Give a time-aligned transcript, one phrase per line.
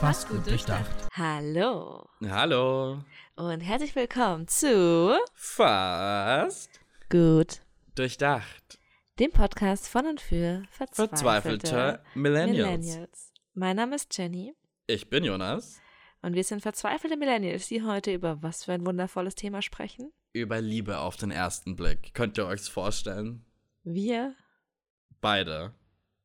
[0.00, 1.08] Fast gut durchdacht.
[1.16, 3.02] Hallo Hallo.
[3.36, 7.60] und herzlich willkommen zu Fast Gut,
[7.94, 8.78] durchdacht.
[9.18, 11.08] dem Podcast von und für verzweifelte,
[11.68, 12.86] Verzweifelte Millennials.
[12.86, 13.32] Millennials.
[13.54, 14.54] Mein Name ist Jenny
[14.86, 15.80] Ich bin Jonas.
[16.22, 20.12] und wir sind verzweifelte Millennials, die heute über was für ein wundervolles Thema sprechen.
[20.32, 22.12] Über Liebe auf den ersten Blick.
[22.14, 23.44] Könnt ihr euch's vorstellen?
[23.82, 24.34] Wir,
[25.20, 25.74] Beide.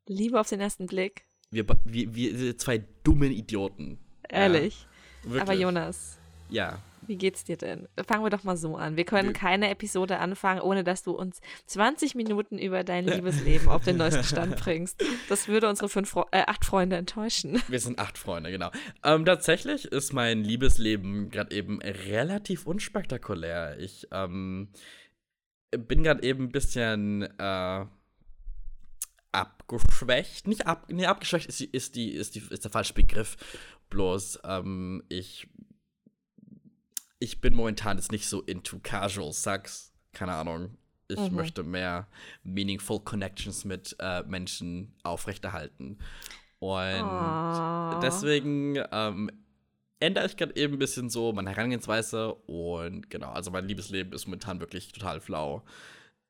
[0.06, 4.00] Liebe auf den ersten Blick, Wir, wir, wir sind zwei dummen Idioten.
[4.30, 4.88] ehrlich.
[5.24, 5.42] Wirklich.
[5.42, 6.18] Aber Jonas,
[6.50, 6.80] Ja.
[7.08, 7.88] wie geht's dir denn?
[8.06, 8.98] Fangen wir doch mal so an.
[8.98, 13.84] Wir können keine Episode anfangen, ohne dass du uns 20 Minuten über dein Liebesleben auf
[13.86, 15.02] den neuesten Stand bringst.
[15.30, 17.62] Das würde unsere fünf äh, acht Freunde enttäuschen.
[17.70, 18.70] Wir sind acht Freunde, genau.
[19.04, 23.80] Ähm, tatsächlich ist mein Liebesleben gerade eben relativ unspektakulär.
[23.80, 24.68] Ich ähm,
[25.72, 27.86] bin gerade eben ein bisschen äh,
[29.34, 30.48] abgeschwächt.
[30.48, 33.36] Nicht ab, nee, abgeschwächt ist, die, ist, die, ist, die, ist der falsche Begriff.
[33.90, 35.48] Bloß ähm, ich,
[37.20, 39.94] ich bin momentan jetzt nicht so into casual Sex.
[40.14, 40.78] Keine Ahnung.
[41.10, 41.36] Ich Mhm.
[41.36, 42.08] möchte mehr
[42.44, 46.00] meaningful Connections mit äh, Menschen aufrechterhalten.
[46.60, 48.00] Und Oh.
[48.02, 49.30] deswegen ähm,
[50.00, 54.28] ändere ich gerade eben ein bisschen so meine Herangehensweise und genau, also mein Liebesleben ist
[54.28, 55.64] momentan wirklich total flau.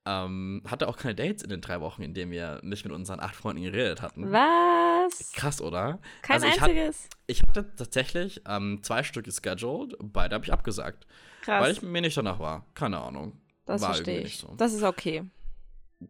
[0.05, 3.21] Ähm, hatte auch keine Dates in den drei Wochen, in denen wir nicht mit unseren
[3.21, 4.31] acht Freunden geredet hatten.
[4.31, 5.31] Was?
[5.33, 5.99] Krass, oder?
[6.21, 7.07] Kein Also ich einziges?
[7.27, 11.07] Ich hatte tatsächlich ähm, zwei Stück gescheduled, beide habe ich abgesagt,
[11.41, 11.63] Krass.
[11.63, 12.65] weil ich mir nicht danach war.
[12.73, 13.39] Keine Ahnung.
[13.65, 14.23] das war verstehe ich.
[14.23, 14.53] nicht so.
[14.57, 15.23] Das ist okay.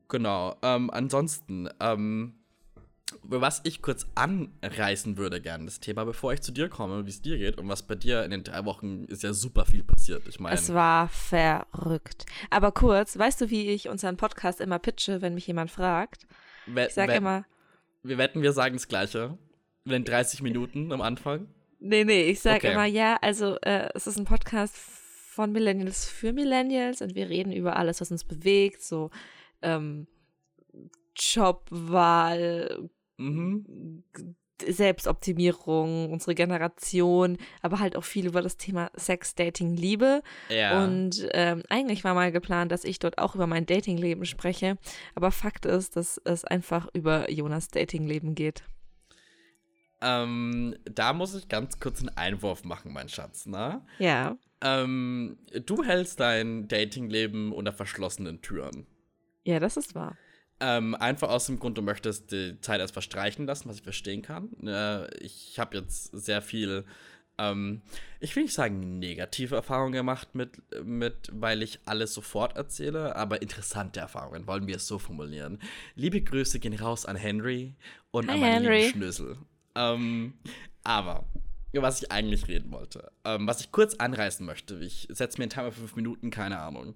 [0.07, 0.55] Genau.
[0.63, 2.33] Ähm, ansonsten, ähm,
[3.21, 7.21] was ich kurz anreißen würde gerne, das Thema, bevor ich zu dir komme, wie es
[7.21, 10.27] dir geht und was bei dir in den drei Wochen ist ja super viel passiert.
[10.27, 12.25] Ich meine, Es war verrückt.
[12.49, 16.27] Aber kurz, weißt du, wie ich unseren Podcast immer pitche, wenn mich jemand fragt?
[16.65, 17.45] we- Ich sage immer,
[18.03, 19.37] wir wetten, wir sagen das Gleiche.
[19.85, 21.47] In den 30 Minuten am Anfang.
[21.79, 22.71] nee, nee, ich sage Okay.
[22.73, 27.51] immer, ja, also äh, es ist ein Podcast von Millennials für Millennials und wir reden
[27.51, 29.09] über alles, was uns bewegt, so
[29.61, 30.07] ähm,
[31.15, 34.03] Jobwahl, Mhm.
[34.65, 40.21] Selbstoptimierung, unsere Generation, aber halt auch viel über das Thema Sex, Dating, Liebe.
[40.49, 40.83] Ja.
[40.83, 44.77] Und ähm, eigentlich war mal geplant, dass ich dort auch über mein Datingleben spreche.
[45.15, 48.63] Aber Fakt ist, dass es einfach über Jonas Datingleben geht.
[50.01, 53.81] ähm, da muss ich ganz kurz einen Einwurf machen, mein Schatz, ne?
[53.99, 54.37] Ja.
[54.61, 58.85] Ähm, du hältst dein Datingleben unter verschlossenen Türen.
[59.45, 60.17] Ja, das ist wahr.
[60.65, 64.21] Ähm, einfach aus dem Grund, du möchtest die Zeit erst verstreichen lassen, was ich verstehen
[64.21, 64.49] kann.
[64.65, 66.85] Äh, ich habe jetzt sehr viel,
[67.37, 67.81] ähm,
[68.21, 73.41] ich will nicht sagen negative Erfahrungen gemacht mit, mit, weil ich alles sofort erzähle, aber
[73.41, 75.59] interessante Erfahrungen, wollen wir es so formulieren.
[75.95, 77.75] Liebe Grüße gehen raus an Henry
[78.11, 78.85] und Hi, an meinen Henry.
[78.85, 79.37] lieben Schnösel.
[79.75, 80.35] Ähm,
[80.85, 81.25] aber,
[81.73, 85.43] über was ich eigentlich reden wollte, ähm, was ich kurz anreißen möchte, ich setze mir
[85.43, 86.93] einen Timer für fünf Minuten, keine Ahnung.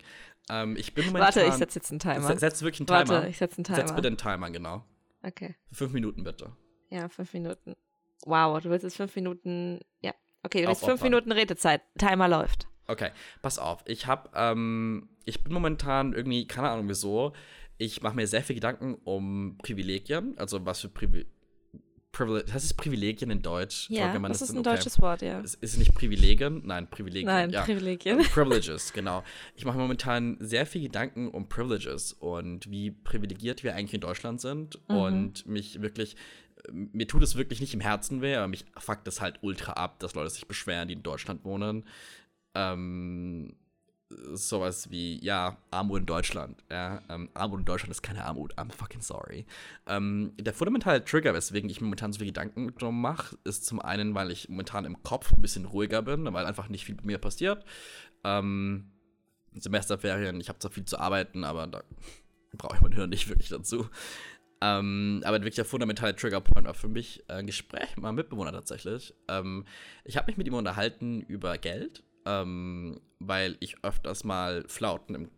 [0.50, 1.36] Ähm, ich bin momentan...
[1.36, 2.22] Warte, ich setze jetzt einen Timer.
[2.22, 3.10] Se- Setz wirklich einen Timer.
[3.22, 3.78] Warte, ich setze einen Timer.
[3.78, 4.84] Setz bitte einen Timer, genau.
[5.24, 5.56] Okay.
[5.68, 6.52] Für fünf Minuten bitte.
[6.90, 7.76] Ja, fünf Minuten.
[8.26, 9.80] Wow, du willst jetzt fünf Minuten.
[10.02, 10.14] Ja.
[10.44, 11.02] Okay, du willst fünf.
[11.02, 11.82] Minuten Redezeit.
[11.98, 12.68] Timer läuft.
[12.88, 13.84] Okay, pass auf.
[13.86, 17.34] Ich habe, ähm, ich bin momentan irgendwie, keine Ahnung wieso,
[17.78, 21.26] ich mache mir sehr viel Gedanken um Privilegien, also was für Privi
[22.18, 23.90] Privilegien, heißt es Privilegien in Deutsch?
[23.90, 24.76] Ja, man das ist in- ein okay.
[24.76, 25.40] deutsches Wort, ja.
[25.42, 27.28] Es ist nicht Privilegien, nein, Privilegien.
[27.28, 27.64] Nein, ja.
[27.64, 28.20] Privilegien.
[28.20, 29.24] Ähm, Privileges, genau.
[29.56, 34.42] Ich mache momentan sehr viel Gedanken um Privileges und wie privilegiert wir eigentlich in Deutschland
[34.42, 34.80] sind.
[34.90, 34.96] Mhm.
[34.96, 36.16] Und mich wirklich,
[36.68, 39.74] äh, mir tut es wirklich nicht im Herzen weh, aber mich fuckt es halt ultra
[39.74, 41.86] ab, dass Leute sich beschweren, die in Deutschland wohnen.
[42.56, 43.56] Ähm,
[44.10, 46.64] sowas wie, ja, Armut in Deutschland.
[46.72, 48.56] Ja, ähm, Armut in Deutschland ist keine Armut.
[48.56, 49.46] I'm fucking sorry.
[49.86, 53.82] Ähm, der fundamentale Trigger, weswegen ich mir momentan so viel Gedanken drum mache, ist zum
[53.82, 57.06] einen, weil ich momentan im Kopf ein bisschen ruhiger bin, weil einfach nicht viel mit
[57.06, 57.66] mir passiert.
[58.24, 58.92] Ähm,
[59.54, 61.84] Semesterferien, ich habe zwar viel zu arbeiten, aber da
[62.58, 63.90] brauche ich mein Hirn nicht wirklich dazu.
[64.60, 68.52] Ähm, aber wirklich der fundamentale Triggerpoint war für mich äh, ein Gespräch mit meinem Mitbewohner
[68.52, 69.14] tatsächlich.
[69.28, 69.66] Ähm,
[70.04, 75.32] ich habe mich mit ihm unterhalten über Geld, ähm, weil ich öfters mal Flauten im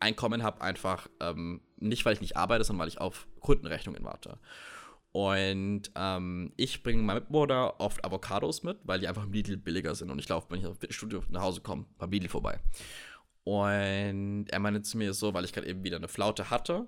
[0.00, 4.38] Einkommen habe, einfach ähm, nicht, weil ich nicht arbeite, sondern weil ich auf Kundenrechnungen warte.
[5.12, 9.94] Und ähm, ich bringe meinem Mitbewohner oft Avocados mit, weil die einfach im Lidl billiger
[9.94, 10.10] sind.
[10.10, 12.60] Und ich laufe, wenn ich aus dem Studio nach Hause komme, beim Lidl vorbei.
[13.44, 16.86] Und er meinte zu mir so, weil ich gerade eben wieder eine Flaute hatte,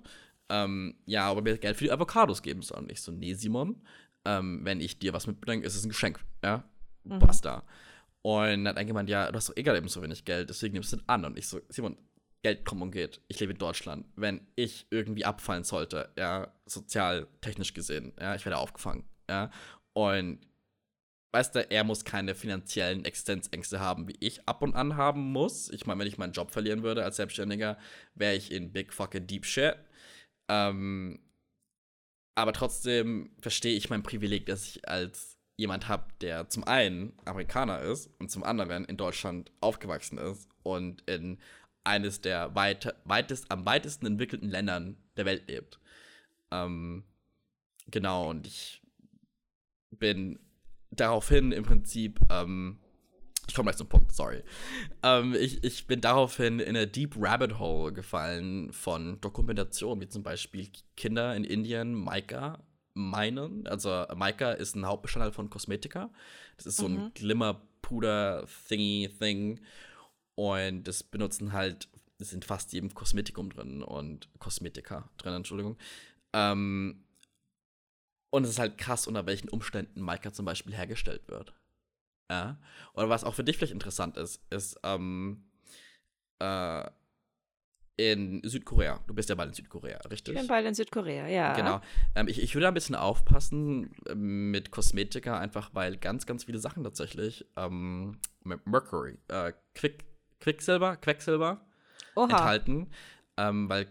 [0.49, 2.79] ähm, ja, aber mir Geld für die Avocados geben soll.
[2.79, 3.81] Und ich so, nee, Simon,
[4.25, 6.63] ähm, wenn ich dir was mitbringe, ist es ein Geschenk, ja?
[7.03, 7.63] Basta.
[8.25, 10.49] Und dann hat er gemeint, ja, du hast doch eh gerade eben so wenig Geld,
[10.49, 11.25] deswegen nimmst du es an.
[11.25, 11.97] Und ich so, Simon,
[12.41, 13.21] Geld kommt und geht.
[13.27, 14.05] Ich lebe in Deutschland.
[14.15, 19.51] Wenn ich irgendwie abfallen sollte, ja, sozial, technisch gesehen, ja, ich werde aufgefangen, ja.
[19.93, 20.39] Und
[21.33, 25.69] weißt du, er muss keine finanziellen Existenzängste haben, wie ich ab und an haben muss.
[25.69, 27.77] Ich meine, wenn ich meinen Job verlieren würde als Selbstständiger,
[28.13, 29.75] wäre ich in big fucking deep shit.
[30.49, 31.19] Ähm,
[32.35, 37.81] aber trotzdem verstehe ich mein Privileg, dass ich als jemand habe, der zum einen Amerikaner
[37.81, 41.39] ist und zum anderen in Deutschland aufgewachsen ist und in
[41.83, 45.79] eines der weit, weitest, am weitesten entwickelten Ländern der Welt lebt.
[46.51, 47.03] Ähm,
[47.87, 48.81] genau, und ich
[49.91, 50.39] bin
[50.91, 52.79] daraufhin im Prinzip, ähm,
[53.47, 54.43] ich komme gleich zum Punkt, sorry.
[55.03, 60.23] Ähm, ich, ich bin daraufhin in eine Deep Rabbit Hole gefallen von Dokumentationen, wie zum
[60.23, 62.63] Beispiel Kinder in Indien Maika
[62.93, 63.65] meinen.
[63.67, 66.09] Also Maika ist ein Hauptbestandteil von Kosmetika.
[66.57, 66.97] Das ist so mhm.
[66.97, 69.59] ein Glimmer-Puder-Thingy-Thing.
[70.35, 71.87] Und das benutzen halt,
[72.19, 75.77] es sind fast jedem Kosmetikum drin und Kosmetika drin, Entschuldigung.
[76.33, 77.03] Ähm,
[78.31, 81.53] und es ist halt krass, unter welchen Umständen Maika zum Beispiel hergestellt wird.
[82.31, 82.57] Ja.
[82.93, 85.43] Oder was auch für dich vielleicht interessant ist, ist ähm,
[86.39, 86.89] äh,
[87.95, 88.99] in Südkorea.
[89.07, 90.33] Du bist ja bald in Südkorea, richtig?
[90.33, 91.53] Ich bin bald in Südkorea, ja.
[91.53, 91.81] Genau.
[92.15, 96.59] Ähm, ich, ich würde ein bisschen aufpassen ähm, mit Kosmetika, einfach weil ganz, ganz viele
[96.59, 100.05] Sachen tatsächlich ähm, mit Mercury, äh, Quick,
[100.39, 101.61] Quicksilber, Quecksilber
[102.15, 102.25] Oha.
[102.25, 102.89] enthalten.
[103.37, 103.87] Ähm, weil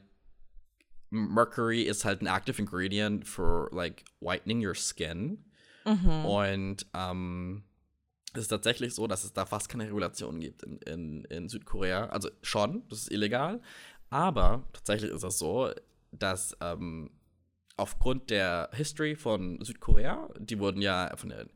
[1.11, 5.45] Mercury ist halt ein active ingredient for like whitening your skin.
[5.85, 6.25] Mhm.
[6.25, 7.65] Und ähm,
[8.35, 12.07] es ist tatsächlich so, dass es da fast keine Regulation gibt in, in, in Südkorea.
[12.07, 13.61] Also schon, das ist illegal.
[14.13, 15.71] Aber tatsächlich ist es so,
[16.11, 17.11] dass ähm,
[17.79, 21.49] aufgrund der History von Südkorea, die wurden ja von den,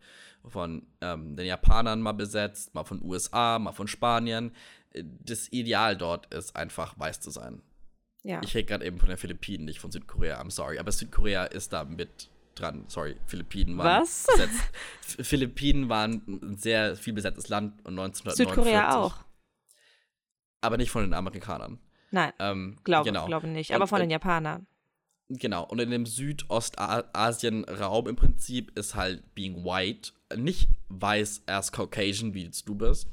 [0.49, 4.53] von, ähm, den Japanern mal besetzt, mal von USA, mal von Spanien.
[4.95, 7.61] Das Ideal dort ist einfach weiß zu sein.
[8.23, 8.41] Ja.
[8.43, 10.79] Ich rede gerade eben von den Philippinen, nicht von Südkorea, I'm sorry.
[10.79, 12.87] Aber Südkorea ist da mit dran.
[12.89, 14.27] Sorry, Philippinen waren Was?
[14.27, 14.63] besetzt.
[15.29, 18.47] Philippinen waren ein sehr viel besetztes Land und 1949.
[18.49, 19.17] Südkorea auch.
[20.63, 21.79] Aber nicht von den Amerikanern.
[22.11, 23.27] Nein, ähm, glaube genau.
[23.27, 24.67] glaube nicht, aber und, von den Japanern.
[25.29, 32.35] Genau, und in dem Südostasien-Raum im Prinzip ist halt being white nicht weiß as Caucasian,
[32.35, 33.09] wie jetzt du bist,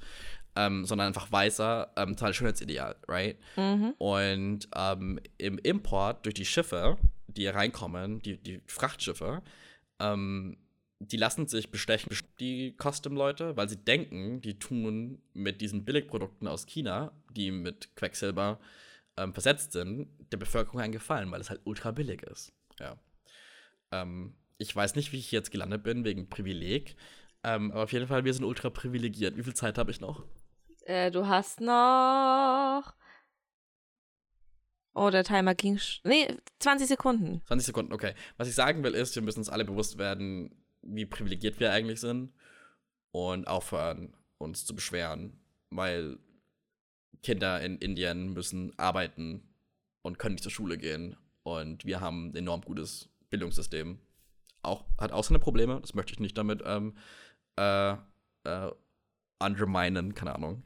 [0.56, 3.38] ähm, sondern einfach weißer, ähm, total Schönheitsideal, right?
[3.56, 3.94] Mhm.
[3.98, 6.98] Und ähm, im Import durch die Schiffe,
[7.28, 9.42] die hier reinkommen, die, die Frachtschiffe,
[10.00, 10.58] ähm,
[11.00, 16.66] die lassen sich bestechen, die Custom-Leute, weil sie denken, die tun mit diesen Billigprodukten aus
[16.66, 18.60] China, die mit Quecksilber
[19.18, 22.54] ähm, versetzt sind, der Bevölkerung einen Gefallen, weil es halt ultra billig ist.
[22.80, 22.98] Ja.
[23.92, 26.96] Ähm, ich weiß nicht, wie ich jetzt gelandet bin, wegen Privileg.
[27.44, 29.36] Ähm, aber auf jeden Fall, wir sind ultra privilegiert.
[29.38, 30.26] Wie viel Zeit habe ich noch?
[30.86, 32.94] Äh, du hast noch.
[34.96, 35.80] Oh, der Timer ging.
[36.04, 37.42] Nee, 20 Sekunden.
[37.48, 38.14] 20 Sekunden, okay.
[38.38, 42.00] Was ich sagen will, ist, wir müssen uns alle bewusst werden, wie privilegiert wir eigentlich
[42.00, 42.34] sind.
[43.12, 45.40] Und aufhören, uns zu beschweren.
[45.70, 46.20] Weil
[47.22, 49.44] Kinder in Indien müssen arbeiten
[50.02, 51.16] und können nicht zur Schule gehen.
[51.44, 54.00] Und wir haben ein enorm gutes Bildungssystem.
[54.62, 56.96] Auch, hat auch seine Probleme, das möchte ich nicht damit ähm,
[57.58, 57.94] äh,
[58.44, 58.72] äh,
[59.40, 60.64] underminen, keine Ahnung.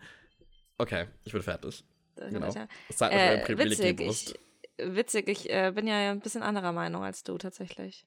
[0.78, 1.84] Okay, ich bin fertig.
[2.16, 2.54] Genau.
[2.88, 4.36] Das zeigt äh, witzig, ich,
[4.78, 8.06] witzig, ich äh, bin ja ein bisschen anderer Meinung als du tatsächlich.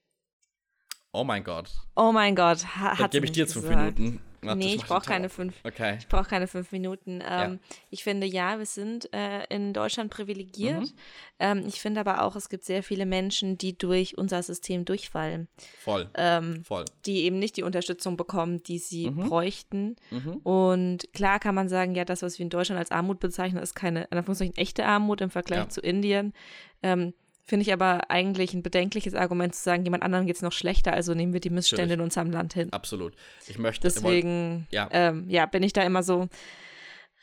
[1.13, 1.71] Oh mein Gott.
[1.95, 2.65] Oh mein Gott.
[2.77, 4.21] Ha, Dann gebe ich dir jetzt fünf Minuten.
[4.43, 5.53] Warte, nee, ich, ich brauche keine fünf.
[5.63, 5.97] Okay.
[5.99, 7.21] Ich brauche keine fünf Minuten.
[7.21, 7.57] Ähm, ja.
[7.91, 10.81] Ich finde, ja, wir sind äh, in Deutschland privilegiert.
[10.81, 10.93] Mhm.
[11.39, 15.47] Ähm, ich finde aber auch, es gibt sehr viele Menschen, die durch unser System durchfallen.
[15.79, 16.09] Voll.
[16.15, 16.85] Ähm, Voll.
[17.05, 19.27] Die eben nicht die Unterstützung bekommen, die sie mhm.
[19.27, 19.95] bräuchten.
[20.09, 20.37] Mhm.
[20.37, 23.75] Und klar kann man sagen, ja, das, was wir in Deutschland als Armut bezeichnen, ist
[23.75, 25.69] keine, in Anführungszeichen, echte Armut im Vergleich ja.
[25.69, 26.33] zu Indien.
[26.81, 30.51] Ähm, Finde ich aber eigentlich ein bedenkliches Argument zu sagen, jemand anderen geht es noch
[30.51, 31.99] schlechter, also nehmen wir die Missstände Natürlich.
[31.99, 32.71] in unserem Land hin.
[32.71, 33.13] Absolut.
[33.47, 33.87] Ich möchte.
[33.87, 34.87] Deswegen, ja.
[34.91, 36.29] Ähm, ja, bin ich da immer so.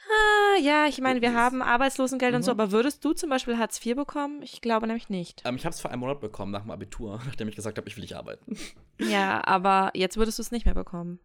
[0.09, 2.37] Ah, ja, ich meine, wir haben Arbeitslosengeld mhm.
[2.37, 2.61] und so, mhm.
[2.61, 4.43] aber würdest du zum Beispiel Hartz IV bekommen?
[4.43, 5.43] Ich glaube nämlich nicht.
[5.45, 7.89] Ähm, ich habe es vor einem Monat bekommen, nach dem Abitur, nachdem ich gesagt habe,
[7.89, 8.57] ich will nicht arbeiten.
[9.01, 11.21] Ja, aber jetzt würdest du es nicht mehr bekommen.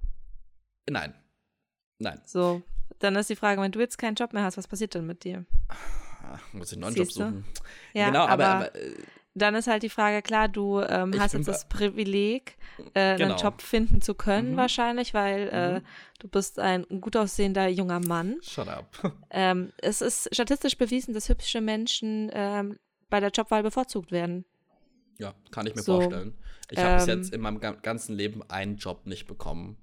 [0.87, 1.15] Nein.
[1.97, 2.21] Nein.
[2.23, 2.61] So,
[2.99, 5.23] dann ist die Frage, wenn du jetzt keinen Job mehr hast, was passiert dann mit
[5.23, 5.47] dir?
[6.53, 7.45] Muss ich einen neuen Job suchen.
[7.93, 8.93] Ja, genau, aber, aber, aber äh,
[9.35, 12.57] dann ist halt die Frage, klar, du ähm, hast jetzt das Privileg,
[12.93, 13.31] äh, genau.
[13.31, 14.57] einen Job finden zu können mhm.
[14.57, 15.77] wahrscheinlich, weil äh, mhm.
[15.77, 15.81] äh,
[16.19, 18.37] du bist ein gut aussehender junger Mann.
[18.41, 18.95] Shut up.
[19.35, 22.77] Ähm, es ist statistisch bewiesen, dass hübsche Menschen ähm,
[23.09, 24.45] bei der Jobwahl bevorzugt werden.
[25.17, 26.37] Ja, kann ich mir so, vorstellen.
[26.69, 29.77] Ich habe bis jetzt ähm, in meinem ganzen Leben einen Job nicht bekommen.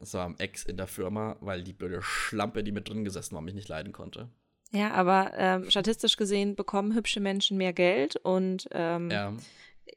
[0.00, 3.36] Das war am Ex in der Firma, weil die blöde Schlampe, die mit drin gesessen
[3.36, 4.28] war, mich nicht leiden konnte.
[4.70, 9.32] Ja, aber ähm, statistisch gesehen bekommen hübsche Menschen mehr Geld und ähm, ja.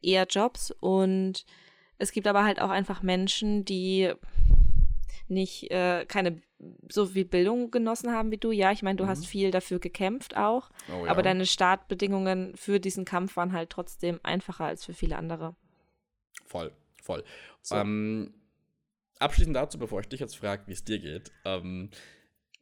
[0.01, 0.71] eher Jobs.
[0.71, 1.45] Und
[1.97, 4.13] es gibt aber halt auch einfach Menschen, die
[5.27, 6.41] nicht äh, keine
[6.89, 8.51] so viel Bildung genossen haben wie du.
[8.51, 9.09] Ja, ich meine, du mhm.
[9.09, 11.11] hast viel dafür gekämpft auch, oh, ja.
[11.11, 15.55] aber deine Startbedingungen für diesen Kampf waren halt trotzdem einfacher als für viele andere.
[16.45, 17.23] Voll, voll.
[17.61, 17.75] So.
[17.75, 18.33] Ähm,
[19.19, 21.31] abschließend dazu, bevor ich dich jetzt frage, wie es dir geht.
[21.45, 21.89] Ähm,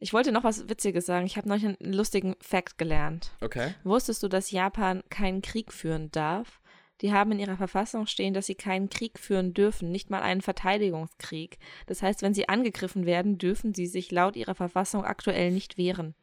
[0.00, 1.26] ich wollte noch was Witziges sagen.
[1.26, 3.32] Ich habe neulich einen lustigen Fact gelernt.
[3.40, 3.74] Okay.
[3.84, 6.60] Wusstest du, dass Japan keinen Krieg führen darf?
[7.02, 10.40] Die haben in ihrer Verfassung stehen, dass sie keinen Krieg führen dürfen, nicht mal einen
[10.40, 11.58] Verteidigungskrieg.
[11.86, 16.14] Das heißt, wenn sie angegriffen werden, dürfen sie sich laut ihrer Verfassung aktuell nicht wehren.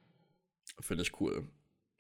[0.80, 1.48] Finde ich cool.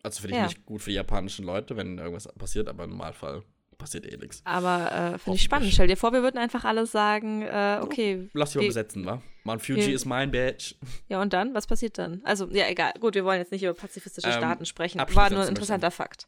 [0.04, 0.48] Also finde ich ja.
[0.48, 3.44] nicht gut für die japanischen Leute, wenn irgendwas passiert, aber im Normalfall
[3.78, 4.42] passiert eh nichts.
[4.44, 5.72] Aber äh, finde ich spannend.
[5.72, 8.30] Stell dir vor, wir würden einfach alle sagen, äh, okay.
[8.34, 9.22] Lass dich mal besetzen, wa?
[9.44, 10.76] Mount Fuji ist mein Badge.
[11.10, 11.54] Ja, und dann?
[11.54, 12.22] Was passiert dann?
[12.24, 12.94] Also, ja, egal.
[13.00, 15.00] Gut, wir wollen jetzt nicht über pazifistische ähm, Staaten sprechen.
[15.00, 16.28] War nur ein interessanter Fakt.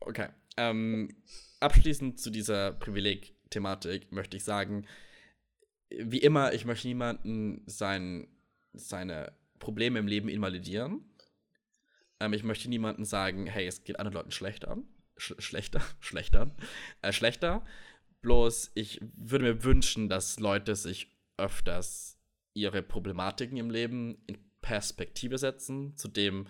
[0.00, 0.28] Okay.
[0.56, 1.16] Ähm,
[1.60, 4.86] abschließend zu dieser Privileg-Thematik möchte ich sagen,
[5.90, 8.28] wie immer, ich möchte niemanden sein,
[8.72, 11.04] seine Probleme im Leben invalidieren.
[12.20, 14.78] Ähm, ich möchte niemanden sagen, hey, es geht anderen Leuten schlechter.
[15.16, 16.54] Sch schlechter, schlechter,
[17.02, 17.64] äh, schlechter.
[18.22, 22.18] Bloß, ich würde mir wünschen, dass Leute sich öfters
[22.54, 26.48] ihre Problematiken im Leben in Perspektive setzen zu dem,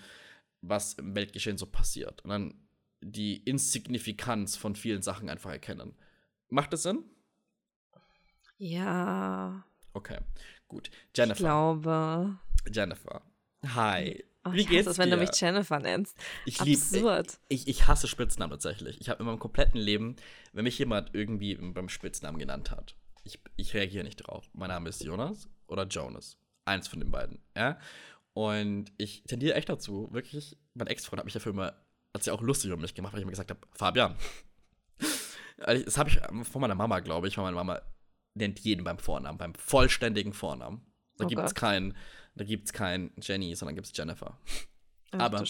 [0.62, 2.22] was im Weltgeschehen so passiert.
[2.22, 2.54] Und dann
[3.02, 5.94] die Insignifikanz von vielen Sachen einfach erkennen.
[6.48, 7.04] Macht das Sinn?
[8.58, 9.64] Ja.
[9.92, 10.18] Okay,
[10.68, 10.90] gut.
[11.14, 11.34] Jennifer.
[11.34, 12.38] Ich glaube.
[12.72, 13.22] Jennifer.
[13.74, 14.24] Hi.
[14.46, 16.16] Oh, Wie geht's es, wenn du mich Jennifer nennst.
[16.44, 17.38] Ich Absurd.
[17.48, 19.00] Ich, ich, hasse Spitznamen tatsächlich.
[19.00, 20.16] Ich habe in meinem kompletten Leben,
[20.52, 24.48] wenn mich jemand irgendwie beim Spitznamen genannt hat, ich, ich reagiere nicht drauf.
[24.52, 26.38] Mein Name ist Jonas oder Jonas.
[26.64, 27.40] Eins von den beiden.
[27.56, 27.78] Ja?
[28.34, 31.74] Und ich tendiere echt dazu, wirklich, mein Ex-Freund hat mich dafür immer
[32.16, 34.16] hat sich auch lustig um mich gemacht, weil ich mir gesagt habe, Fabian.
[35.58, 37.82] das habe ich von meiner Mama, glaube ich, weil meine Mama
[38.34, 40.80] nennt jeden beim Vornamen, beim vollständigen Vornamen.
[41.16, 44.38] Da oh gibt es da gibt's kein Jenny, sondern gibt es Jennifer.
[45.12, 45.44] Ach, Aber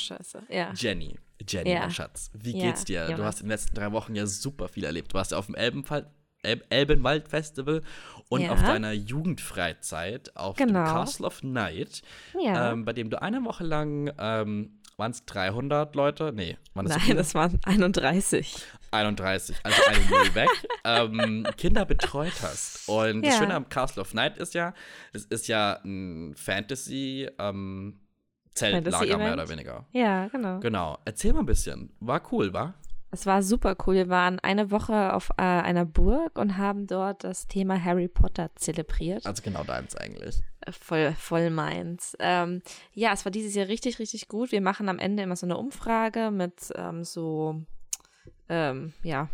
[0.49, 0.73] ja.
[0.75, 1.81] Jenny, Jenny, ja.
[1.81, 3.09] mein Schatz, wie geht's dir?
[3.11, 5.13] Ja, du hast in den letzten drei Wochen ja super viel erlebt.
[5.13, 6.11] Du warst ja auf dem Elbenfall,
[6.43, 7.83] Elbenwald Festival
[8.29, 8.53] und ja.
[8.53, 10.85] auf deiner Jugendfreizeit auf genau.
[10.85, 12.03] dem Castle of Night,
[12.41, 12.73] ja.
[12.73, 16.33] ähm, bei dem du eine Woche lang ähm, waren es 300 Leute?
[16.35, 16.57] Nee.
[16.75, 18.57] Waren das Nein, so das waren 31.
[18.91, 20.49] 31, also eine Null weg.
[20.85, 22.89] ähm, Kinder betreut hast.
[22.89, 23.31] Und ja.
[23.31, 24.75] das Schöne am Castle of Night ist ja,
[25.13, 28.01] es ist ja ein Fantasy- ähm,
[28.55, 29.85] Zeltlager mehr oder weniger.
[29.93, 30.61] Ja, genau.
[30.61, 30.99] Genau.
[31.05, 31.93] Erzähl mal ein bisschen.
[32.01, 32.75] War cool, war?
[33.11, 33.95] Es war super cool.
[33.95, 38.51] Wir waren eine Woche auf äh, einer Burg und haben dort das Thema Harry Potter
[38.57, 39.25] zelebriert.
[39.27, 40.43] Also genau deins eigentlich.
[40.61, 42.17] Äh, voll, voll meins.
[42.19, 44.53] Ähm, ja, es war dieses Jahr richtig, richtig gut.
[44.53, 47.63] Wir machen am Ende immer so eine Umfrage mit ähm, so
[48.49, 49.29] ähm, ja,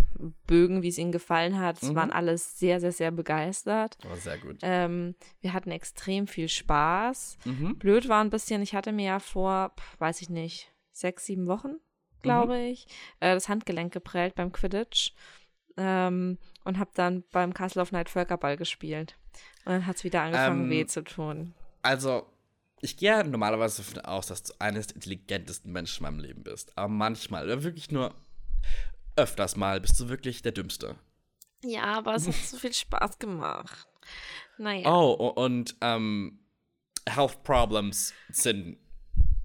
[0.47, 1.83] Bögen, wie es ihnen gefallen hat.
[1.83, 1.95] Es mhm.
[1.97, 3.99] waren alles sehr, sehr, sehr begeistert.
[4.05, 4.59] War sehr gut.
[4.62, 7.38] Ähm, wir hatten extrem viel Spaß.
[7.45, 7.79] Mhm.
[7.79, 11.76] Blöd war ein bisschen, ich hatte mir ja vor, weiß ich nicht, sechs, sieben Wochen
[12.23, 12.67] glaube mhm.
[12.67, 12.87] ich,
[13.21, 15.12] äh, das Handgelenk geprellt beim Quidditch
[15.76, 19.17] ähm, und habe dann beim Castle of Night Völkerball gespielt.
[19.64, 21.55] Und dann hat es wieder angefangen, ähm, weh zu tun.
[21.83, 22.26] Also,
[22.81, 26.43] ich gehe ja normalerweise davon aus, dass du eines der intelligentesten Menschen in meinem Leben
[26.43, 26.76] bist.
[26.76, 28.14] Aber manchmal, oder wirklich nur
[29.17, 30.97] öfters mal, bist du wirklich der Dümmste.
[31.64, 33.87] Ja, aber es hat so viel Spaß gemacht.
[34.59, 34.93] Naja.
[34.93, 36.41] Oh, und ähm,
[37.09, 38.79] Health Problems sind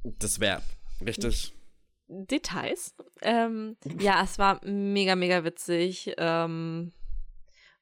[0.04, 0.64] das wert,
[1.06, 1.54] richtig?
[2.08, 2.96] Details.
[3.22, 6.14] Ähm, ja, es war mega, mega witzig.
[6.18, 6.92] Ähm,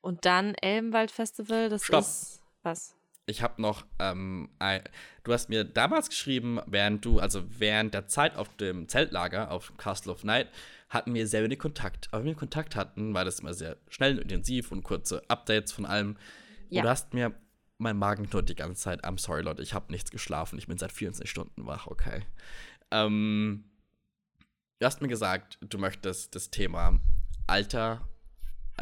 [0.02, 2.02] und dann Elbenwald Festival, das Stopp.
[2.02, 2.96] ist was?
[3.28, 4.84] Ich habe noch, ähm, ein,
[5.24, 9.74] du hast mir damals geschrieben, während du, also während der Zeit auf dem Zeltlager auf
[9.78, 10.48] Castle of Night,
[10.90, 12.08] hatten wir sehr wenig Kontakt.
[12.12, 15.72] Aber wenn wir Kontakt hatten, war das immer sehr schnell und intensiv und kurze Updates
[15.72, 16.18] von allem.
[16.70, 16.82] Ja.
[16.82, 17.34] Und du hast mir
[17.78, 19.04] mein Magen knurrt die ganze Zeit.
[19.04, 20.58] I'm sorry, Leute, ich habe nichts geschlafen.
[20.58, 22.22] Ich bin seit 24 Stunden wach, okay.
[22.92, 23.66] Ähm,
[24.80, 27.00] Du hast mir gesagt, du möchtest das Thema
[27.48, 28.10] Alter,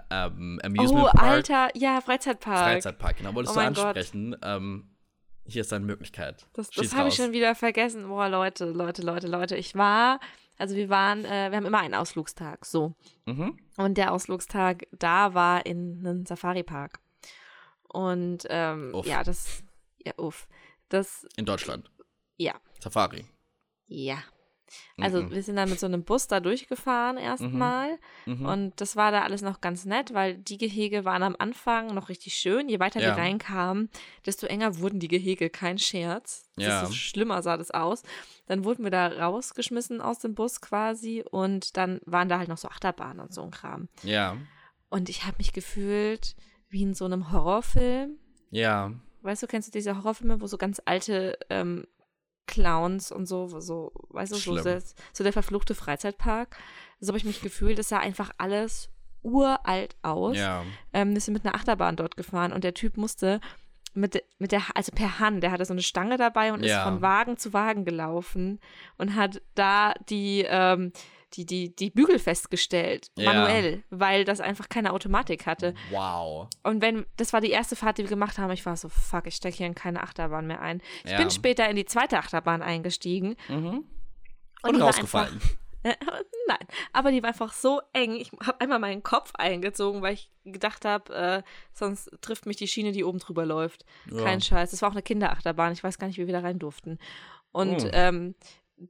[0.10, 1.24] ähm, Amusement oh, Park.
[1.24, 2.58] Alter, ja, Freizeitpark.
[2.58, 3.36] Freizeitpark, genau.
[3.36, 4.36] Wolltest oh du ansprechen?
[4.42, 4.90] Ähm,
[5.46, 6.48] hier ist deine Möglichkeit.
[6.54, 8.08] Das, das habe ich schon wieder vergessen.
[8.08, 9.56] Boah, Leute, Leute, Leute, Leute.
[9.56, 10.20] Ich war,
[10.58, 12.96] also wir waren, äh, wir haben immer einen Ausflugstag, so.
[13.26, 13.60] Mhm.
[13.78, 17.00] Und der Ausflugstag da war in einem Safari-Park.
[17.88, 19.62] Und ähm, ja, das,
[20.04, 20.48] ja, uff.
[20.90, 21.92] Das, in Deutschland?
[22.38, 22.56] Ja.
[22.80, 23.26] Safari?
[23.86, 24.24] Ja.
[25.00, 25.32] Also mhm.
[25.32, 28.40] wir sind dann mit so einem Bus da durchgefahren erstmal mhm.
[28.40, 28.46] mhm.
[28.46, 32.10] und das war da alles noch ganz nett, weil die Gehege waren am Anfang noch
[32.10, 32.70] richtig schön.
[32.70, 33.16] Je weiter ja.
[33.16, 33.90] wir reinkamen,
[34.26, 36.50] desto enger wurden die Gehege, kein Scherz.
[36.58, 36.82] Ja.
[36.82, 38.04] Desto schlimmer sah das aus.
[38.46, 42.58] Dann wurden wir da rausgeschmissen aus dem Bus quasi und dann waren da halt noch
[42.58, 43.90] so Achterbahnen und so ein Kram.
[44.04, 44.38] Ja.
[44.90, 46.36] Und ich habe mich gefühlt
[46.70, 48.18] wie in so einem Horrorfilm.
[48.52, 48.92] Ja.
[49.22, 51.88] Weißt du, kennst du diese Horrorfilme, wo so ganz alte ähm,
[52.48, 54.58] Clowns und so, so, weißt du, so,
[55.14, 56.58] so, der verfluchte Freizeitpark.
[57.00, 58.90] So habe ich mich gefühlt, es sah einfach alles
[59.22, 60.38] uralt aus.
[60.38, 60.64] Ja.
[60.92, 63.40] Ähm, wir sind mit einer Achterbahn dort gefahren und der Typ musste
[63.94, 66.78] mit, mit der, also per Hand, der hatte so eine Stange dabei und ja.
[66.78, 68.60] ist von Wagen zu Wagen gelaufen
[68.98, 70.92] und hat da die, ähm,
[71.34, 73.34] die, die, die Bügel festgestellt, ja.
[73.34, 75.74] manuell, weil das einfach keine Automatik hatte.
[75.90, 76.48] Wow.
[76.64, 79.28] Und wenn, das war die erste Fahrt, die wir gemacht haben, ich war so, fuck,
[79.28, 80.82] ich stecke hier in keine Achterbahn mehr ein.
[81.04, 81.18] Ich ja.
[81.18, 83.36] bin später in die zweite Achterbahn eingestiegen.
[83.48, 83.86] Mhm.
[84.64, 85.42] Und, und rausgefallen.
[86.48, 88.14] nein, aber die war einfach so eng.
[88.14, 92.68] Ich habe einmal meinen Kopf eingezogen, weil ich gedacht habe, äh, sonst trifft mich die
[92.68, 93.84] Schiene, die oben drüber läuft.
[94.10, 94.24] Ja.
[94.24, 94.72] Kein Scheiß.
[94.72, 95.74] Das war auch eine Kinderachterbahn.
[95.74, 97.00] Ich weiß gar nicht, wie wir da rein durften.
[97.52, 97.90] Und oh.
[97.92, 98.36] ähm,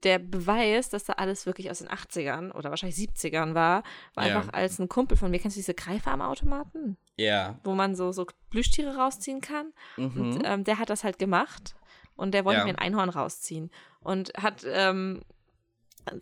[0.04, 3.84] der Beweis, dass da alles wirklich aus den 80ern oder wahrscheinlich 70ern war,
[4.16, 4.38] war ja.
[4.38, 5.40] einfach als ein Kumpel von mir.
[5.40, 6.98] Kennst du diese Greifarmautomaten?
[7.18, 7.60] Ja.
[7.64, 9.74] Wo man so, so Plüschtiere rausziehen kann.
[9.98, 10.22] Mhm.
[10.22, 11.76] Und ähm, der hat das halt gemacht.
[12.16, 12.66] Und der wollte ja.
[12.66, 13.72] mir ein Einhorn rausziehen.
[14.02, 15.22] Und hat ähm,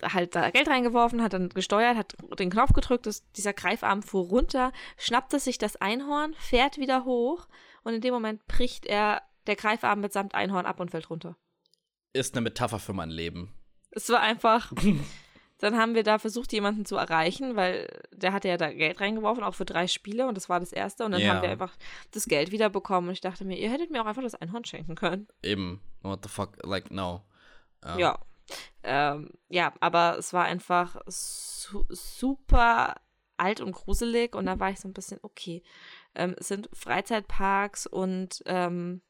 [0.02, 4.26] halt da Geld reingeworfen, hat dann gesteuert, hat den Knopf gedrückt, das, dieser Greifarm fuhr
[4.26, 7.48] runter, schnappte sich das Einhorn, fährt wieder hoch
[7.82, 11.36] und in dem Moment bricht er der Greifarm mitsamt Einhorn ab und fällt runter.
[12.12, 13.54] Ist eine Metapher für mein Leben.
[13.92, 14.72] Es war einfach.
[15.58, 19.44] dann haben wir da versucht, jemanden zu erreichen, weil der hatte ja da Geld reingeworfen,
[19.44, 21.04] auch für drei Spiele und das war das erste.
[21.04, 21.34] Und dann yeah.
[21.34, 21.76] haben wir einfach
[22.10, 23.08] das Geld wieder bekommen.
[23.08, 25.28] Und ich dachte mir, ihr hättet mir auch einfach das Einhorn schenken können.
[25.42, 25.80] Eben.
[26.02, 26.58] What the fuck?
[26.64, 27.22] Like, no.
[27.84, 27.98] Um.
[27.98, 28.18] Ja.
[28.82, 32.96] Ähm, ja, aber es war einfach su super
[33.36, 35.62] alt und gruselig und da war ich so ein bisschen, okay,
[36.14, 39.00] ähm, es sind Freizeitparks und ähm,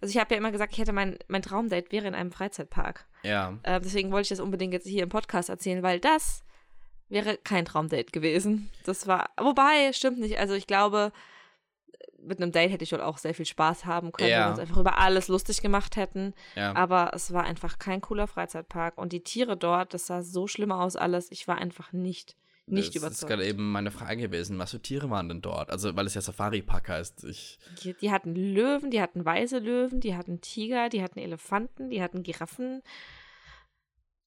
[0.00, 3.06] also ich habe ja immer gesagt, ich hätte mein, mein Traumdate wäre in einem Freizeitpark.
[3.22, 3.58] Ja.
[3.62, 6.42] Äh, deswegen wollte ich das unbedingt jetzt hier im Podcast erzählen, weil das
[7.08, 8.70] wäre kein Traumdate gewesen.
[8.84, 10.38] Das war, wobei, stimmt nicht.
[10.38, 11.12] Also ich glaube,
[12.18, 14.38] mit einem Date hätte ich wohl auch sehr viel Spaß haben können, ja.
[14.38, 16.34] wenn wir uns einfach über alles lustig gemacht hätten.
[16.54, 16.74] Ja.
[16.74, 18.98] Aber es war einfach kein cooler Freizeitpark.
[18.98, 21.30] Und die Tiere dort, das sah so schlimm aus alles.
[21.30, 23.12] Ich war einfach nicht, nicht das überzeugt.
[23.12, 24.58] Das ist gerade eben meine Frage gewesen.
[24.58, 25.70] Was für Tiere waren denn dort?
[25.70, 27.24] Also, weil es ja Safari-Park heißt.
[27.24, 31.90] Ich die, die, hatten Löwen, die hatten weiße Löwen, die hatten Tiger, die hatten Elefanten,
[31.90, 32.82] die hatten Giraffen.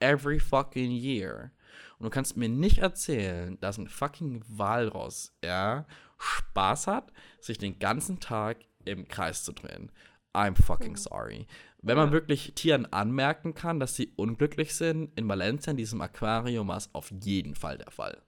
[0.00, 1.52] every fucking year.
[1.98, 5.86] Und du kannst mir nicht erzählen, dass ein fucking Walross, ja,
[6.18, 9.90] Spaß hat, sich den ganzen Tag im Kreis zu drehen.
[10.34, 10.96] I'm fucking hm.
[10.96, 11.46] sorry.
[11.86, 16.68] Wenn man wirklich Tieren anmerken kann, dass sie unglücklich sind, in Valencia in diesem Aquarium
[16.68, 18.22] war es auf jeden Fall der Fall.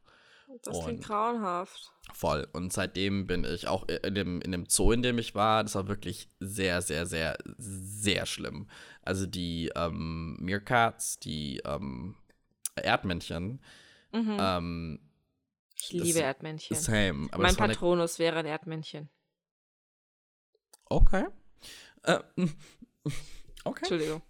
[0.62, 1.92] Das klingt grauenhaft.
[2.12, 2.46] Voll.
[2.52, 5.74] Und seitdem bin ich auch in dem, in dem Zoo, in dem ich war, das
[5.74, 8.68] war wirklich sehr, sehr, sehr, sehr schlimm.
[9.02, 12.14] Also die ähm, Meerkats, die ähm,
[12.76, 13.60] Erdmännchen.
[14.12, 14.36] Mhm.
[14.38, 15.00] Ähm,
[15.78, 16.76] ich liebe Erdmännchen.
[16.76, 17.28] Same.
[17.36, 19.08] mein Patronus wäre ein Erdmännchen.
[20.88, 21.26] Okay.
[22.02, 22.20] Äh,
[23.66, 23.80] okay.
[23.80, 24.22] Entschuldigung.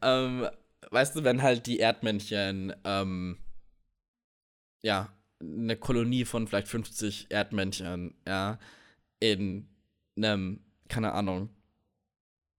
[0.00, 0.48] Ähm,
[0.90, 3.38] weißt du, wenn halt die Erdmännchen, ähm,
[4.82, 8.58] ja, eine Kolonie von vielleicht 50 Erdmännchen, ja,
[9.20, 9.68] in
[10.16, 11.50] einem, keine Ahnung,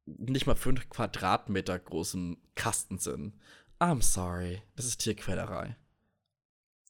[0.06, 3.34] nicht mal 5 Quadratmeter großen Kasten sind.
[3.80, 4.62] I'm sorry.
[4.76, 5.76] Das ist Tierquälerei.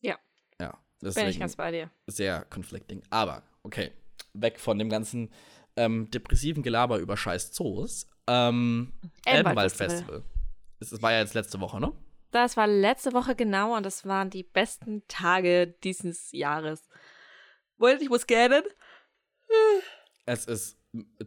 [0.02, 0.18] Ja.
[0.60, 0.78] Ja.
[1.00, 1.92] Bin ich ganz bei dir.
[2.08, 3.04] Sehr conflicting.
[3.10, 3.92] Aber, okay,
[4.34, 5.32] weg von dem ganzen
[5.76, 8.08] ähm, depressiven Gelaber über scheiß Zoos.
[8.28, 8.94] Ähm,
[9.26, 10.24] Elbenwald-Festival.
[10.80, 11.94] Es war ja jetzt letzte Woche, ne?
[12.32, 16.88] Das war letzte Woche genau und das waren die besten Tage dieses Jahres.
[17.78, 18.64] Wollt ich muss gerne?
[20.26, 20.78] Es ist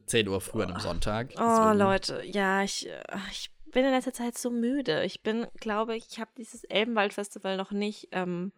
[0.07, 1.33] 10 Uhr früh an einem Sonntag.
[1.39, 2.89] Oh, Leute, ja, ich,
[3.31, 5.05] ich bin in letzter Zeit so müde.
[5.05, 8.53] Ich bin, glaube ich, ich habe dieses Elbenwald-Festival noch nicht ähm,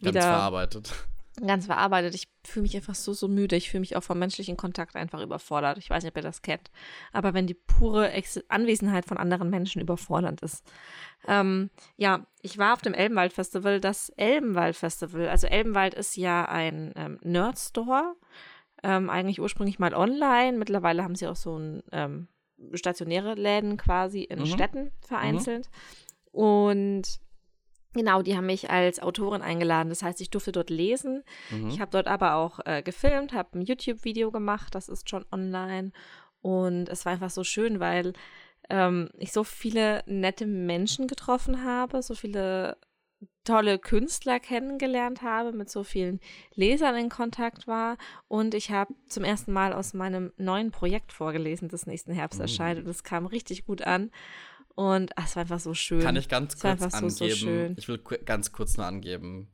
[0.00, 0.92] wieder ganz verarbeitet.
[1.40, 2.14] Ganz verarbeitet.
[2.14, 3.56] Ich fühle mich einfach so, so müde.
[3.56, 5.78] Ich fühle mich auch vom menschlichen Kontakt einfach überfordert.
[5.78, 6.70] Ich weiß nicht, ob ihr das kennt.
[7.12, 10.64] Aber wenn die pure Ex Anwesenheit von anderen Menschen überfordernd ist.
[11.26, 13.80] Ähm, ja, ich war auf dem Elbenwald-Festival.
[13.80, 18.14] Das Elbenwald-Festival, also Elbenwald ist ja ein ähm, Nerd-Store.
[18.84, 20.56] Ähm, eigentlich ursprünglich mal online.
[20.56, 22.28] Mittlerweile haben sie auch so ein ähm,
[22.74, 24.46] stationäre Läden quasi in mhm.
[24.46, 25.68] Städten vereinzelt.
[26.32, 26.38] Mhm.
[26.40, 27.23] Und
[27.94, 29.88] Genau, die haben mich als Autorin eingeladen.
[29.88, 31.22] Das heißt, ich durfte dort lesen.
[31.50, 31.68] Mhm.
[31.68, 34.74] Ich habe dort aber auch äh, gefilmt, habe ein YouTube-Video gemacht.
[34.74, 35.92] Das ist schon online.
[36.40, 38.12] Und es war einfach so schön, weil
[38.68, 42.76] ähm, ich so viele nette Menschen getroffen habe, so viele
[43.44, 46.20] tolle Künstler kennengelernt habe, mit so vielen
[46.54, 47.96] Lesern in Kontakt war.
[48.28, 52.44] Und ich habe zum ersten Mal aus meinem neuen Projekt vorgelesen, das nächsten Herbst mhm.
[52.44, 52.80] erscheint.
[52.80, 54.10] Und es kam richtig gut an.
[54.74, 56.00] Und ach, es war einfach so schön.
[56.00, 57.10] Kann ich ganz kurz angeben?
[57.10, 59.48] So, so ich will ganz kurz nur angeben.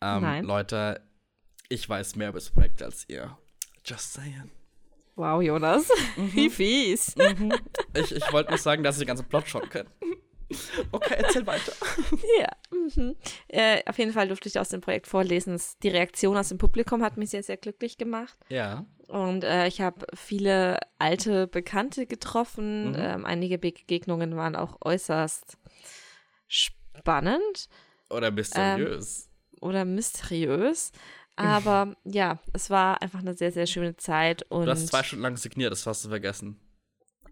[0.00, 0.44] Ähm, Nein.
[0.44, 1.02] Leute,
[1.68, 3.36] ich weiß mehr über das Projekt als ihr.
[3.84, 4.50] Just saying.
[5.16, 5.88] Wow, Jonas.
[6.16, 6.34] Mhm.
[6.34, 7.14] Wie fies.
[7.16, 7.52] Mhm.
[7.94, 9.88] Ich, ich wollte nur sagen, dass ich den ganzen Plot schon kenne.
[10.90, 11.72] Okay, erzähl weiter.
[12.40, 12.48] ja.
[12.70, 13.16] Mhm.
[13.48, 15.60] Äh, auf jeden Fall durfte ich aus dem Projekt vorlesen.
[15.82, 18.36] Die Reaktion aus dem Publikum hat mich sehr, sehr glücklich gemacht.
[18.48, 18.86] Ja.
[19.10, 22.90] Und äh, ich habe viele alte Bekannte getroffen.
[22.90, 22.96] Mhm.
[22.96, 25.58] Ähm, einige Begegnungen waren auch äußerst
[26.46, 27.68] spannend.
[28.08, 29.24] Oder mysteriös.
[29.24, 30.92] Ähm, oder mysteriös.
[31.34, 34.44] Aber ja, es war einfach eine sehr, sehr schöne Zeit.
[34.48, 36.60] Und du hast zwei Stunden lang signiert, das hast du vergessen.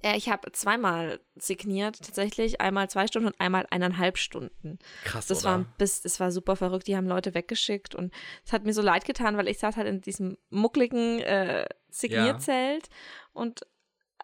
[0.02, 2.60] Äh, ich habe zweimal signiert, tatsächlich.
[2.60, 4.78] Einmal zwei Stunden und einmal eineinhalb Stunden.
[5.04, 5.58] Krass, das oder?
[5.58, 6.86] War bis, das war super verrückt.
[6.86, 8.12] Die haben Leute weggeschickt und
[8.44, 12.88] es hat mir so leid getan, weil ich saß halt in diesem muckligen äh, Signierzelt
[12.88, 12.94] ja.
[13.32, 13.62] und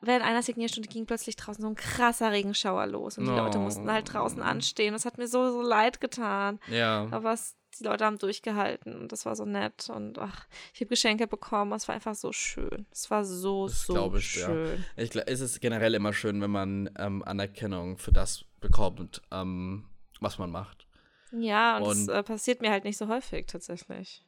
[0.02, 3.36] während einer Signierstunde ging plötzlich draußen so ein krasser Regenschauer los und die oh.
[3.36, 4.92] Leute mussten halt draußen anstehen.
[4.92, 6.60] Das hat mir so, so leid getan.
[6.68, 7.08] Ja.
[7.10, 10.88] Aber es die Leute haben durchgehalten und das war so nett und ach, ich habe
[10.88, 12.86] Geschenke bekommen, es war einfach so schön.
[12.90, 14.84] Es war so, das so ich, schön.
[14.96, 15.02] Ja.
[15.02, 19.88] Ich glaube, es ist generell immer schön, wenn man ähm, Anerkennung für das bekommt, ähm,
[20.20, 20.86] was man macht.
[21.32, 24.24] Ja, und, und das äh, passiert mir halt nicht so häufig tatsächlich.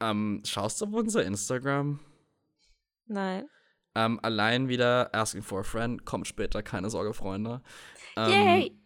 [0.00, 2.00] Ähm, schaust du auf unser Instagram?
[3.06, 3.48] Nein.
[3.94, 7.62] Ähm, allein wieder Asking for a Friend, kommt später, keine Sorge, Freunde.
[8.16, 8.85] Ähm, Yay!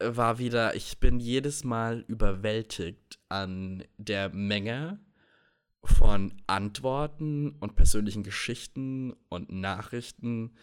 [0.00, 5.00] War wieder, ich bin jedes Mal überwältigt an der Menge
[5.84, 10.56] von Antworten und persönlichen Geschichten und Nachrichten.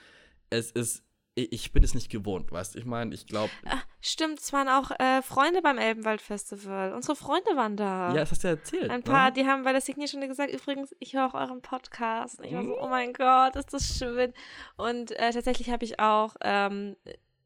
[0.50, 1.04] Es ist,
[1.36, 2.80] ich bin es nicht gewohnt, weißt du?
[2.80, 3.52] Ich meine, ich glaube.
[3.66, 6.94] Ah, stimmt, es waren auch äh, Freunde beim Elbenwald-Festival.
[6.94, 8.10] Unsere Freunde waren da.
[8.10, 8.90] Ja, das hast du ja erzählt.
[8.90, 9.34] Ein paar, ne?
[9.34, 12.40] die haben bei der Signierstunde gesagt, übrigens, ich höre auch euren Podcast.
[12.40, 14.34] Und ich war so, oh mein Gott, ist das schön.
[14.78, 16.96] Und äh, tatsächlich habe ich auch ähm,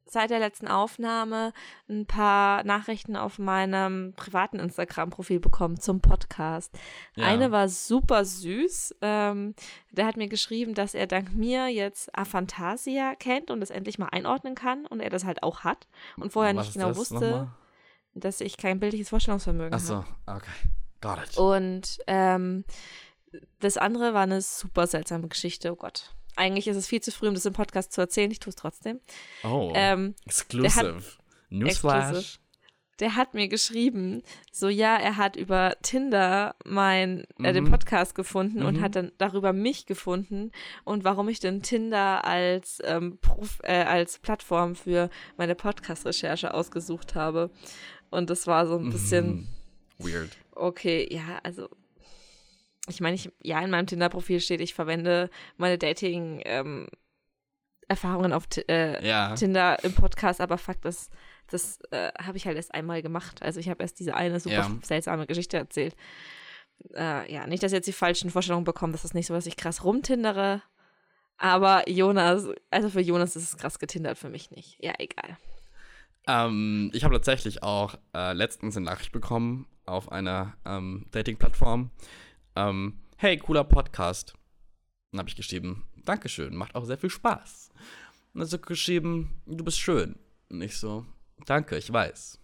[0.10, 1.54] seit der letzten Aufnahme
[1.88, 6.74] ein paar Nachrichten auf meinem privaten Instagram-Profil bekommen zum Podcast.
[7.15, 7.26] Ja.
[7.26, 8.95] Eine war super süß.
[9.02, 9.56] Ähm,
[9.91, 14.08] der hat mir geschrieben, dass er dank mir jetzt Aphantasia kennt und das endlich mal
[14.08, 17.50] einordnen kann und er das halt auch hat und vorher Was nicht genau wusste,
[18.13, 20.06] dass ich kein bildliches Vorstellungsvermögen habe.
[20.06, 20.52] Ach so, okay.
[21.02, 21.38] Got it.
[21.38, 22.65] Und ähm,
[23.60, 25.72] das andere war eine super seltsame Geschichte.
[25.72, 26.13] Oh Gott.
[26.39, 28.32] Eigentlich ist es viel zu früh, um das im Podcast zu erzählen.
[28.32, 29.02] Ich tue es trotzdem.
[29.43, 31.02] Oh, ähm, exclusive.
[31.49, 32.39] Newsflash.
[33.02, 37.71] Der hat mir geschrieben, so ja, er hat über Tinder mein, äh, den mhm.
[37.71, 38.65] Podcast gefunden mhm.
[38.65, 40.52] und hat dann darüber mich gefunden
[40.86, 47.15] und warum ich denn Tinder als, ähm, Prof, äh, als Plattform für meine Podcast-Recherche ausgesucht
[47.15, 47.52] habe.
[48.12, 49.47] Und das war so ein bisschen
[49.97, 50.06] mhm.
[50.06, 50.38] weird.
[50.52, 51.69] Okay, ja, also
[52.89, 56.88] ich meine, ich, ja, in meinem Tinder-Profil steht, ich verwende meine Dating- ähm,
[57.89, 59.34] Erfahrungen auf äh, ja.
[59.34, 61.12] Tinder im Podcast, aber Fakt ist,
[61.47, 63.41] das äh, habe ich halt erst einmal gemacht.
[63.41, 64.78] Also ich habe erst diese eine super ja.
[64.84, 65.95] seltsame Geschichte erzählt.
[66.93, 69.47] Äh, ja, nicht, dass ihr jetzt die falschen Vorstellungen bekommt, das ist nicht so, dass
[69.47, 70.62] ich krass rumtindere.
[71.38, 74.78] Aber Jonas, also für Jonas ist es krass getindert, für mich nicht.
[74.84, 75.38] Ja, egal.
[76.28, 81.89] Ähm, ich habe tatsächlich auch äh, letztens eine Nachricht bekommen auf einer ähm, Dating-Plattform
[82.60, 84.34] ähm, hey, cooler Podcast.
[85.12, 87.69] Dann habe ich geschrieben, Dankeschön, macht auch sehr viel Spaß.
[88.34, 90.19] Und dann hat er geschrieben, du bist schön.
[90.50, 91.06] Und ich so,
[91.45, 92.39] danke, ich weiß.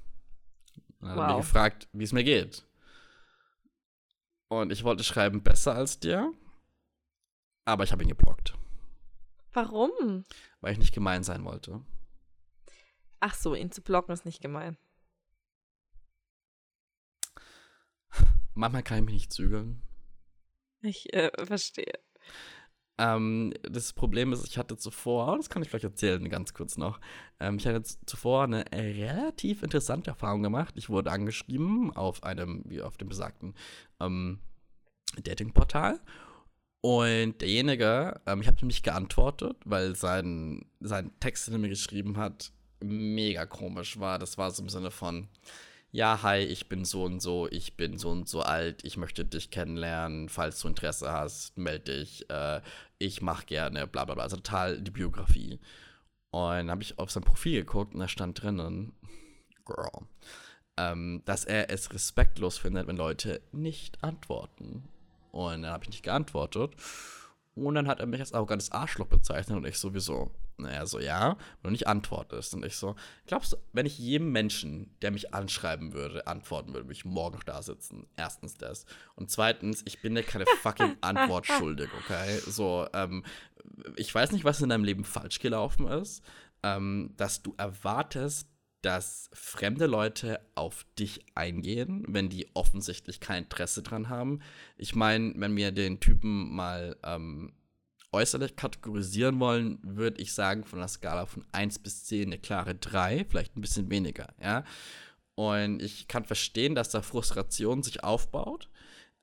[1.00, 1.24] Und dann wow.
[1.24, 2.66] hat er mich gefragt, wie es mir geht.
[4.48, 6.32] Und ich wollte schreiben, besser als dir.
[7.66, 8.54] Aber ich habe ihn geblockt.
[9.54, 10.24] Warum?
[10.62, 11.82] Weil ich nicht gemein sein wollte.
[13.20, 14.78] Ach so, ihn zu blocken ist nicht gemein.
[18.54, 19.85] Manchmal kann ich mich nicht zügeln.
[20.86, 22.00] Ich äh, verstehe.
[22.98, 27.00] Ähm, das Problem ist, ich hatte zuvor, das kann ich vielleicht erzählen, ganz kurz noch.
[27.40, 30.76] Ähm, ich hatte zuvor eine relativ interessante Erfahrung gemacht.
[30.78, 33.54] Ich wurde angeschrieben auf einem, wie auf dem besagten
[34.00, 34.40] ähm,
[35.22, 36.00] Datingportal.
[36.82, 41.70] Und derjenige, ähm, ich habe ihm nicht geantwortet, weil sein, sein Text, den er mir
[41.70, 44.20] geschrieben hat, mega komisch war.
[44.20, 45.28] Das war so im Sinne von,
[45.96, 49.24] ja, hi, ich bin so und so, ich bin so und so alt, ich möchte
[49.24, 52.60] dich kennenlernen, falls du Interesse hast, melde dich, äh,
[52.98, 55.58] ich mach gerne, bla bla bla, also total die Biografie.
[56.32, 58.92] Und dann habe ich auf sein Profil geguckt und da stand drinnen,
[59.66, 60.06] girl,
[60.76, 64.90] ähm, dass er es respektlos findet, wenn Leute nicht antworten.
[65.32, 66.74] Und dann habe ich nicht geantwortet.
[67.56, 70.30] Und dann hat er mich als arrogantes Arschloch bezeichnet und ich sowieso.
[70.58, 72.54] Naja, so, ja, wenn du nicht antwortest.
[72.54, 72.96] Und ich so,
[73.28, 77.36] glaubst du, wenn ich jedem Menschen, der mich anschreiben würde, antworten würde, würde ich morgen
[77.36, 78.08] noch da sitzen?
[78.18, 78.86] Erstens das.
[79.16, 82.40] Und zweitens, ich bin dir keine fucking Antwort schuldig, okay?
[82.46, 83.24] So, ähm,
[83.96, 86.24] ich weiß nicht, was in deinem Leben falsch gelaufen ist,
[86.64, 88.50] ähm, dass du erwartest,
[88.86, 94.42] dass fremde Leute auf dich eingehen, wenn die offensichtlich kein Interesse dran haben.
[94.78, 97.54] Ich meine, wenn wir den Typen mal ähm,
[98.12, 102.76] äußerlich kategorisieren wollen, würde ich sagen, von einer Skala von 1 bis 10 eine klare
[102.76, 104.64] 3, vielleicht ein bisschen weniger, ja.
[105.34, 108.70] Und ich kann verstehen, dass da Frustration sich aufbaut,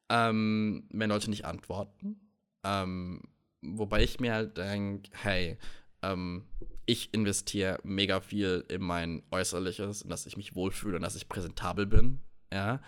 [0.09, 2.21] ähm, wenn Leute nicht antworten.
[2.65, 3.23] Ähm,
[3.63, 5.57] wobei ich mir halt denke, hey,
[6.03, 6.47] ähm,
[6.87, 11.29] ich investiere mega viel in mein Äußerliches, in dass ich mich wohlfühle und dass ich
[11.29, 12.21] präsentabel bin,
[12.53, 12.81] ja.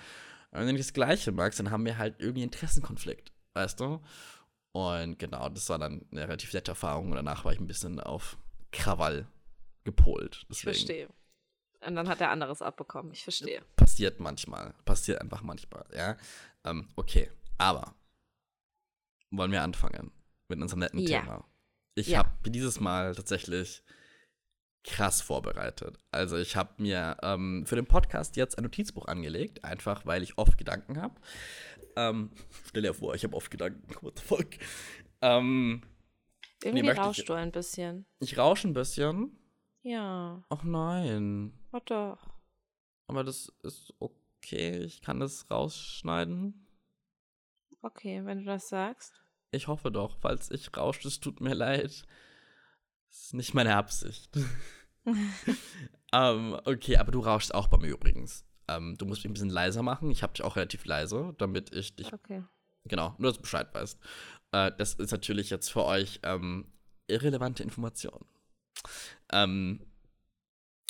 [0.50, 4.00] Und wenn ich das Gleiche mag, dann haben wir halt irgendwie Interessenkonflikt, weißt du?
[4.72, 7.10] Und genau, das war dann eine relativ nette Erfahrung.
[7.10, 8.36] Und danach war ich ein bisschen auf
[8.72, 9.26] Krawall
[9.84, 10.46] gepolt.
[10.50, 10.70] Deswegen.
[10.70, 11.08] Ich verstehe.
[11.86, 13.12] Und dann hat er anderes abbekommen.
[13.12, 13.62] Ich verstehe.
[13.76, 14.74] Passiert manchmal.
[14.84, 16.16] Passiert einfach manchmal, ja.
[16.64, 17.94] Ähm, okay, aber
[19.30, 20.10] wollen wir anfangen
[20.48, 21.20] mit unserem netten ja.
[21.20, 21.44] Thema?
[21.94, 22.18] Ich ja.
[22.18, 23.82] habe dieses Mal tatsächlich
[24.84, 25.98] krass vorbereitet.
[26.10, 30.36] Also ich habe mir ähm, für den Podcast jetzt ein Notizbuch angelegt, einfach weil ich
[30.36, 31.14] oft Gedanken habe.
[31.96, 32.30] Ähm,
[32.68, 33.82] stell dir vor, ich habe oft Gedanken.
[34.02, 34.48] What the fuck?
[35.22, 35.82] Ähm,
[36.62, 38.06] Irgendwie nee, rauschst ich, du ein bisschen.
[38.20, 39.38] Ich rausche ein bisschen?
[39.82, 40.44] Ja.
[40.48, 41.52] Ach nein.
[41.72, 42.18] Oh doch.
[43.06, 44.78] Aber das ist okay.
[44.82, 46.66] Ich kann das rausschneiden.
[47.82, 49.23] Okay, wenn du das sagst.
[49.54, 50.16] Ich hoffe doch.
[50.20, 52.04] Falls ich rausche, es tut mir leid.
[53.08, 54.36] Das ist nicht meine Absicht.
[55.04, 55.32] um,
[56.12, 58.44] ähm, okay, aber du rauschst auch bei mir übrigens.
[58.68, 60.10] Ähm, du musst mich ein bisschen leiser machen.
[60.10, 62.12] Ich habe dich auch relativ leise, damit ich dich.
[62.12, 62.42] Okay.
[62.84, 63.98] Genau, nur dass du Bescheid weißt.
[64.52, 66.72] Äh, das ist natürlich jetzt für euch ähm,
[67.06, 68.24] irrelevante Information.
[69.32, 69.80] Ähm,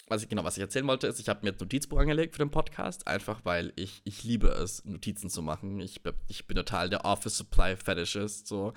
[0.09, 2.45] was ich, genau, was ich erzählen wollte, ist, ich habe mir ein Notizbuch angelegt für
[2.45, 5.81] den Podcast, einfach weil ich, ich liebe es, Notizen zu machen.
[5.81, 8.47] Ich, ich bin total der Office Supply Fetishist.
[8.47, 8.75] So.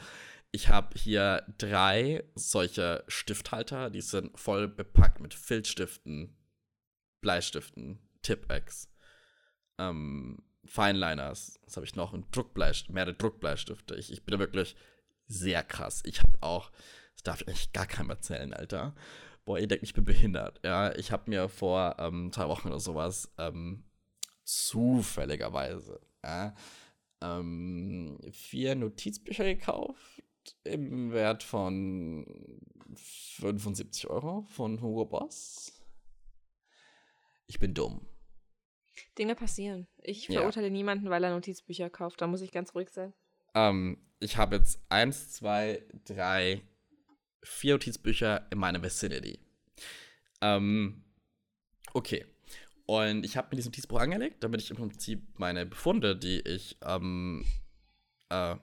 [0.51, 6.37] Ich habe hier drei solche Stifthalter, die sind voll bepackt mit Filzstiften,
[7.21, 8.89] Bleistiften, Tipp-X,
[9.77, 12.13] ähm, Fineliners, was habe ich noch?
[12.13, 13.95] Und Druckbleist mehrere Druckbleistifte.
[13.95, 14.75] Ich, ich bin da wirklich
[15.27, 16.01] sehr krass.
[16.05, 16.71] Ich habe auch,
[17.13, 18.93] das darf ich eigentlich gar keinem erzählen, Alter.
[19.47, 20.59] Boah, ihr denkt, ich bin behindert.
[20.65, 23.85] Ja, ich habe mir vor ähm, zwei Wochen oder sowas ähm,
[24.43, 26.53] zufälligerweise ja,
[27.21, 30.21] ähm, vier Notizbücher gekauft
[30.65, 32.59] im Wert von
[32.93, 35.81] 75 Euro von Hugo Boss.
[37.45, 38.05] Ich bin dumm.
[39.17, 39.87] Dinge passieren.
[40.01, 40.73] Ich verurteile ja.
[40.73, 42.19] niemanden, weil er Notizbücher kauft.
[42.19, 43.13] Da muss ich ganz ruhig sein.
[43.55, 46.63] Ähm, ich habe jetzt eins, zwei, drei,
[47.43, 49.39] vier Notizbücher in meiner Vicinity.
[50.41, 51.03] Ähm,
[51.93, 52.25] okay.
[52.85, 56.77] Und ich habe mir dieses Notizbuch angelegt, damit ich im Prinzip meine Befunde, die ich
[56.83, 57.45] ähm,
[58.29, 58.55] äh,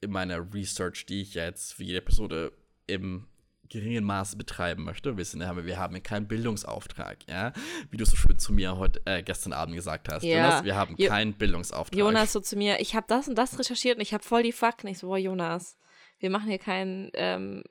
[0.00, 2.52] in meiner Research, die ich jetzt für jede Episode
[2.86, 3.26] im
[3.68, 5.16] geringen Maße betreiben möchte.
[5.16, 7.52] Wir, sind, wir haben keinen Bildungsauftrag, ja.
[7.90, 10.22] Wie du so schön zu mir heute, äh, gestern Abend gesagt hast.
[10.22, 10.36] Ja.
[10.36, 11.98] Jonas, wir haben jo keinen Bildungsauftrag.
[11.98, 14.52] Jonas so zu mir, ich habe das und das recherchiert und ich habe voll die
[14.52, 14.86] Fakten.
[14.88, 15.76] Ich so, boah, Jonas,
[16.18, 17.64] wir machen hier keinen ähm,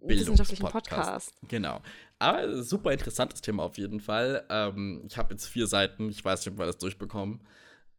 [0.00, 1.34] wissenschaftlichen Podcast.
[1.48, 1.80] Genau.
[2.18, 4.44] Aber super interessantes Thema auf jeden Fall.
[4.48, 7.46] Ähm, ich habe jetzt vier Seiten, ich weiß nicht, ob wir das durchbekommen.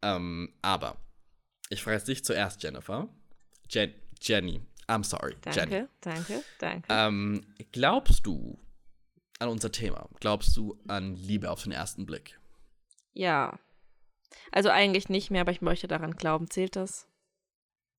[0.02, 0.96] Ähm, aber
[1.68, 3.08] ich frage dich zuerst, Jennifer.
[3.68, 5.36] Jen Jenny, I'm sorry.
[5.42, 5.88] Danke, Jenny.
[6.00, 6.86] danke, danke.
[6.88, 8.58] Ähm, glaubst du
[9.38, 10.08] an unser Thema?
[10.20, 12.38] Glaubst du an Liebe auf den ersten Blick?
[13.12, 13.58] Ja.
[14.52, 16.50] Also eigentlich nicht mehr, aber ich möchte daran glauben.
[16.50, 17.06] Zählt das?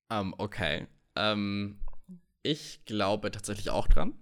[0.09, 0.87] Um, ähm, okay.
[1.19, 1.81] Um,
[2.43, 4.15] ich glaube tatsächlich auch dran.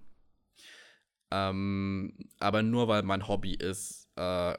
[1.33, 4.53] Um, aber nur weil mein Hobby ist, uh,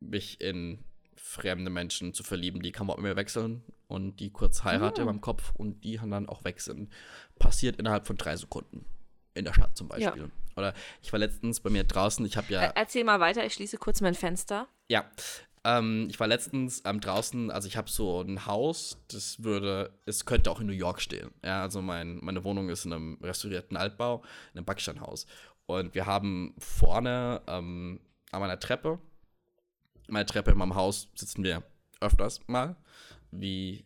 [0.00, 0.84] mich in
[1.16, 5.02] fremde Menschen zu verlieben, die kann man immer wechseln und die kurz heirate oh.
[5.02, 6.90] in meinem Kopf und die dann auch wechseln.
[7.38, 8.84] Passiert innerhalb von drei Sekunden.
[9.34, 10.22] In der Stadt zum Beispiel.
[10.22, 10.30] Ja.
[10.56, 12.62] Oder ich war letztens bei mir draußen, ich habe ja.
[12.62, 14.66] Erzähl mal weiter, ich schließe kurz mein Fenster.
[14.88, 15.08] Ja.
[15.64, 20.24] Ähm, ich war letztens ähm, draußen, also ich habe so ein Haus, das würde, es
[20.24, 21.30] könnte auch in New York stehen.
[21.44, 25.26] Ja, also mein, meine Wohnung ist in einem restaurierten Altbau, in einem Backsteinhaus.
[25.66, 28.00] Und wir haben vorne ähm,
[28.32, 28.98] an meiner Treppe,
[30.08, 31.62] meine Treppe in meinem Haus sitzen wir
[32.00, 32.76] öfters mal,
[33.30, 33.84] wie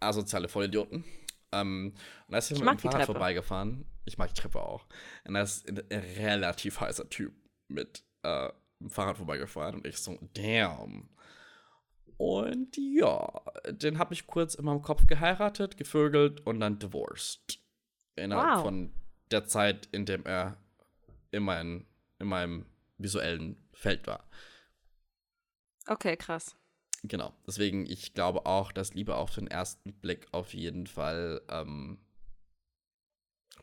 [0.00, 1.04] asoziale Vollidioten.
[1.52, 1.94] Ähm,
[2.26, 3.86] und da ist ich mit dem Fahrrad vorbeigefahren.
[4.06, 4.86] Ich mag die Treppe auch.
[5.24, 7.32] Und da ist ein relativ heißer Typ
[7.68, 9.76] mit äh, dem Fahrrad vorbeigefahren.
[9.76, 11.08] Und ich so, damn.
[12.16, 17.58] Und ja, den habe ich kurz in meinem Kopf geheiratet, gevögelt und dann divorced.
[18.16, 18.64] Innerhalb wow.
[18.64, 18.92] von
[19.30, 20.56] der Zeit, in dem er
[21.32, 21.86] in, mein,
[22.20, 22.66] in meinem
[22.98, 24.28] visuellen Feld war.
[25.86, 26.56] Okay, krass.
[27.02, 27.34] Genau.
[27.46, 31.98] Deswegen, ich glaube auch, dass Liebe auf den ersten Blick auf jeden Fall ähm,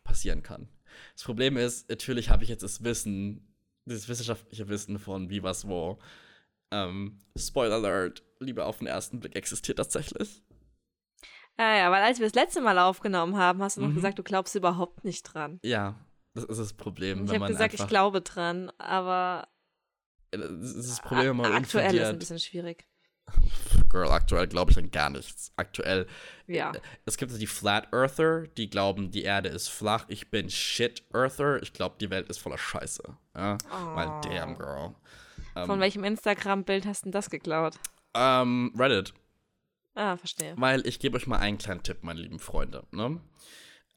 [0.03, 0.69] passieren kann.
[1.13, 3.50] Das Problem ist, natürlich habe ich jetzt das Wissen,
[3.85, 5.99] das wissenschaftliche Wissen von wie, was, wo.
[6.73, 10.41] Ähm, Spoiler Alert, Liebe auf den ersten Blick existiert tatsächlich.
[11.59, 13.95] Ja, ja, weil als wir das letzte Mal aufgenommen haben, hast du noch mhm.
[13.95, 15.59] gesagt, du glaubst überhaupt nicht dran.
[15.63, 15.95] Ja,
[16.33, 17.25] das ist das Problem.
[17.25, 19.47] Ich habe gesagt, ich glaube dran, aber.
[20.31, 22.87] Das ist das Problem, wenn man Aktuell ist ein bisschen schwierig.
[23.91, 25.51] Girl, aktuell glaube ich an gar nichts.
[25.57, 26.07] Aktuell.
[26.47, 26.71] Ja.
[27.05, 30.05] Es gibt die Flat Earther, die glauben, die Erde ist flach.
[30.07, 31.61] Ich bin Shit Earther.
[31.61, 33.03] Ich glaube, die Welt ist voller Scheiße.
[33.35, 33.57] Ja?
[33.69, 33.95] Oh.
[33.95, 34.95] Weil, damn, girl.
[35.53, 37.75] Von um, ähm, welchem Instagram-Bild hast du das geklaut?
[38.13, 39.13] Ähm, Reddit.
[39.95, 40.53] Ah, verstehe.
[40.55, 42.85] Weil ich gebe euch mal einen kleinen Tipp, meine lieben Freunde.
[42.91, 43.19] Ne?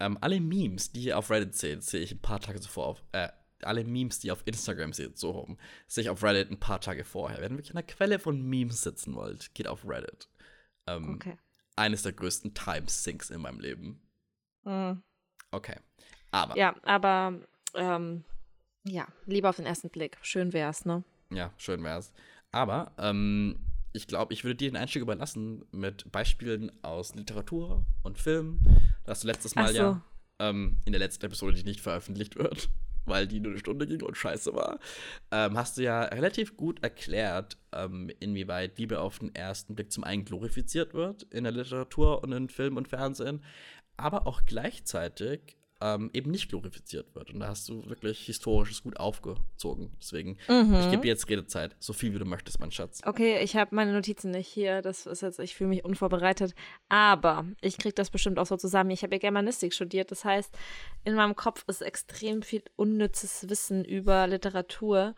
[0.01, 3.05] Um, alle Memes, die ihr auf Reddit seht, sehe ich ein paar Tage zuvor auf.
[3.13, 3.29] Äh,
[3.66, 6.81] alle Memes, die ihr auf Instagram seht, so rum, sehe ich auf Reddit ein paar
[6.81, 7.40] Tage vorher.
[7.40, 10.29] Wenn ihr wirklich an der Quelle von Memes sitzen wollt, geht auf Reddit.
[10.87, 11.38] Ähm, okay.
[11.77, 14.00] Eines der größten Time-Sinks in meinem Leben.
[14.64, 15.03] Mhm.
[15.50, 15.77] Okay.
[16.31, 16.57] Aber.
[16.57, 17.40] Ja, aber
[17.74, 18.24] ähm,
[18.85, 20.18] ja, lieber auf den ersten Blick.
[20.22, 21.05] Schön wär's, ne?
[21.31, 22.12] Ja, schön wär's.
[22.53, 23.59] Aber ähm,
[23.92, 28.61] ich glaube, ich würde dir den Einstieg überlassen mit Beispielen aus Literatur und Film.
[29.05, 29.79] Das letztes Mal so.
[29.79, 30.03] ja
[30.38, 32.68] ähm, in der letzten Episode, die nicht veröffentlicht wird,
[33.07, 34.79] weil die nur eine Stunde ging und scheiße war,
[35.31, 40.05] ähm, hast du ja relativ gut erklärt, ähm, inwieweit Liebe auf den ersten Blick zum
[40.05, 43.43] einen glorifiziert wird in der Literatur und in Film und Fernsehen,
[43.97, 47.31] aber auch gleichzeitig ähm, eben nicht glorifiziert wird.
[47.31, 49.92] Und da hast du wirklich historisches gut aufgezogen.
[50.01, 50.75] Deswegen, mhm.
[50.81, 53.03] ich gebe dir jetzt Redezeit, so viel wie du möchtest, mein Schatz.
[53.05, 54.81] Okay, ich habe meine Notizen nicht hier.
[54.81, 56.55] Das ist jetzt, ich fühle mich unvorbereitet.
[56.88, 58.92] Aber ich kriege das bestimmt auch so zusammen.
[58.92, 60.11] Ich habe ja Germanistik studiert.
[60.11, 60.57] Das heißt,
[61.05, 65.14] in meinem Kopf ist extrem viel unnützes Wissen über Literatur.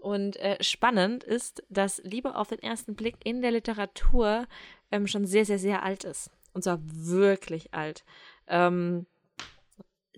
[0.00, 4.46] Und äh, spannend ist, dass Liebe auf den ersten Blick in der Literatur
[4.90, 6.30] ähm, schon sehr, sehr, sehr alt ist.
[6.54, 8.02] Und zwar wirklich alt.
[8.46, 9.04] Ähm,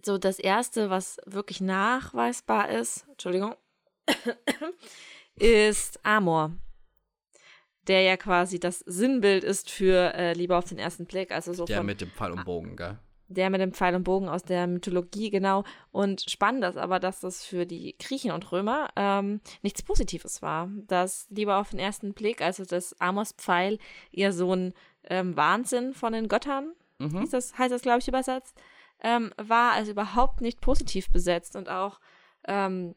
[0.04, 3.54] so das Erste, was wirklich nachweisbar ist, Entschuldigung,
[5.36, 6.52] ist Amor.
[7.86, 11.32] Der ja quasi das Sinnbild ist für äh, Liebe auf den ersten Blick.
[11.32, 12.98] Also so der von, mit dem Pfeil und Bogen, gell?
[13.28, 15.64] Der mit dem Pfeil und Bogen aus der Mythologie, genau.
[15.90, 20.70] Und spannend ist aber, dass das für die Griechen und Römer ähm, nichts Positives war.
[20.86, 23.78] Dass Liebe auf den ersten Blick, also das Amors Pfeil,
[24.12, 27.28] eher so ein ähm, Wahnsinn von den Göttern, mhm.
[27.30, 28.54] das, heißt das, glaube ich, übersetzt,
[29.02, 32.00] ähm, war also überhaupt nicht positiv besetzt und auch
[32.46, 32.94] ähm,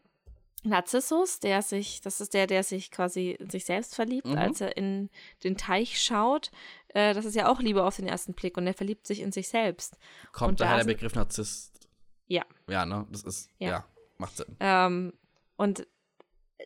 [0.63, 4.37] Narzissus, der sich, das ist der, der sich quasi in sich selbst verliebt, mhm.
[4.37, 5.09] als er in
[5.43, 6.51] den Teich schaut.
[6.89, 9.31] Äh, das ist ja auch Liebe auf den ersten Blick und er verliebt sich in
[9.31, 9.97] sich selbst.
[10.31, 11.79] Kommt daher der Begriff Narzisst?
[12.27, 12.45] Ja.
[12.69, 13.07] Ja, ne?
[13.09, 13.85] Das ist, ja, ja
[14.21, 14.55] macht Sinn.
[14.59, 15.13] Ähm,
[15.57, 15.87] und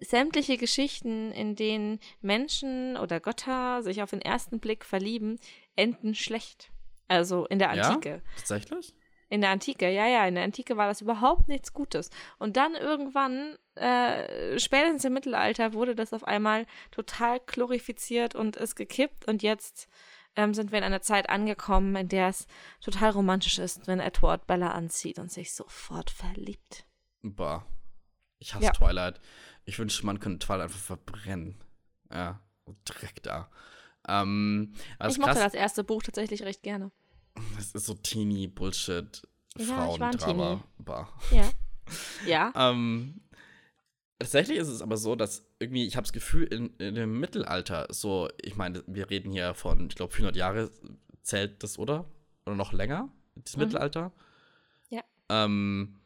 [0.01, 5.39] sämtliche Geschichten, in denen Menschen oder Götter sich auf den ersten Blick verlieben,
[5.75, 6.69] enden schlecht.
[7.07, 8.09] Also in der Antike.
[8.09, 8.93] Ja, tatsächlich?
[9.35, 12.09] In der Antike, ja, ja, in der Antike war das überhaupt nichts Gutes.
[12.37, 18.77] Und dann irgendwann, äh, spätestens im Mittelalter, wurde das auf einmal total glorifiziert und ist
[18.77, 19.27] gekippt.
[19.27, 19.89] Und jetzt
[20.37, 22.47] ähm, sind wir in einer Zeit angekommen, in der es
[22.79, 26.85] total romantisch ist, wenn Edward Bella anzieht und sich sofort verliebt.
[27.21, 27.65] Boah.
[28.39, 28.71] Ich hasse ja.
[28.71, 29.19] Twilight.
[29.65, 31.61] Ich wünschte, man könnte Twilight einfach verbrennen.
[32.09, 32.39] Ja,
[32.85, 33.49] Dreck da.
[34.07, 34.75] Ähm,
[35.05, 36.91] ich mochte das erste Buch tatsächlich recht gerne.
[37.55, 39.21] Das ist so teeny Bullshit.
[39.57, 40.63] Ja, Frauendrama.
[41.31, 41.49] Ja.
[42.25, 42.51] Ja.
[42.55, 43.21] ähm,
[44.17, 47.87] Tatsächlich ist es aber so, dass irgendwie, ich habe das Gefühl, in, in, dem Mittelalter,
[47.89, 50.71] so, ich meine, wir reden hier von, ich glaube, 400 Jahre
[51.21, 52.05] zählt das, oder?
[52.45, 53.63] Oder noch länger, das mhm.
[53.63, 54.13] Mittelalter.
[54.89, 55.03] Ja.
[55.27, 55.99] Ähm,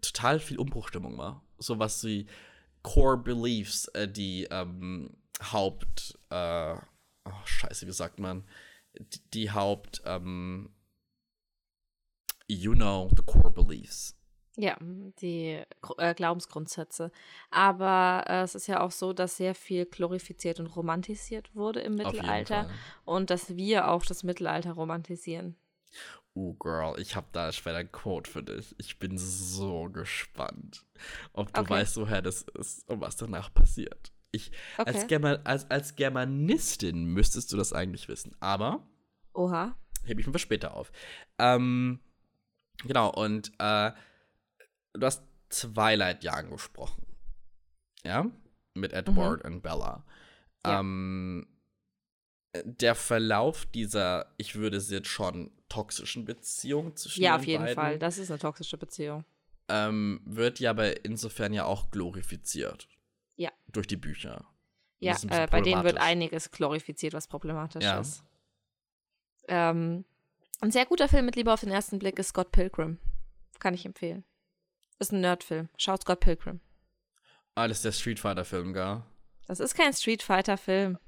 [0.00, 1.42] total viel Umbruchstimmung war.
[1.58, 2.26] So was wie
[2.82, 8.44] Core Beliefs, äh, die ähm, Haupt, äh, oh, scheiße, wie sagt man,
[9.34, 10.70] die, Haupt, ähm,
[12.46, 14.14] you know, the core beliefs.
[14.56, 15.62] Ja, die
[15.98, 17.12] äh, Glaubensgrundsätze.
[17.50, 21.94] Aber äh, es ist ja auch so, dass sehr viel glorifiziert und romantisiert wurde im
[21.94, 22.68] Mittelalter
[23.04, 25.56] und dass wir auch das Mittelalter romantisieren.
[26.34, 28.74] Uh, Girl, ich habe da später ein Quote für dich.
[28.78, 30.84] Ich bin so gespannt,
[31.32, 31.70] ob du okay.
[31.70, 34.12] weißt, woher das ist und was danach passiert.
[34.30, 34.90] Ich, okay.
[34.90, 38.86] als, German, als, als Germanistin müsstest du das eigentlich wissen, aber.
[39.32, 39.76] Oha.
[40.04, 40.92] Hebe ich mir für später auf.
[41.38, 42.00] Ähm,
[42.84, 43.92] genau, und äh,
[44.92, 47.06] du hast Twilight ja angesprochen.
[48.04, 48.30] Ja?
[48.74, 49.54] Mit Edward mhm.
[49.54, 50.04] und Bella.
[50.64, 50.80] Ja.
[50.80, 51.46] Ähm,
[52.64, 57.74] der Verlauf dieser, ich würde es jetzt schon toxischen Beziehung zwischen Ja, auf jeden beiden,
[57.74, 57.98] Fall.
[57.98, 59.24] Das ist eine toxische Beziehung.
[59.68, 62.88] Ähm, wird ja aber insofern ja auch glorifiziert.
[63.38, 63.50] Ja.
[63.72, 64.44] Durch die Bücher.
[64.98, 68.00] Ja, äh, bei denen wird einiges glorifiziert, was problematisch ja.
[68.00, 68.24] ist.
[69.46, 70.04] Ähm,
[70.60, 72.98] ein sehr guter Film mit Liebe auf den ersten Blick ist Scott Pilgrim.
[73.60, 74.24] Kann ich empfehlen.
[74.98, 75.68] Ist ein Nerdfilm.
[75.76, 76.60] Schaut Scott Pilgrim.
[77.54, 79.06] Ah, das ist der Street Fighter-Film, gar.
[79.46, 80.98] Das ist kein Street Fighter-Film.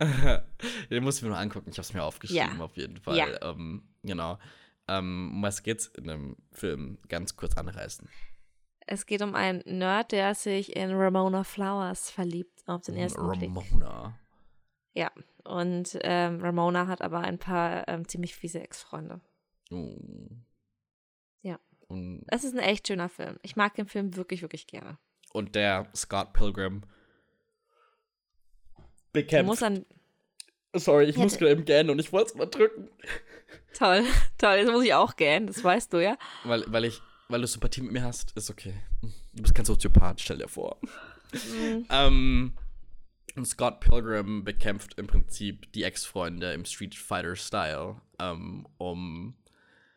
[0.90, 1.70] Den muss ich mir nur angucken.
[1.70, 2.64] Ich habe es mir aufgeschrieben, ja.
[2.64, 3.16] auf jeden Fall.
[3.16, 3.42] Ja.
[3.42, 4.38] Ähm, genau.
[4.88, 6.98] Ähm, um was geht's in dem Film?
[7.08, 8.08] Ganz kurz anreißen.
[8.90, 13.38] Es geht um einen Nerd, der sich in Ramona Flowers verliebt, auf den ersten Ramona.
[13.38, 13.50] Blick.
[13.54, 14.18] Ramona.
[14.94, 15.12] Ja,
[15.44, 19.20] und ähm, Ramona hat aber ein paar ähm, ziemlich fiese Ex-Freunde.
[19.70, 19.94] Oh.
[21.42, 21.58] Ja.
[21.88, 23.38] Und es ist ein echt schöner Film.
[23.42, 24.96] Ich mag den Film wirklich, wirklich gerne.
[25.34, 26.82] Und der Scott Pilgrim
[29.12, 29.46] bekämpft.
[29.46, 29.84] muss an
[30.74, 32.88] Sorry, ich muss gerade eben gähnen und ich wollte es mal drücken.
[33.74, 34.04] Toll,
[34.38, 34.56] toll.
[34.56, 36.16] Jetzt muss ich auch gähnen, das weißt du ja.
[36.44, 38.74] Weil, weil ich weil du Sympathie mit mir hast, ist okay.
[39.34, 40.78] Du bist kein Soziopath, stell dir vor.
[41.32, 41.86] Mhm.
[41.90, 42.52] ähm,
[43.36, 49.36] und Scott Pilgrim bekämpft im Prinzip die Ex-Freunde im Street Fighter-Style, ähm, um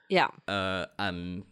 [0.10, 0.32] ja.
[0.46, 1.46] äh, an,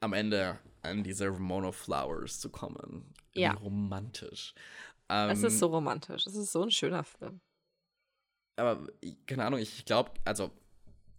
[0.00, 3.12] am Ende an diese Ramona Flowers zu kommen.
[3.34, 3.52] Ja.
[3.52, 4.54] Wie romantisch.
[5.08, 6.26] Ähm, es ist so romantisch.
[6.26, 7.40] Es ist so ein schöner Film.
[8.56, 8.86] Aber,
[9.26, 10.50] keine Ahnung, ich glaube, also,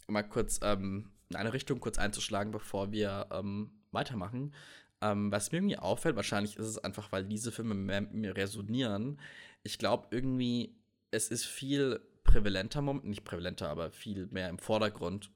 [0.07, 4.53] mal kurz ähm, in eine Richtung kurz einzuschlagen, bevor wir ähm, weitermachen.
[5.01, 8.37] Ähm, was mir irgendwie auffällt, wahrscheinlich ist es einfach, weil diese Filme mehr mit mir
[8.37, 9.19] resonieren.
[9.63, 10.77] Ich glaube irgendwie,
[11.11, 15.31] es ist viel prävalenter, nicht prävalenter, aber viel mehr im Vordergrund.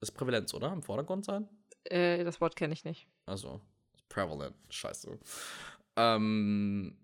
[0.00, 0.72] Ist Prävalenz, oder?
[0.72, 1.48] Im Vordergrund sein?
[1.84, 3.06] Äh, das Wort kenne ich nicht.
[3.26, 3.60] Also,
[4.08, 5.18] prevalent, scheiße.
[5.96, 6.96] Ähm,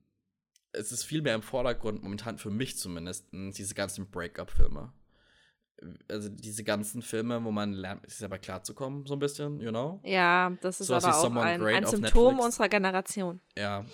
[0.72, 4.92] es ist viel mehr im Vordergrund, momentan für mich zumindest, diese ganzen Breakup-Filme
[6.08, 10.00] also diese ganzen Filme, wo man lernt, sich selber klarzukommen, so ein bisschen, you know?
[10.04, 13.40] Ja, das ist so aber auch ein, ein Symptom unserer Generation.
[13.56, 13.84] Ja.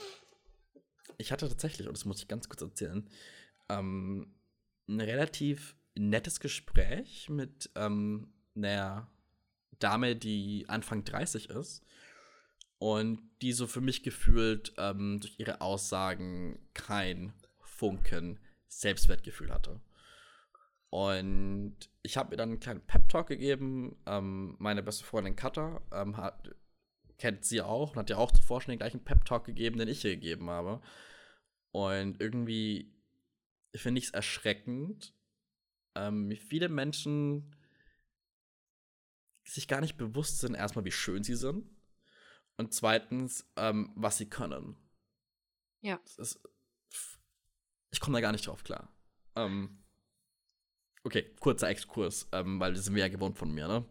[1.19, 3.09] Ich hatte tatsächlich, und das muss ich ganz kurz erzählen,
[3.69, 4.35] ähm,
[4.89, 9.09] ein relativ nettes Gespräch mit ähm, einer
[9.79, 11.85] Dame, die Anfang 30 ist
[12.79, 19.81] und die so für mich gefühlt ähm, durch ihre Aussagen kein Funken Selbstwertgefühl hatte.
[20.95, 23.97] Und ich habe ihr dann einen kleinen Pep-Talk gegeben.
[24.07, 26.55] Ähm, meine beste Freundin Katha ähm, hat,
[27.19, 30.05] kennt sie auch und hat ja auch zuvor schon den gleichen Pep-Talk gegeben, den ich
[30.05, 30.81] ihr gegeben habe.
[31.73, 32.95] Und irgendwie
[33.75, 35.13] finde ich es erschreckend,
[35.97, 37.57] ähm, wie viele Menschen
[39.43, 41.69] sich gar nicht bewusst sind, erstmal, wie schön sie sind.
[42.57, 44.77] Und zweitens, ähm, was sie können.
[45.81, 45.99] Ja.
[46.19, 46.41] Ist,
[47.91, 48.97] ich komme da gar nicht drauf klar.
[49.35, 49.84] Ähm,
[51.05, 53.85] Okay, kurzer Exkurs, ähm, weil das sind wir ja gewohnt von mir, ne?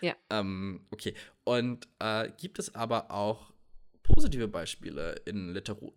[0.00, 0.14] Ja.
[0.30, 1.14] Ähm, okay.
[1.44, 3.52] Und äh, gibt es aber auch
[4.04, 5.92] positive Beispiele in Literatur?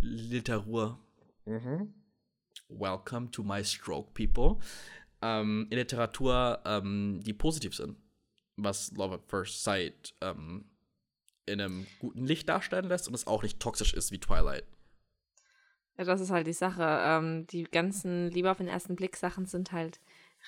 [0.00, 0.98] Literatur.
[1.44, 1.92] Mhm.
[2.68, 4.58] Welcome to my stroke, people.
[5.20, 7.96] Ähm, in Literatur, ähm, die positiv sind.
[8.56, 10.64] Was Love at First Sight ähm,
[11.44, 14.64] in einem guten Licht darstellen lässt und es auch nicht toxisch ist wie Twilight.
[16.00, 16.82] Ja, das ist halt die Sache.
[16.82, 20.00] Ähm, die ganzen Liebe auf den ersten Blick Sachen sind halt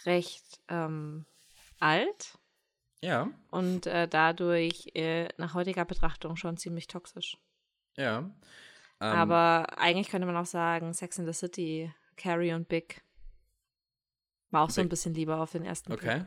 [0.07, 1.27] recht ähm,
[1.79, 2.39] alt.
[3.03, 3.31] Ja.
[3.51, 7.37] Und äh, dadurch äh, nach heutiger Betrachtung schon ziemlich toxisch.
[7.99, 8.21] Ja.
[8.21, 8.33] Ähm,
[9.01, 13.03] Aber eigentlich könnte man auch sagen, Sex in the City, Carrie und Big
[14.53, 14.75] war auch Big.
[14.75, 16.15] so ein bisschen Liebe auf den ersten okay.
[16.15, 16.27] Blick.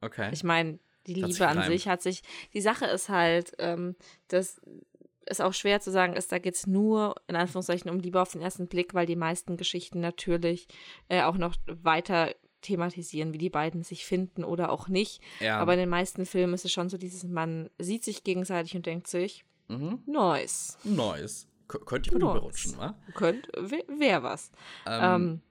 [0.00, 0.30] Okay.
[0.32, 2.22] Ich meine, die Liebe an sich hat sich.
[2.54, 3.96] Die Sache ist halt, ähm,
[4.28, 4.60] dass
[5.30, 8.32] ist auch schwer zu sagen, ist, da geht es nur in Anführungszeichen um Liebe auf
[8.32, 10.68] den ersten Blick, weil die meisten Geschichten natürlich
[11.08, 15.22] äh, auch noch weiter thematisieren, wie die beiden sich finden oder auch nicht.
[15.40, 15.58] Ja.
[15.58, 18.86] Aber in den meisten Filmen ist es schon so dieses, man sieht sich gegenseitig und
[18.86, 20.02] denkt sich, mhm.
[20.06, 20.76] nice.
[20.84, 21.48] Nice.
[21.68, 22.94] könnte ich mal überrutschen, wa?
[23.14, 23.50] Könnte,
[23.98, 24.50] wäre was.
[24.86, 25.42] Ähm, ähm,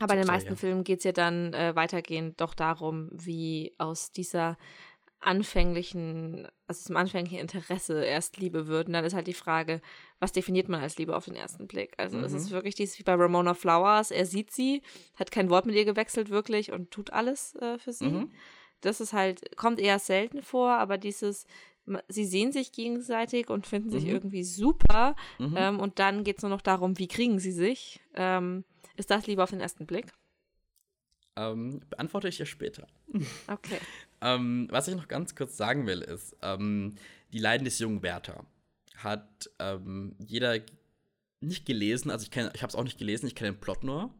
[0.00, 0.56] aber in den meisten ja.
[0.56, 4.56] Filmen geht es ja dann äh, weitergehend doch darum, wie aus dieser
[5.20, 8.86] anfänglichen, aus diesem anfänglichen Interesse erst Liebe wird.
[8.86, 9.82] Und dann ist halt die Frage,
[10.18, 11.92] was definiert man als Liebe auf den ersten Blick?
[11.98, 12.24] Also mhm.
[12.24, 14.82] es ist wirklich dieses wie bei Ramona Flowers, er sieht sie,
[15.16, 18.08] hat kein Wort mit ihr gewechselt wirklich und tut alles äh, für sie.
[18.08, 18.30] Mhm.
[18.80, 21.46] Das ist halt, kommt eher selten vor, aber dieses,
[22.08, 24.10] sie sehen sich gegenseitig und finden sich mhm.
[24.10, 25.16] irgendwie super.
[25.38, 25.54] Mhm.
[25.56, 28.00] Ähm, und dann geht es nur noch darum, wie kriegen sie sich.
[28.14, 28.64] Ähm,
[28.96, 30.06] ist das Liebe auf den ersten Blick?
[31.36, 32.86] Ähm, beantworte ich dir später.
[33.46, 33.78] Okay.
[34.20, 36.94] ähm, was ich noch ganz kurz sagen will, ist, ähm,
[37.32, 38.44] die Leiden des jungen Werther
[38.96, 40.58] hat ähm, jeder
[41.40, 44.14] nicht gelesen, also ich, ich habe es auch nicht gelesen, ich kenne den Plot nur.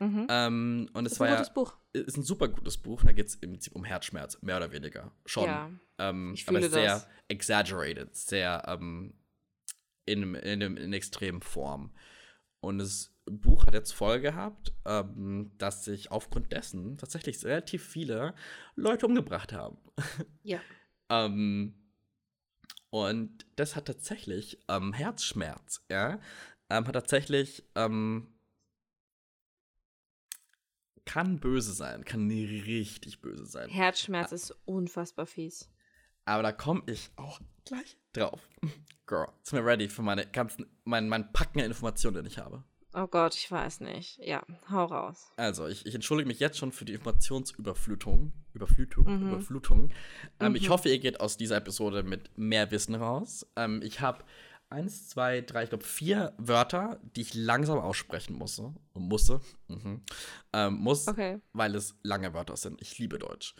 [0.00, 0.26] Mhm.
[0.28, 1.76] Ähm, und es ist war ein gutes ja, Buch.
[1.92, 3.02] ist ein super gutes Buch.
[3.04, 5.12] Da geht es im Prinzip um Herzschmerz, mehr oder weniger.
[5.26, 5.44] Schon.
[5.44, 7.08] Ja, ähm, ich aber sehr das.
[7.28, 9.14] exaggerated, sehr in,
[10.06, 11.92] in, in, in extremen Form.
[12.60, 18.34] Und das Buch hat jetzt voll gehabt, ähm, dass sich aufgrund dessen tatsächlich relativ viele
[18.74, 19.78] Leute umgebracht haben.
[20.44, 20.60] Ja.
[21.08, 21.74] ähm,
[22.90, 26.20] und das hat tatsächlich ähm, Herzschmerz, ja.
[26.68, 28.28] Ähm, hat tatsächlich, ähm,
[31.04, 33.68] kann böse sein, kann richtig böse sein.
[33.70, 34.34] Herzschmerz ah.
[34.34, 35.70] ist unfassbar fies.
[36.24, 38.40] Aber da komme ich auch gleich drauf.
[39.06, 42.64] Girl, jetzt mir ready für meine ganzen, mein, mein Packen an Informationen, den ich habe.
[42.94, 44.18] Oh Gott, ich weiß nicht.
[44.18, 45.32] Ja, hau raus.
[45.36, 48.32] Also, ich, ich entschuldige mich jetzt schon für die Informationsüberflutung.
[48.52, 49.28] Überflutung, mhm.
[49.28, 49.90] Überflutung.
[50.40, 50.56] Ähm, mhm.
[50.56, 53.46] Ich hoffe, ihr geht aus dieser Episode mit mehr Wissen raus.
[53.56, 54.24] Ähm, ich habe
[54.68, 58.74] eins, zwei, drei, ich glaube vier Wörter, die ich langsam aussprechen musste.
[58.94, 59.40] Musste.
[59.68, 60.02] Mhm.
[60.52, 61.40] Ähm, muss, okay.
[61.52, 62.80] weil es lange Wörter sind.
[62.82, 63.54] Ich liebe Deutsch.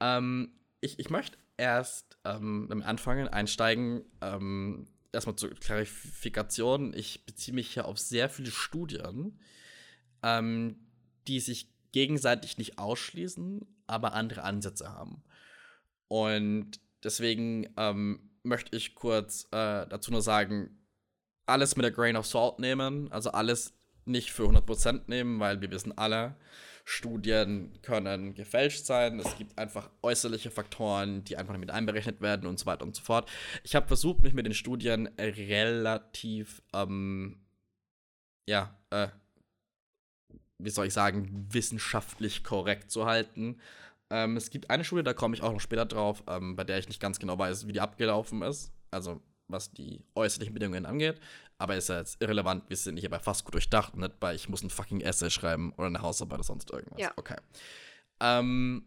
[0.00, 4.86] Ähm, ich, ich möchte erst ähm, anfangen, einsteigen, ähm,
[5.16, 9.38] erstmal zur Klarifikation, ich beziehe mich hier auf sehr viele Studien,
[10.22, 10.78] ähm,
[11.26, 15.22] die sich gegenseitig nicht ausschließen, aber andere Ansätze haben.
[16.08, 20.78] Und deswegen ähm, möchte ich kurz äh, dazu nur sagen,
[21.46, 25.70] alles mit a grain of salt nehmen, also alles nicht für 100% nehmen, weil wir
[25.70, 26.36] wissen alle,
[26.88, 29.18] Studien können gefälscht sein.
[29.18, 33.02] Es gibt einfach äußerliche Faktoren, die einfach mit einberechnet werden und so weiter und so
[33.02, 33.28] fort.
[33.64, 37.40] Ich habe versucht, mich mit den Studien relativ, ähm,
[38.48, 39.08] ja, äh,
[40.58, 43.60] wie soll ich sagen, wissenschaftlich korrekt zu halten.
[44.08, 46.78] Ähm, es gibt eine Studie, da komme ich auch noch später drauf, ähm, bei der
[46.78, 48.72] ich nicht ganz genau weiß, wie die abgelaufen ist.
[48.92, 51.20] Also was die äußerlichen Bedingungen angeht.
[51.58, 54.48] Aber ist ja jetzt irrelevant, wir sind hier bei fast gut durchdacht, nicht bei ich
[54.48, 57.00] muss ein fucking Essay schreiben oder eine Hausarbeit oder sonst irgendwas.
[57.00, 57.12] Ja.
[57.16, 57.36] Okay.
[58.20, 58.84] Ähm,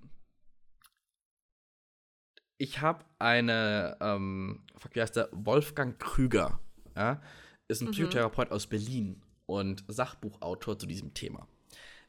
[2.58, 4.62] ich habe eine, ähm,
[4.92, 6.60] wie heißt der, Wolfgang Krüger,
[6.96, 7.22] ja,
[7.68, 7.92] ist ein mhm.
[7.92, 11.48] Psychotherapeut aus Berlin und Sachbuchautor zu diesem Thema.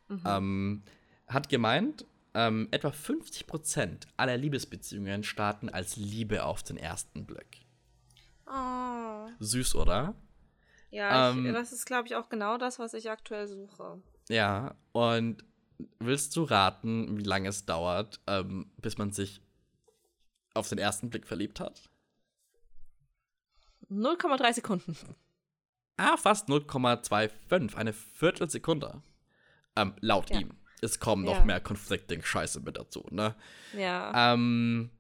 [0.08, 0.22] Mhm.
[0.26, 0.82] Ähm,
[1.26, 2.04] hat gemeint,
[2.34, 7.64] ähm, etwa 50% aller Liebesbeziehungen starten als Liebe auf den ersten Blick.
[8.46, 9.28] Oh.
[9.38, 10.14] Süß, oder?
[10.90, 14.02] Ja, ähm, ich, das ist, glaube ich, auch genau das, was ich aktuell suche.
[14.28, 15.44] Ja, und
[15.98, 19.40] willst du raten, wie lange es dauert, ähm, bis man sich
[20.54, 21.88] auf den ersten Blick verliebt hat?
[23.90, 24.96] 0,3 Sekunden.
[25.96, 29.02] Ah, fast 0,25, eine Viertelsekunde.
[29.76, 30.40] Ähm, laut ja.
[30.40, 30.56] ihm.
[30.80, 31.44] Es kommen noch ja.
[31.44, 33.34] mehr Conflicting-Scheiße mit dazu, ne?
[33.76, 34.32] Ja.
[34.32, 34.90] Ähm,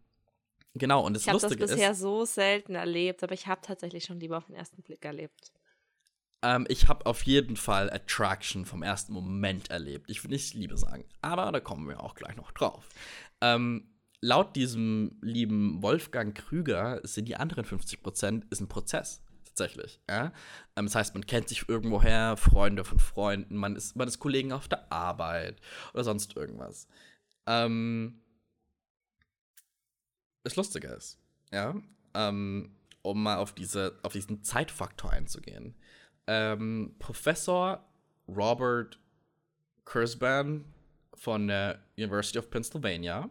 [0.74, 1.70] genau, und das ich Lustige ist.
[1.70, 4.56] Ich habe das bisher so selten erlebt, aber ich habe tatsächlich schon lieber auf den
[4.56, 5.52] ersten Blick erlebt.
[6.42, 10.10] Ähm, ich habe auf jeden Fall Attraction vom ersten Moment erlebt.
[10.10, 12.88] Ich will nicht Liebe sagen, aber da kommen wir auch gleich noch drauf.
[13.40, 13.88] Ähm,
[14.20, 20.00] laut diesem lieben Wolfgang Krüger sind die anderen 50 Prozent ein Prozess tatsächlich.
[20.08, 20.32] Ja?
[20.76, 24.52] Ähm, das heißt, man kennt sich irgendwoher, Freunde von Freunden, man ist, man ist Kollegen
[24.52, 25.60] auf der Arbeit
[25.92, 26.88] oder sonst irgendwas.
[27.46, 28.22] Ähm,
[30.42, 31.18] das Lustige ist,
[31.52, 31.74] ja,
[32.14, 35.74] ähm, um mal auf, diese, auf diesen Zeitfaktor einzugehen
[36.30, 37.84] ähm, Professor
[38.28, 39.00] Robert
[39.84, 40.64] Kurzban
[41.14, 43.28] von der University of Pennsylvania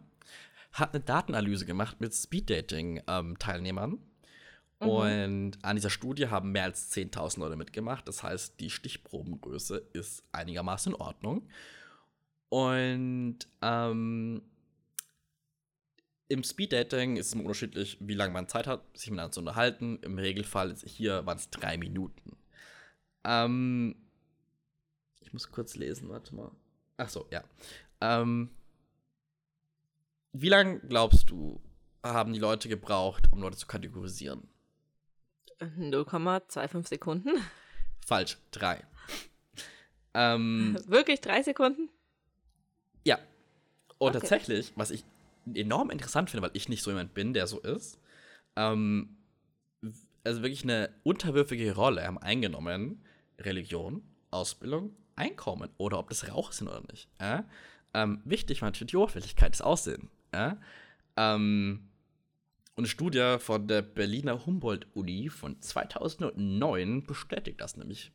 [0.72, 3.92] hat eine Datenanalyse gemacht mit Speeddating-Teilnehmern.
[3.92, 3.98] Ähm,
[4.80, 4.88] mhm.
[4.88, 8.06] Und an dieser Studie haben mehr als 10.000 Leute mitgemacht.
[8.06, 11.48] Das heißt, die Stichprobengröße ist einigermaßen in Ordnung.
[12.50, 14.42] Und ähm,
[16.28, 19.98] Im Speeddating ist es unterschiedlich, wie lange man Zeit hat, sich miteinander zu unterhalten.
[20.02, 22.36] Im Regelfall ist hier waren es drei Minuten.
[23.24, 23.94] Ähm,
[25.20, 26.50] ich muss kurz lesen, warte mal.
[26.96, 27.44] Ach so, ja.
[28.00, 28.50] Ähm,
[30.32, 31.60] wie lange glaubst du,
[32.02, 34.48] haben die Leute gebraucht, um Leute zu kategorisieren?
[35.60, 37.30] 0,25 Sekunden.
[38.04, 38.82] Falsch, drei.
[40.14, 41.90] ähm, Wirklich drei Sekunden?
[43.04, 43.18] Ja.
[43.98, 44.20] Und okay.
[44.20, 45.04] tatsächlich, was ich
[45.54, 47.98] enorm interessant finde, weil ich nicht so jemand bin, der so ist,
[48.56, 49.16] ähm,
[50.24, 53.02] also wirklich eine unterwürfige Rolle haben eingenommen,
[53.40, 57.08] Religion, Ausbildung, Einkommen oder ob das Rauch sind oder nicht.
[57.18, 57.42] Äh?
[57.92, 60.08] Ähm, wichtig war natürlich die Oberflächlichkeit, das Aussehen.
[60.32, 60.54] Äh?
[61.16, 61.90] Ähm,
[62.76, 68.12] und eine Studie von der Berliner Humboldt-Uni von 2009 bestätigt das nämlich.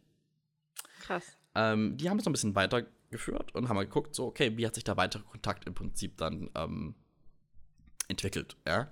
[1.01, 1.37] Krass.
[1.53, 4.65] Ähm, die haben es noch ein bisschen weitergeführt und haben mal geguckt, so, okay, wie
[4.65, 6.95] hat sich der weitere Kontakt im Prinzip dann ähm,
[8.07, 8.89] entwickelt, ja.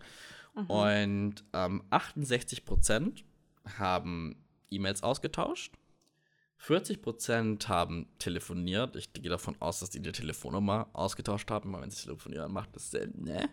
[0.55, 0.65] Mhm.
[0.67, 3.23] Und ähm, 68%
[3.79, 4.35] haben
[4.69, 5.73] E-Mails ausgetauscht,
[6.65, 8.95] 40% haben telefoniert.
[8.95, 12.75] Ich gehe davon aus, dass die die Telefonnummer ausgetauscht haben, weil wenn sie telefonieren, macht
[12.75, 13.49] das selten, ne?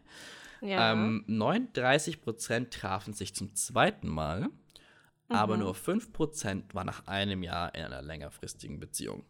[0.61, 0.93] Ja.
[0.93, 4.51] Ähm, 39% trafen sich zum zweiten Mal, mhm.
[5.29, 9.25] aber nur 5% waren nach einem Jahr in einer längerfristigen Beziehung.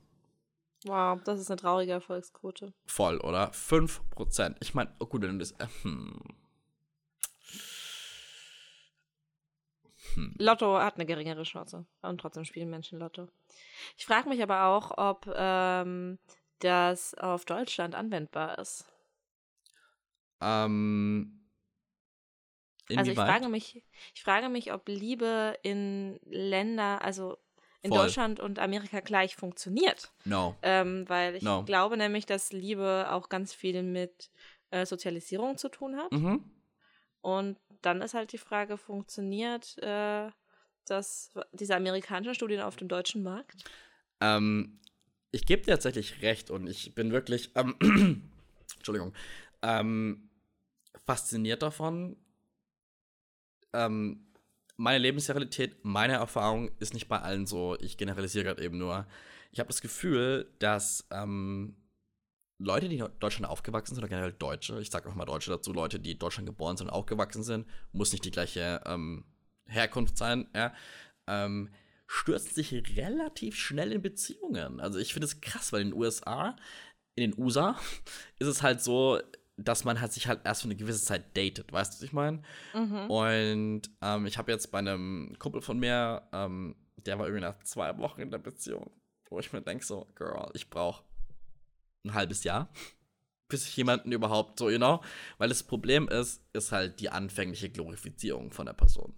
[0.85, 2.72] Wow, das ist eine traurige Erfolgsquote.
[2.87, 3.51] Voll, oder?
[3.53, 5.53] 5% Ich meine, oh gut, wenn du das.
[5.53, 6.20] Äh, hm.
[10.14, 10.34] Hm.
[10.38, 13.28] Lotto hat eine geringere Chance und trotzdem spielen Menschen Lotto.
[13.96, 16.18] Ich frage mich aber auch, ob ähm,
[16.61, 18.86] das auf Deutschland anwendbar ist.
[20.40, 21.40] Ähm,
[22.96, 23.82] also ich frage mich,
[24.14, 27.38] ich frage mich, ob Liebe in Länder, also
[27.82, 28.00] in Voll.
[28.00, 30.12] Deutschland und Amerika gleich funktioniert.
[30.24, 30.56] No.
[30.62, 31.64] Ähm, weil ich no.
[31.64, 34.30] glaube nämlich, dass Liebe auch ganz viel mit
[34.70, 36.12] äh, Sozialisierung zu tun hat.
[36.12, 36.44] Mhm.
[37.22, 40.31] Und dann ist halt die Frage, funktioniert äh,
[40.87, 43.64] das, diese amerikanischen Studien auf dem deutschen Markt?
[44.20, 44.81] Ähm,
[45.33, 47.76] ich gebe dir tatsächlich recht und ich bin wirklich, ähm,
[48.76, 49.14] Entschuldigung,
[49.62, 50.31] ähm,
[51.07, 52.16] fasziniert davon.
[53.72, 54.26] Ähm,
[54.76, 57.76] meine Lebensrealität, meine Erfahrung ist nicht bei allen so.
[57.81, 59.07] Ich generalisiere gerade eben nur.
[59.53, 61.76] Ich habe das Gefühl, dass ähm,
[62.61, 65.72] Leute, die in Deutschland aufgewachsen sind, oder generell Deutsche, ich sage auch mal Deutsche dazu,
[65.72, 69.24] Leute, die in Deutschland geboren sind und aufgewachsen sind, muss nicht die gleiche ähm,
[69.66, 70.74] Herkunft sein, ja,
[71.26, 71.70] ähm,
[72.06, 74.78] stürzen sich relativ schnell in Beziehungen.
[74.80, 76.56] Also ich finde es krass, weil in den USA,
[77.14, 77.78] in den USA,
[78.38, 79.20] ist es halt so,
[79.56, 82.12] dass man halt sich halt erst für eine gewisse Zeit datet, weißt du, was ich
[82.12, 82.42] meine?
[82.74, 83.11] Mhm.
[83.11, 87.58] Und ähm, ich habe jetzt bei einem Kumpel von mir, ähm, der war irgendwie nach
[87.62, 88.90] zwei Wochen in der Beziehung,
[89.30, 91.04] wo ich mir denke so, Girl, ich brauche
[92.05, 92.72] ein halbes Jahr,
[93.48, 95.03] bis ich jemanden überhaupt so, you know?
[95.38, 99.14] Weil das Problem ist, ist halt die anfängliche Glorifizierung von der Person.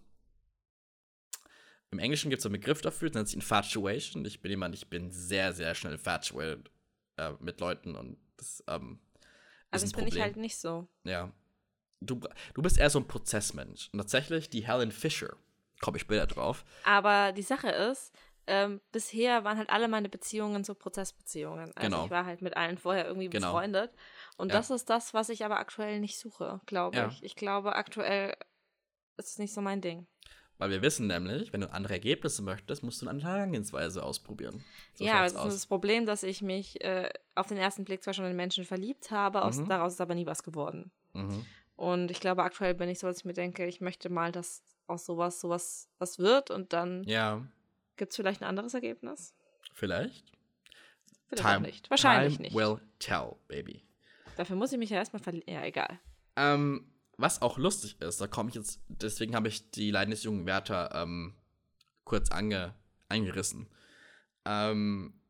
[1.90, 4.24] Im Englischen gibt es einen Begriff dafür, das nennt sich Infatuation.
[4.24, 6.70] Ich bin jemand, ich bin sehr, sehr schnell infatuated
[7.18, 8.98] äh, mit Leuten und das, ähm,
[9.70, 10.88] also das bin ich halt nicht so.
[11.04, 11.32] Ja.
[12.00, 12.20] Du,
[12.54, 13.90] du bist eher so ein Prozessmensch.
[13.92, 15.36] Und tatsächlich, die Helen Fisher,
[15.80, 16.64] komme ich später drauf.
[16.84, 18.12] Aber die Sache ist,
[18.46, 21.72] ähm, bisher waren halt alle meine Beziehungen so Prozessbeziehungen.
[21.76, 22.04] Also genau.
[22.04, 23.52] ich war halt mit allen vorher irgendwie genau.
[23.52, 23.92] befreundet.
[24.36, 24.56] Und ja.
[24.56, 27.08] das ist das, was ich aber aktuell nicht suche, glaube ja.
[27.08, 27.22] ich.
[27.22, 28.34] Ich glaube, aktuell
[29.16, 30.06] ist es nicht so mein Ding.
[30.58, 34.64] Weil wir wissen nämlich, wenn du andere Ergebnisse möchtest, musst du eine andere Herangehensweise ausprobieren.
[34.94, 38.14] So ja, das ist das Problem, dass ich mich äh, auf den ersten Blick zwar
[38.14, 39.68] schon in Menschen verliebt habe, aus, mhm.
[39.68, 40.92] daraus ist aber nie was geworden.
[41.14, 41.44] Mhm.
[41.74, 44.62] Und ich glaube, aktuell bin ich so, dass ich mir denke, ich möchte mal, dass
[44.86, 47.44] aus sowas sowas was wird und dann ja.
[47.96, 49.34] Gibt es vielleicht ein anderes Ergebnis?
[49.74, 50.32] Vielleicht.
[51.28, 51.90] Vielleicht time, nicht.
[51.90, 52.56] Wahrscheinlich time nicht.
[52.56, 53.84] will tell, baby.
[54.36, 55.48] Dafür muss ich mich ja erstmal verlieren.
[55.48, 55.98] Ja, egal.
[56.36, 60.24] Ähm, was auch lustig ist, da komme ich jetzt, deswegen habe ich die Leiden des
[60.24, 61.34] jungen Werther ähm,
[62.04, 62.74] kurz ange,
[63.08, 63.68] eingerissen.
[64.44, 65.20] Ähm,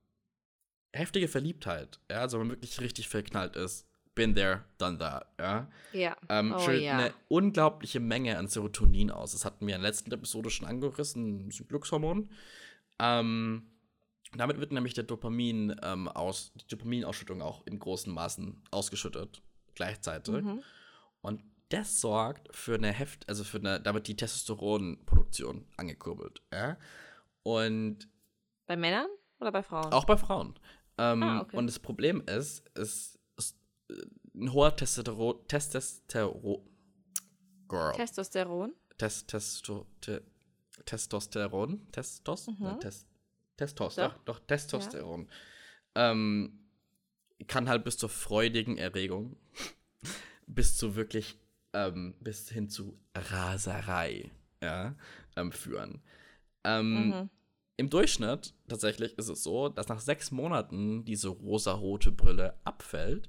[0.93, 5.67] heftige Verliebtheit, ja, also wenn man wirklich richtig verknallt ist, been there, done that, ja.
[5.93, 6.17] Ja.
[6.29, 6.99] Ähm, oh, ja.
[6.99, 9.33] eine unglaubliche Menge an Serotonin aus.
[9.33, 12.31] Das hatten wir in der letzten Episode schon angerissen, das ist ein Glückshormon.
[12.99, 13.67] Ähm,
[14.35, 19.43] damit wird nämlich der Dopamin ähm, aus, die Dopaminausschüttung auch in großen Maßen ausgeschüttet,
[19.75, 20.43] gleichzeitig.
[20.43, 20.63] Mhm.
[21.21, 26.43] Und das sorgt für eine Heft, also für eine, damit die Testosteronproduktion angekurbelt.
[26.53, 26.77] Ja?
[27.43, 28.09] Und
[28.67, 29.07] bei Männern
[29.41, 29.93] oder bei Frauen?
[29.93, 30.55] Auch bei Frauen.
[30.99, 31.57] Ähm, ah, okay.
[31.57, 33.19] Und das Problem ist, es
[34.35, 35.37] ein hoher Testosteron.
[35.49, 36.63] Testosteron.
[37.69, 37.93] Girl.
[37.95, 38.75] Testosteron?
[38.99, 40.23] Test, testo, te,
[40.85, 41.87] Testosteron.
[41.91, 42.47] Testos?
[42.47, 42.57] Mhm.
[42.61, 43.07] Nein, Test,
[43.57, 45.29] Testos, doch, doch, Testosteron.
[45.97, 46.11] Ja.
[46.13, 46.59] Ähm,
[47.47, 49.37] kann halt bis zur freudigen Erregung,
[50.47, 51.39] bis zu wirklich
[51.73, 54.31] ähm, bis hin zu Raserei
[54.63, 54.95] ja,
[55.37, 56.03] ähm, führen.
[56.65, 57.31] Ähm, mhm.
[57.77, 63.29] Im Durchschnitt tatsächlich ist es so, dass nach sechs Monaten diese rosa-rote Brille abfällt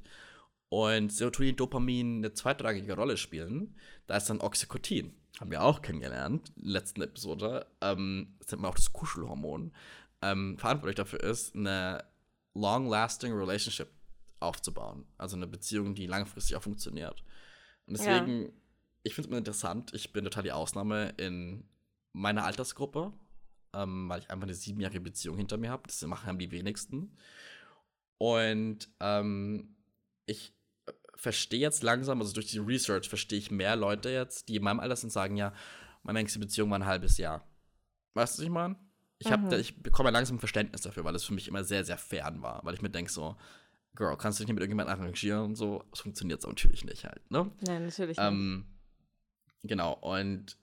[0.73, 3.75] und Serotonin, Dopamin eine zweitrangige Rolle spielen.
[4.07, 7.67] Da ist dann Oxycotin, haben wir auch kennengelernt, in der letzten Episode.
[7.79, 9.71] Ähm, das nennt man auch das Kuschelhormon.
[10.23, 12.03] Ähm, verantwortlich dafür ist, eine
[12.55, 13.87] long-lasting Relationship
[14.39, 15.05] aufzubauen.
[15.19, 17.23] Also eine Beziehung, die langfristig auch funktioniert.
[17.85, 18.49] Und deswegen, ja.
[19.03, 19.93] ich finde es immer interessant.
[19.93, 21.69] Ich bin total die Ausnahme in
[22.13, 23.13] meiner Altersgruppe,
[23.75, 25.83] ähm, weil ich einfach eine siebenjährige Beziehung hinter mir habe.
[25.85, 27.15] Das machen haben die wenigsten.
[28.17, 29.75] Und ähm,
[30.25, 30.55] ich
[31.15, 34.79] verstehe jetzt langsam, also durch die Research verstehe ich mehr Leute jetzt, die in meinem
[34.79, 35.53] Alter sind, sagen ja,
[36.03, 37.47] meine längste Beziehung war ein halbes Jahr.
[38.13, 38.75] Weißt du, was ich meine?
[39.19, 39.53] Ich, hab, mhm.
[39.53, 42.59] ich bekomme langsam Verständnis dafür, weil es für mich immer sehr, sehr fern war.
[42.65, 43.37] Weil ich mir denke so,
[43.95, 45.83] Girl, kannst du dich nicht mit irgendjemandem arrangieren und so?
[45.91, 47.51] Das funktioniert so natürlich nicht halt, ne?
[47.61, 49.69] Nein, natürlich ähm, nicht.
[49.69, 50.57] Genau, und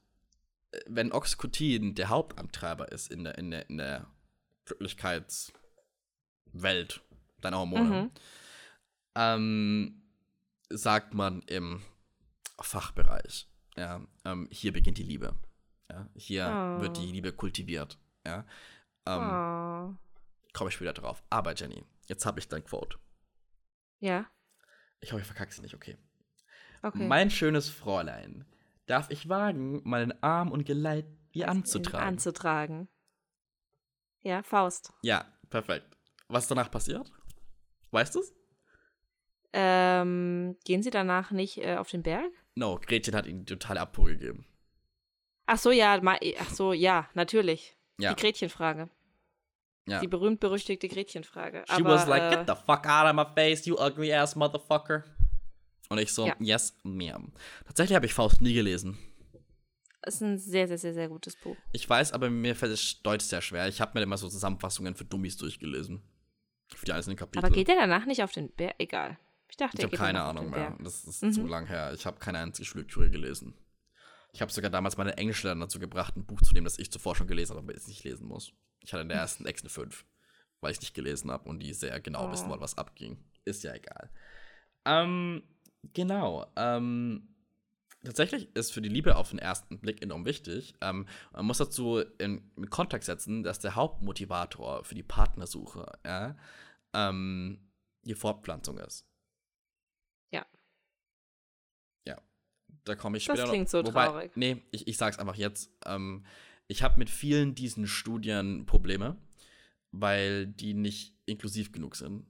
[0.72, 4.08] äh, wenn Oxycotin der Hauptantreiber ist in der, in der, in der
[4.64, 5.54] Glücklichkeitswelt
[7.40, 8.10] deiner Hormone, mhm.
[9.14, 9.99] ähm,
[10.70, 11.82] sagt man im
[12.60, 15.34] Fachbereich, ja, ähm, hier beginnt die Liebe.
[15.90, 16.80] Ja, hier oh.
[16.82, 17.98] wird die Liebe kultiviert.
[18.26, 18.44] Ja,
[19.06, 19.96] ähm, oh.
[20.52, 21.22] komme ich später drauf.
[21.30, 22.98] Aber Jenny, jetzt habe ich dein Quote.
[23.98, 24.26] Ja.
[25.00, 25.96] Ich hoffe, ich verkacke es nicht, okay.
[26.82, 27.06] okay.
[27.06, 28.44] Mein schönes Fräulein,
[28.86, 32.06] darf ich wagen, meinen Arm und Geleit ihr anzutragen?
[32.06, 32.88] Anzutragen.
[34.22, 34.92] Ja, Faust.
[35.02, 35.96] Ja, perfekt.
[36.28, 37.10] Was danach passiert?
[37.90, 38.34] Weißt du es?
[39.52, 42.30] Ähm, gehen sie danach nicht äh, auf den Berg?
[42.54, 44.46] No, Gretchen hat ihnen total Abpo gegeben.
[45.46, 46.00] Ach so, ja,
[46.38, 47.76] ach so, ja, natürlich.
[47.98, 48.14] Ja.
[48.14, 48.88] Die Gretchenfrage.
[49.88, 50.00] Ja.
[50.00, 51.64] Die berühmt-berüchtigte Gretchenfrage.
[51.66, 54.36] She Aber, was like, äh, get the fuck out of my face, you ugly ass
[54.36, 55.04] motherfucker.
[55.88, 56.36] Und ich so, ja.
[56.38, 57.32] yes, ma'am.
[57.66, 58.96] Tatsächlich habe ich Faust nie gelesen.
[60.02, 61.56] Das ist ein sehr, sehr, sehr, sehr gutes Buch.
[61.72, 63.68] Ich weiß, aber mir fällt es Deutsch sehr schwer.
[63.68, 66.00] Ich habe mir immer so Zusammenfassungen für Dummies durchgelesen.
[66.74, 67.44] Für die einzelnen Kapitel.
[67.44, 68.76] Aber geht der danach nicht auf den Berg?
[68.78, 69.18] Egal.
[69.50, 70.76] Ich dachte, ich habe keine Ahnung mehr.
[70.80, 71.32] Das ist mhm.
[71.32, 71.92] zu lang her.
[71.92, 73.54] Ich habe keine einzige Schullektüre gelesen.
[74.32, 77.16] Ich habe sogar damals meine Englischlehrerin dazu gebracht, ein Buch zu nehmen, das ich zuvor
[77.16, 78.52] schon gelesen habe, aber jetzt nicht lesen muss.
[78.80, 80.04] Ich hatte in der ersten Ex eine 5,
[80.60, 82.32] weil ich nicht gelesen habe und die sehr genau oh.
[82.32, 83.18] wissen wollen, was abging.
[83.44, 84.10] Ist ja egal.
[84.84, 85.42] Ähm,
[85.92, 86.46] genau.
[86.54, 87.34] Ähm,
[88.04, 90.74] tatsächlich ist für die Liebe auf den ersten Blick enorm wichtig.
[90.80, 96.36] Ähm, man muss dazu in, in Kontext setzen, dass der Hauptmotivator für die Partnersuche ja,
[96.92, 97.58] ähm,
[98.04, 99.09] die Fortpflanzung ist.
[102.84, 103.80] Da komme ich später das klingt noch.
[103.80, 104.32] so Wobei, traurig.
[104.34, 105.70] Nee, ich, ich sag's einfach jetzt.
[105.86, 106.24] Ähm,
[106.68, 109.16] ich habe mit vielen diesen Studien Probleme,
[109.92, 112.26] weil die nicht inklusiv genug sind.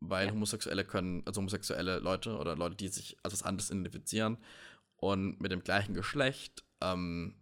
[0.00, 0.32] Weil ja.
[0.32, 4.38] Homosexuelle können, also homosexuelle Leute oder Leute, die sich als was anderes identifizieren
[4.96, 7.34] und mit dem gleichen Geschlecht, ähm,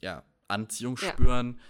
[0.00, 1.08] ja, Anziehung ja.
[1.12, 1.60] spüren,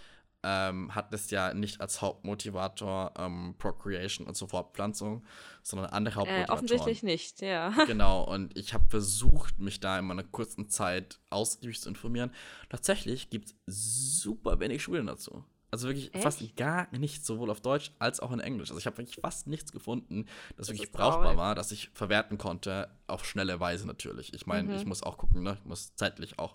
[0.45, 5.25] ähm, hat es ja nicht als Hauptmotivator ähm, Procreation und so Fortpflanzung,
[5.63, 6.49] sondern andere Hauptmotivatoren.
[6.49, 7.75] Äh, offensichtlich nicht, ja.
[7.87, 12.31] Genau, und ich habe versucht, mich da in meiner kurzen Zeit ausgiebig zu informieren.
[12.69, 15.45] Tatsächlich gibt es super wenig Schulen dazu.
[15.71, 16.23] Also wirklich Echt?
[16.23, 18.71] fast gar nichts, sowohl auf Deutsch als auch in Englisch.
[18.71, 22.39] Also ich habe wirklich fast nichts gefunden, das, das wirklich brauchbar war, das ich verwerten
[22.39, 24.35] konnte, auf schnelle Weise natürlich.
[24.35, 24.77] Ich meine, mhm.
[24.77, 25.57] ich muss auch gucken, ne?
[25.59, 26.55] Ich muss zeitlich auch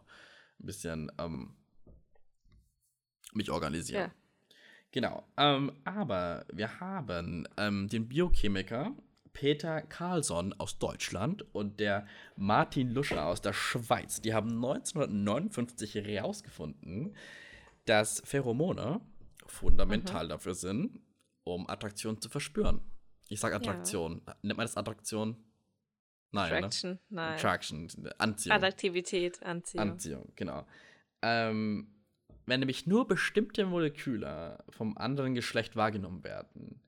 [0.61, 1.53] ein bisschen ähm,
[3.33, 4.11] mich organisieren.
[4.11, 4.55] Ja.
[4.91, 5.23] Genau.
[5.37, 8.95] Ähm, aber wir haben ähm, den Biochemiker
[9.33, 14.21] Peter Carlsson aus Deutschland und der Martin Luscher aus der Schweiz.
[14.21, 17.15] Die haben 1959 herausgefunden,
[17.85, 19.01] dass Pheromone
[19.45, 20.29] fundamental mhm.
[20.29, 20.99] dafür sind,
[21.43, 22.81] um Attraktion zu verspüren.
[23.27, 24.21] Ich sage Attraktion.
[24.25, 24.35] Ja.
[24.41, 25.37] Nennt man das Attraktion?
[26.31, 26.53] Nein.
[26.53, 26.99] Attraction, ne?
[27.09, 27.33] nein.
[27.33, 28.55] Attraction, Anziehung.
[28.55, 29.89] Attraktivität, Anziehung.
[29.91, 30.65] Anziehung, genau.
[31.21, 31.87] Ähm,
[32.49, 36.81] wenn nämlich nur bestimmte Moleküle vom anderen Geschlecht wahrgenommen werden,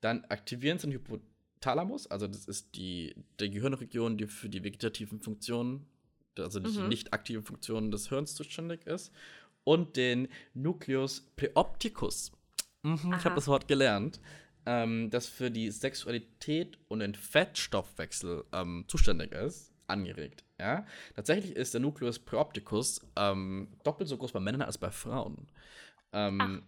[0.00, 5.20] dann aktivieren sie den Hypothalamus, also das ist die, die Gehirnregion, die für die vegetativen
[5.20, 5.86] Funktionen,
[6.38, 6.88] also die mhm.
[6.88, 9.12] nicht aktive Funktionen des Hirns zuständig ist,
[9.64, 12.32] und den Nucleus preopticus.
[12.82, 14.20] Mhm, ich habe das Wort gelernt.
[14.64, 20.44] Ähm, das für die Sexualität und den Fettstoffwechsel ähm, zuständig ist angeregt.
[20.58, 20.86] Ja?
[21.14, 25.48] Tatsächlich ist der Nucleus preopticus ähm, doppelt so groß bei Männern als bei Frauen.
[26.12, 26.62] Ähm,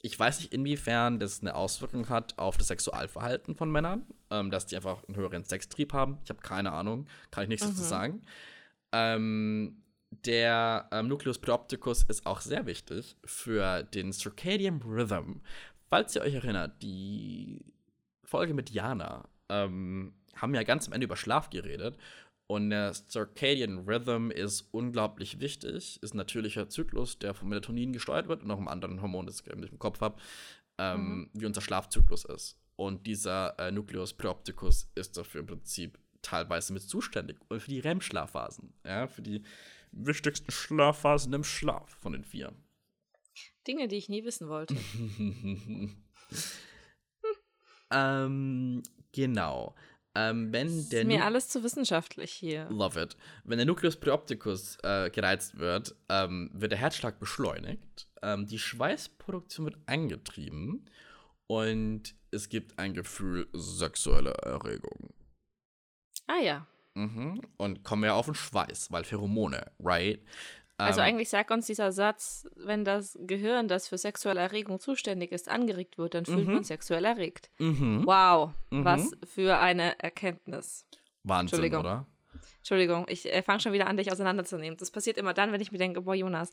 [0.00, 4.66] ich weiß nicht, inwiefern das eine Auswirkung hat auf das Sexualverhalten von Männern, ähm, dass
[4.66, 6.18] die einfach einen höheren Sextrieb haben.
[6.24, 7.70] Ich habe keine Ahnung, kann ich nichts mhm.
[7.70, 8.22] dazu sagen.
[8.92, 15.40] Ähm, der ähm, Nucleus preopticus ist auch sehr wichtig für den Circadian Rhythm.
[15.90, 17.64] Falls ihr euch erinnert, die
[18.24, 21.98] Folge mit Jana ähm, haben ja ganz am Ende über Schlaf geredet
[22.48, 28.26] Und der Circadian Rhythm ist unglaublich wichtig, ist ein natürlicher Zyklus, der vom Melatonin gesteuert
[28.26, 30.18] wird und noch einem anderen Hormon, das ich im Kopf habe,
[30.78, 31.30] ähm, mhm.
[31.34, 32.58] wie unser Schlafzyklus ist.
[32.76, 37.38] Und dieser äh, Nucleus preopticus ist dafür im Prinzip teilweise mit zuständig.
[37.48, 39.42] Und für die REM-Schlafphasen, ja, für die
[39.92, 42.54] wichtigsten Schlafphasen im Schlaf von den vier.
[43.66, 44.74] Dinge, die ich nie wissen wollte.
[47.90, 48.82] ähm,
[49.12, 49.74] genau.
[50.18, 52.68] Ähm, wenn das der ist mir alles zu wissenschaftlich hier.
[52.70, 53.16] Love it.
[53.44, 59.66] Wenn der Nucleus preopticus äh, gereizt wird, ähm, wird der Herzschlag beschleunigt, ähm, die Schweißproduktion
[59.66, 60.86] wird angetrieben
[61.46, 65.14] und es gibt ein Gefühl sexueller Erregung.
[66.26, 66.66] Ah ja.
[66.94, 67.40] Mhm.
[67.56, 70.20] Und kommen wir auf den Schweiß, weil Pheromone, right?
[70.78, 75.32] Also ähm, eigentlich sagt uns dieser Satz, wenn das Gehirn, das für sexuelle Erregung zuständig
[75.32, 76.54] ist, angeregt wird, dann fühlt mhm.
[76.54, 77.50] man sexuell erregt.
[77.58, 78.06] Mhm.
[78.06, 78.84] Wow, mhm.
[78.84, 80.86] was für eine Erkenntnis.
[81.24, 81.80] Wahnsinn, Entschuldigung.
[81.80, 82.06] oder?
[82.58, 84.76] Entschuldigung, ich äh, fange schon wieder an, dich auseinanderzunehmen.
[84.78, 86.52] Das passiert immer dann, wenn ich mir denke, boah, Jonas.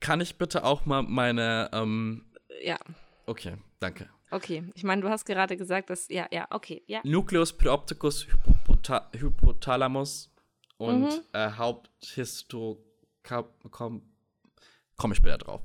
[0.00, 2.26] Kann ich bitte auch mal meine, ähm
[2.62, 2.78] Ja.
[3.26, 4.08] Okay, danke.
[4.30, 7.00] Okay, ich meine, du hast gerade gesagt, dass, ja, ja, okay, ja.
[7.04, 8.26] Nucleus preopticus
[9.12, 10.33] Hypothalamus
[10.76, 11.22] und mhm.
[11.32, 11.50] äh,
[13.70, 14.02] komme
[14.96, 15.62] komm ich später drauf.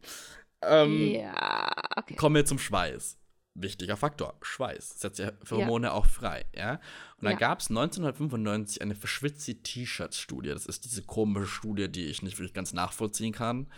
[0.62, 2.14] ähm, ja, okay.
[2.14, 3.18] Kommen wir zum Schweiß.
[3.54, 5.00] Wichtiger Faktor, Schweiß.
[5.00, 5.92] Setzt ja Pheromone ja.
[5.92, 6.80] auch frei, ja.
[7.18, 7.32] Und ja.
[7.32, 10.48] da gab es 1995 eine verschwitzte T-Shirt-Studie.
[10.48, 13.70] Das ist diese komische Studie, die ich nicht wirklich ganz nachvollziehen kann.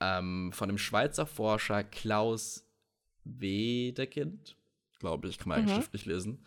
[0.00, 2.64] Ähm, von dem Schweizer Forscher Klaus
[3.24, 4.56] Wedekind,
[5.00, 5.64] glaube ich, kann man mhm.
[5.64, 6.44] eigentlich schriftlich lesen.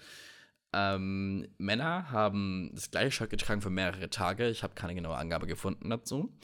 [0.73, 4.49] Ähm, Männer haben das gleiche Shirt getragen für mehrere Tage.
[4.49, 6.35] Ich habe keine genaue Angabe gefunden dazu.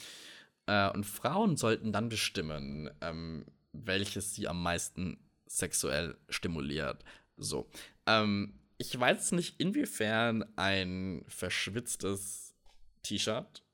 [0.66, 7.04] Äh, und Frauen sollten dann bestimmen, ähm, welches sie am meisten sexuell stimuliert.
[7.36, 7.68] So.
[8.06, 12.54] Ähm, ich weiß nicht, inwiefern ein verschwitztes
[13.02, 13.64] T-Shirt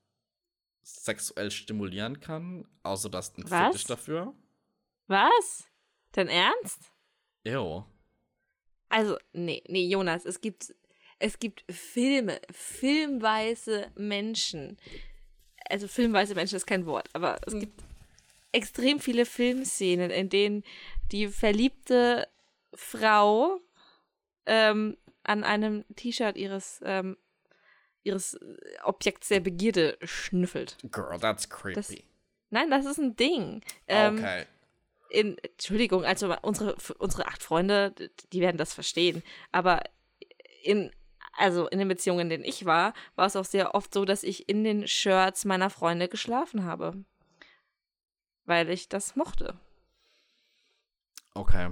[0.81, 3.67] sexuell stimulieren kann, außer dass ein Was?
[3.67, 4.33] Fetisch dafür.
[5.07, 5.67] Was?
[6.13, 6.91] Dein Ernst?
[7.45, 7.83] Ew.
[8.89, 10.73] Also, nee, nee, Jonas, es gibt,
[11.19, 14.77] es gibt Filme, filmweise Menschen.
[15.69, 17.59] Also, filmweise Menschen ist kein Wort, aber es hm.
[17.61, 17.83] gibt
[18.51, 20.63] extrem viele Filmszenen, in denen
[21.11, 22.27] die verliebte
[22.73, 23.59] Frau
[24.45, 27.17] ähm, an einem T-Shirt ihres, ähm,
[28.03, 28.39] ihres
[28.83, 30.77] Objekts der Begierde schnüffelt.
[30.91, 31.75] Girl, that's creepy.
[31.75, 31.93] Das,
[32.49, 33.61] nein, das ist ein Ding.
[33.87, 34.45] Ähm, okay
[35.09, 37.93] in, Entschuldigung, also unsere, unsere acht Freunde,
[38.31, 39.23] die werden das verstehen.
[39.51, 39.81] Aber
[40.63, 40.91] in,
[41.33, 44.23] also in den Beziehungen, in denen ich war, war es auch sehr oft so, dass
[44.23, 47.03] ich in den Shirts meiner Freunde geschlafen habe.
[48.45, 49.59] Weil ich das mochte.
[51.33, 51.71] Okay.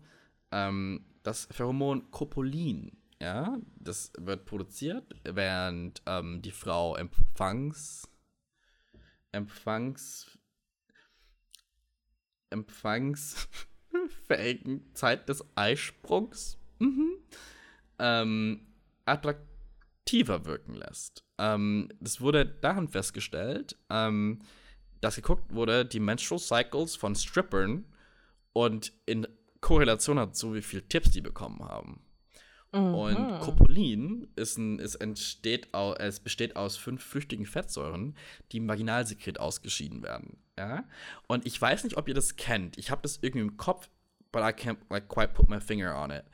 [0.51, 8.09] Ähm, das Pheromon Copolin, ja, das wird produziert, während ähm, die Frau Empfangs
[9.31, 10.39] Empfangs
[12.51, 17.17] empfangsfähigen Zeit des Eisprungs mhm.
[17.99, 18.67] ähm,
[19.05, 21.25] attraktiver wirken lässt.
[21.39, 24.41] Ähm, das wurde daran festgestellt, ähm,
[25.01, 27.85] dass geguckt wurde, die Menstrual Cycles von Strippern
[28.53, 29.27] und in
[29.61, 32.01] Korrelation dazu, wie viele Tipps die bekommen haben.
[32.73, 32.95] Mhm.
[32.95, 38.17] Und Copulin ist ein, ist entsteht aus, es besteht aus fünf flüchtigen Fettsäuren,
[38.53, 40.39] die im Vaginalsekret ausgeschieden werden.
[40.59, 40.85] Ja?
[41.27, 42.77] Und ich weiß nicht, ob ihr das kennt.
[42.77, 43.89] Ich habe das irgendwie im Kopf,
[44.33, 46.25] but I can't like quite put my finger on it.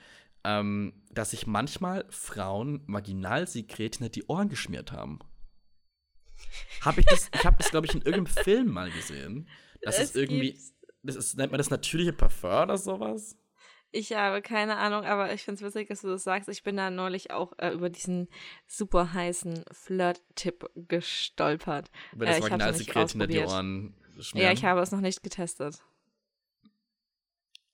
[0.45, 5.21] Ähm, dass sich manchmal Frauen Vaginalsekret hinter die Ohren geschmiert haben.
[6.81, 9.49] Hab ich das, ich habe das, glaube ich, in irgendeinem Film mal gesehen.
[9.83, 10.59] Das es ist irgendwie,
[11.03, 13.37] das ist, nennt man das natürliche Parfum oder sowas?
[13.91, 16.49] Ich habe keine Ahnung, aber ich finde es witzig, dass du das sagst.
[16.49, 18.29] Ich bin da neulich auch äh, über diesen
[18.67, 21.91] super heißen Flirt-Tipp gestolpert.
[22.13, 24.47] Über das äh, Vaginalsekret hinter die Ohren schmieren?
[24.47, 25.85] Ja, ich habe es noch nicht getestet.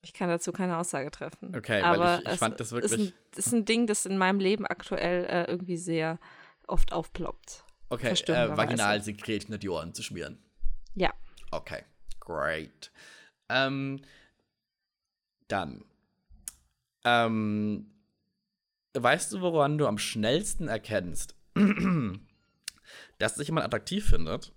[0.03, 1.55] Ich kann dazu keine Aussage treffen.
[1.55, 2.93] Okay, aber weil ich, ich fand das wirklich.
[2.93, 6.19] Ist ein, ist ein Ding, das in meinem Leben aktuell äh, irgendwie sehr
[6.67, 7.65] oft aufploppt.
[7.91, 10.39] Okay, äh, Vaginalsekret hinter die Ohren zu schmieren.
[10.95, 11.13] Ja.
[11.51, 11.83] Okay,
[12.21, 12.91] great.
[13.49, 14.01] Ähm,
[15.49, 15.85] dann
[17.05, 17.91] ähm,
[18.95, 21.35] weißt du, woran du am schnellsten erkennst,
[23.19, 24.53] dass sich jemand attraktiv findet?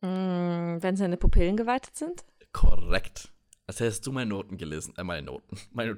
[0.00, 2.24] Mm, wenn seine Pupillen geweitet sind?
[2.52, 3.30] Korrekt.
[3.70, 4.94] Als hättest du meine Noten gelesen.
[4.96, 5.56] Äh, meine Noten.
[5.72, 5.96] Meine,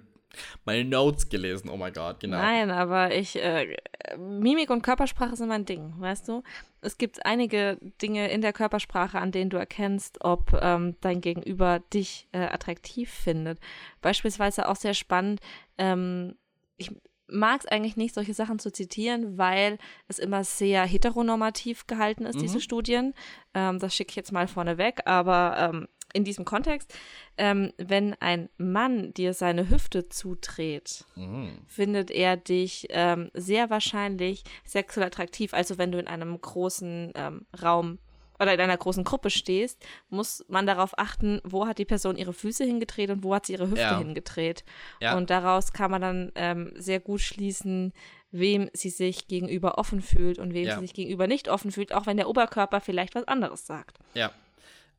[0.66, 1.70] meine Notes gelesen.
[1.70, 2.36] Oh mein Gott, genau.
[2.36, 3.42] Nein, aber ich.
[3.42, 3.78] Äh,
[4.18, 6.42] Mimik und Körpersprache sind mein Ding, weißt du?
[6.82, 11.80] Es gibt einige Dinge in der Körpersprache, an denen du erkennst, ob ähm, dein Gegenüber
[11.94, 13.58] dich äh, attraktiv findet.
[14.02, 15.40] Beispielsweise auch sehr spannend.
[15.78, 16.36] Ähm,
[16.76, 16.90] ich
[17.26, 22.36] mag es eigentlich nicht, solche Sachen zu zitieren, weil es immer sehr heteronormativ gehalten ist,
[22.36, 22.42] mhm.
[22.42, 23.14] diese Studien.
[23.54, 26.94] Ähm, das schicke ich jetzt mal vorneweg, aber ähm, in diesem Kontext,
[27.36, 31.58] ähm, wenn ein Mann dir seine Hüfte zudreht, mhm.
[31.66, 35.54] findet er dich ähm, sehr wahrscheinlich sexuell attraktiv.
[35.54, 37.98] Also wenn du in einem großen ähm, Raum
[38.38, 42.32] oder in einer großen Gruppe stehst, muss man darauf achten, wo hat die Person ihre
[42.32, 43.98] Füße hingedreht und wo hat sie ihre Hüfte ja.
[43.98, 44.64] hingedreht.
[45.00, 45.16] Ja.
[45.16, 47.92] Und daraus kann man dann ähm, sehr gut schließen,
[48.32, 50.74] wem sie sich gegenüber offen fühlt und wem ja.
[50.74, 53.98] sie sich gegenüber nicht offen fühlt, auch wenn der Oberkörper vielleicht was anderes sagt.
[54.14, 54.32] Ja.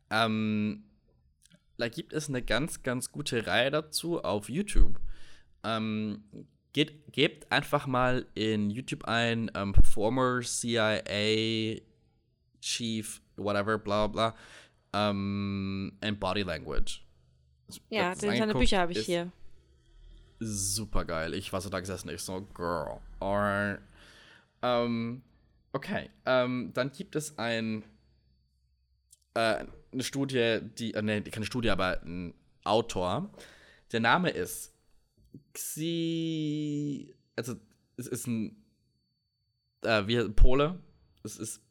[0.09, 0.84] Ähm,
[1.78, 4.99] da gibt es eine ganz, ganz gute Reihe dazu auf YouTube.
[5.63, 6.24] Ähm,
[6.74, 11.82] geht, gebt einfach mal in YouTube ein ähm, Former CIA
[12.61, 14.36] Chief, whatever, bla bla,
[14.93, 17.03] ähm, and Body Language.
[17.89, 19.32] Ja, seine Bücher habe ich hier.
[20.39, 21.34] Super geil.
[21.34, 23.80] Ich war so da gesessen, ich so, girl, alright.
[24.61, 25.24] Ähm,
[25.71, 27.84] okay, ähm, dann gibt es ein
[29.34, 32.33] äh, eine Studie, die, äh, nee, keine Studie, aber ein
[32.63, 33.31] Autor.
[33.91, 34.73] Der Name ist
[35.53, 37.55] Xi, also
[37.97, 38.63] es ist ein,
[39.81, 40.79] äh, wie Pole.
[41.23, 41.61] Es ist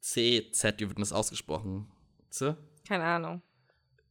[0.00, 1.86] C-Z, wie wird das ausgesprochen?
[2.30, 2.56] Z?
[2.86, 3.42] Keine Ahnung.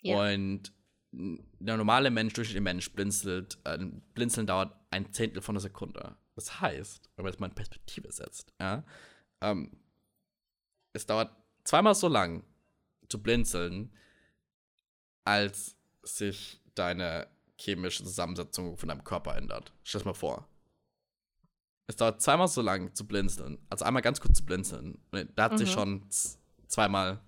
[0.00, 0.32] Ja.
[0.32, 0.72] Und
[1.12, 3.58] der normale Mensch, durchschnittliche Mensch, blinzelt.
[3.64, 3.78] Äh,
[4.14, 6.16] Blinzeln dauert ein Zehntel von einer Sekunde.
[6.34, 8.84] Das heißt, wenn man das mal in Perspektive setzt, ja,
[9.40, 9.76] ähm,
[10.92, 12.44] es dauert zweimal so lang
[13.08, 13.92] zu blinzeln,
[15.24, 19.72] als sich deine chemische Zusammensetzung von deinem Körper ändert.
[19.82, 20.47] Stell dir das mal vor.
[21.88, 23.58] Es dauert zweimal so lang zu blinzeln.
[23.70, 24.98] Also einmal ganz kurz zu blinzeln.
[25.34, 25.58] Da hat mhm.
[25.58, 26.06] sich schon
[26.68, 27.20] zweimal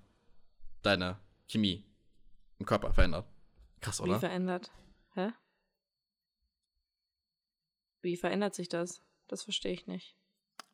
[0.82, 1.84] deine Chemie
[2.58, 3.26] im Körper verändert.
[3.80, 4.16] Krass, oder?
[4.16, 4.70] Wie verändert?
[5.14, 5.30] Hä?
[8.02, 9.02] Wie verändert sich das?
[9.28, 10.14] Das verstehe ich nicht.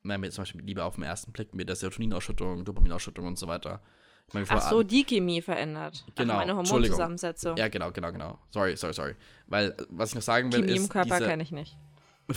[0.03, 3.47] Nein, mir zum Beispiel lieber auf den ersten Blick mit der Serotoninausschüttung, Dopaminausschüttung und so
[3.47, 3.83] weiter.
[4.27, 6.05] Ich mein, Ach so, die Chemie verändert.
[6.17, 6.35] Genau.
[6.35, 7.57] Also meine Hormonzusammensetzung.
[7.57, 8.39] Ja, genau, genau, genau.
[8.51, 9.17] Sorry, sorry, sorry.
[9.47, 10.75] Weil, was ich noch sagen will, Chemie ist.
[10.75, 11.77] Chemie im Körper kenne ich nicht.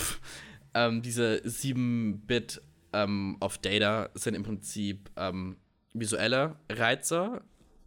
[0.73, 2.61] ähm, diese 7-Bit
[2.93, 5.57] ähm, of Data sind im Prinzip ähm,
[5.93, 7.41] visuelle Reize,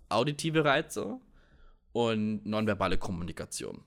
[0.08, 1.20] auditive Reize
[1.92, 3.84] und nonverbale Kommunikation.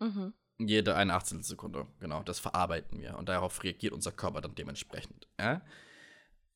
[0.00, 0.32] Mhm.
[0.58, 2.22] Jede eine Achtzehntelsekunde, genau.
[2.22, 5.28] Das verarbeiten wir und darauf reagiert unser Körper dann dementsprechend.
[5.38, 5.62] Ja?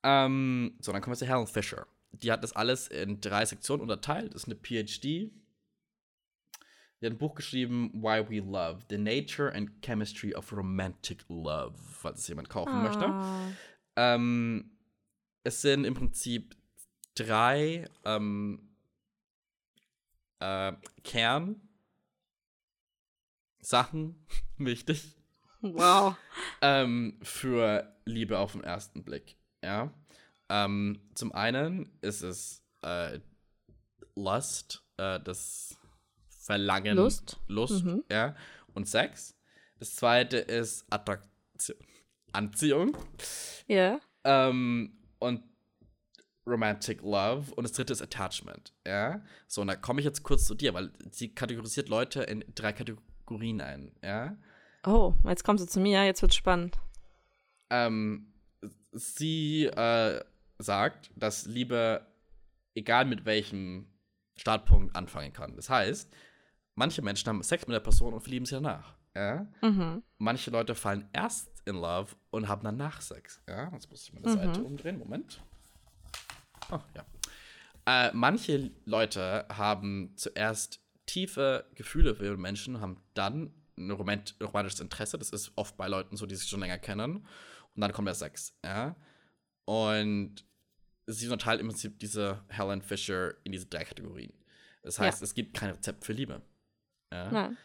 [0.03, 1.87] Ähm, so, dann kommen wir zu Helen Fisher.
[2.13, 4.35] Die hat das alles in drei Sektionen unterteilt.
[4.35, 5.31] Das ist eine PhD.
[7.01, 11.75] Die hat ein Buch geschrieben, Why We Love, The Nature and Chemistry of Romantic Love,
[11.79, 12.83] falls es jemand kaufen oh.
[12.83, 13.57] möchte.
[13.97, 14.71] Ähm,
[15.45, 16.57] es sind im Prinzip
[17.15, 18.69] drei ähm,
[20.41, 20.73] äh,
[21.03, 21.61] Kern
[23.61, 24.27] Sachen
[24.59, 25.17] wichtig.
[25.63, 26.17] Wow.
[26.61, 29.37] ähm, für Liebe auf den ersten Blick.
[29.63, 29.93] Ja.
[30.49, 33.21] Ähm, zum einen ist es äh,
[34.17, 35.80] Lust, äh, das
[36.41, 38.03] Verlangen, Lust, Lust mhm.
[38.11, 38.35] ja,
[38.73, 39.37] und Sex.
[39.79, 41.77] Das zweite ist Attraktion,
[42.33, 42.97] Anziehung.
[43.67, 44.01] Ja.
[44.25, 45.43] Ähm, und
[46.47, 48.73] Romantic Love und das dritte ist Attachment.
[48.87, 49.23] Ja.
[49.47, 52.73] So, und da komme ich jetzt kurz zu dir, weil sie kategorisiert Leute in drei
[52.73, 53.93] Kategorien ein.
[54.03, 54.37] Ja.
[54.87, 56.79] Oh, jetzt kommst du zu mir, jetzt wird's spannend.
[57.69, 58.33] Ähm,
[58.93, 60.25] sie äh,
[60.59, 62.07] sagt, dass Liebe,
[62.75, 63.87] egal mit welchem
[64.37, 65.55] Startpunkt, anfangen kann.
[65.55, 66.11] Das heißt,
[66.81, 68.95] manche Menschen haben Sex mit der Person und verlieben sie danach.
[69.15, 69.47] Ja?
[69.61, 70.03] Mhm.
[70.17, 73.43] Manche Leute fallen erst in Love und haben danach Sex.
[73.47, 73.71] Ja?
[73.73, 74.33] Jetzt muss ich meine mhm.
[74.33, 74.99] Seite umdrehen.
[74.99, 75.43] Moment.
[76.71, 77.05] Oh, ja.
[77.87, 85.19] Äh, manche Leute haben zuerst tiefe Gefühle für Menschen, haben dann ein romantisches Interesse.
[85.19, 87.27] Das ist oft bei Leuten so, die sich schon länger kennen.
[87.75, 88.57] Und dann kommt der Sex.
[88.65, 88.97] Ja?
[89.67, 90.47] Und
[91.07, 94.33] sie unterteilt im Prinzip diese Helen Fisher in diese drei Kategorien.
[94.83, 95.25] Das heißt, ja.
[95.25, 96.41] es gibt kein Rezept für Liebe.
[97.13, 97.31] Ja?
[97.31, 97.57] Nein.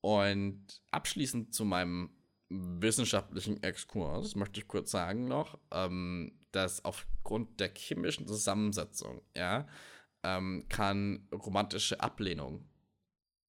[0.00, 2.10] Und abschließend zu meinem
[2.50, 9.66] wissenschaftlichen Exkurs möchte ich kurz sagen noch, ähm, dass aufgrund der chemischen Zusammensetzung, ja,
[10.22, 12.68] ähm, kann romantische Ablehnung,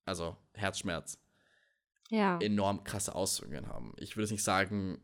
[0.05, 1.19] also Herzschmerz,
[2.09, 2.39] ja.
[2.39, 3.93] enorm krasse Auswirkungen haben.
[3.97, 5.01] Ich würde nicht sagen,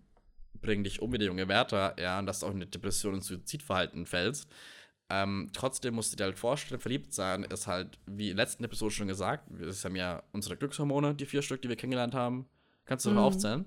[0.54, 3.16] bring dich um wie der junge Wärter, ja, und dass du auch in eine Depression
[3.16, 4.50] und Suizidverhalten fällst.
[5.14, 8.64] Ähm, trotzdem musst du dir halt vorstellen, verliebt sein ist halt, wie in der letzten
[8.64, 12.48] Episode schon gesagt, wir haben ja unsere Glückshormone, die vier Stück, die wir kennengelernt haben.
[12.86, 13.18] Kannst du mhm.
[13.18, 13.66] noch aufzählen?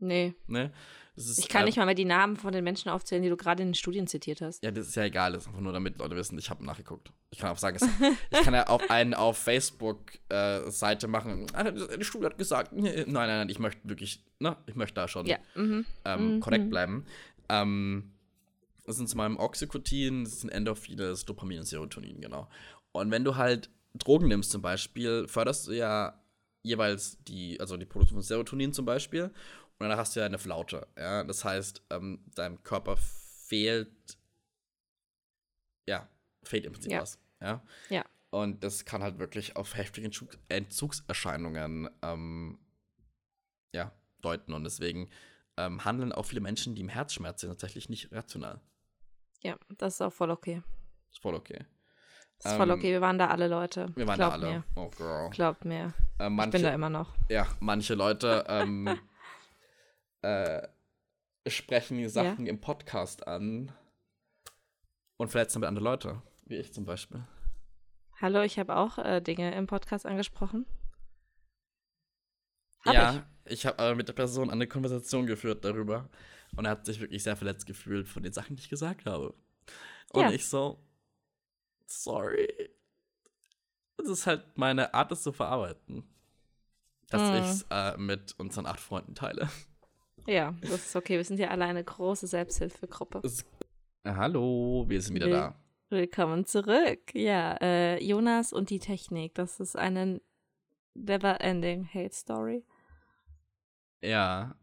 [0.00, 0.34] Nee.
[0.48, 0.70] Nee.
[1.14, 3.36] Ist, ich kann äh, nicht mal mehr die Namen von den Menschen aufzählen, die du
[3.36, 4.64] gerade in den Studien zitiert hast.
[4.64, 5.32] Ja, das ist ja egal.
[5.32, 7.12] Das ist einfach nur, damit Leute wissen, ich habe nachgeguckt.
[7.30, 7.88] Ich kann auch sagen, es,
[8.30, 11.46] ich kann ja auch einen auf Facebook-Seite äh, machen.
[11.52, 15.06] Ah, die Studie hat gesagt, nein, nein, nein, ich möchte wirklich, ne, ich möchte da
[15.06, 15.38] schon ja.
[15.54, 15.84] mhm.
[16.04, 16.40] Ähm, mhm.
[16.40, 17.04] korrekt bleiben.
[17.48, 18.12] Ähm,
[18.88, 22.48] das sind zum einen Oxycotin, das sind Endorphine, das ist Dopamin und Serotonin, genau.
[22.92, 26.20] Und wenn du halt Drogen nimmst zum Beispiel, förderst du ja
[26.62, 29.32] jeweils die, also die Produktion von Serotonin zum Beispiel und
[29.80, 30.86] danach hast du ja eine Flaute.
[30.96, 31.24] Ja?
[31.24, 34.18] Das heißt, ähm, deinem Körper fehlt,
[35.86, 36.08] ja,
[36.42, 37.00] fehlt im Prinzip ja.
[37.00, 37.18] was.
[37.40, 37.62] Ja?
[37.88, 38.04] ja.
[38.30, 40.10] Und das kann halt wirklich auf heftige
[40.48, 42.58] Entzugserscheinungen ähm,
[43.74, 44.52] ja, deuten.
[44.52, 45.08] Und deswegen
[45.56, 48.60] ähm, handeln auch viele Menschen, die im Herzschmerz sind, tatsächlich nicht rational.
[49.40, 50.62] Ja, das ist auch voll okay.
[51.10, 51.64] Ist voll okay.
[52.38, 53.88] Das ist voll okay, wir waren da alle Leute.
[53.96, 54.50] Wir waren Glaubt da alle.
[54.50, 54.64] Mir.
[54.76, 55.30] Oh, girl.
[55.30, 55.92] Glaubt mir.
[56.18, 57.14] Äh, manche, ich bin da immer noch.
[57.28, 58.98] Ja, manche Leute ähm,
[60.22, 60.68] äh,
[61.46, 62.50] sprechen Sachen ja?
[62.50, 63.72] im Podcast an
[65.16, 67.24] und verletzen damit andere Leute, wie ich zum Beispiel.
[68.20, 70.66] Hallo, ich habe auch äh, Dinge im Podcast angesprochen.
[72.84, 76.08] Hab ja, ich, ich habe mit der Person eine Konversation geführt darüber
[76.58, 79.32] und er hat sich wirklich sehr verletzt gefühlt von den Sachen, die ich gesagt habe.
[80.10, 80.30] Und ja.
[80.32, 80.84] ich so,
[81.86, 82.48] sorry.
[83.96, 86.02] Das ist halt meine Art, es zu verarbeiten.
[87.10, 87.34] Dass mm.
[87.36, 89.48] ich es äh, mit unseren acht Freunden teile.
[90.26, 91.16] Ja, das ist okay.
[91.16, 93.22] Wir sind ja alle eine große Selbsthilfegruppe.
[94.04, 95.54] Hallo, wir sind wieder Will da.
[95.90, 97.14] Willkommen zurück.
[97.14, 99.34] Ja, äh, Jonas und die Technik.
[99.36, 100.20] Das ist eine
[100.94, 102.64] never-ending Hate Story.
[104.02, 104.56] Ja.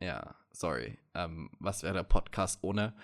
[0.00, 0.98] Ja, sorry.
[1.14, 2.94] Ähm, was wäre der Podcast ohne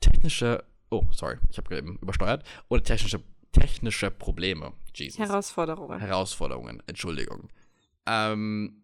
[0.00, 0.64] technische.
[0.90, 2.44] Oh, sorry, ich habe eben übersteuert.
[2.68, 4.72] Ohne technische, technische Probleme.
[4.94, 5.18] Jesus.
[5.18, 6.00] Herausforderungen.
[6.00, 7.48] Herausforderungen, Entschuldigung.
[8.06, 8.82] Ähm,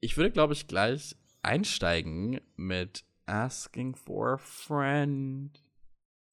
[0.00, 5.50] ich würde, glaube ich, gleich einsteigen mit Asking for a Friend.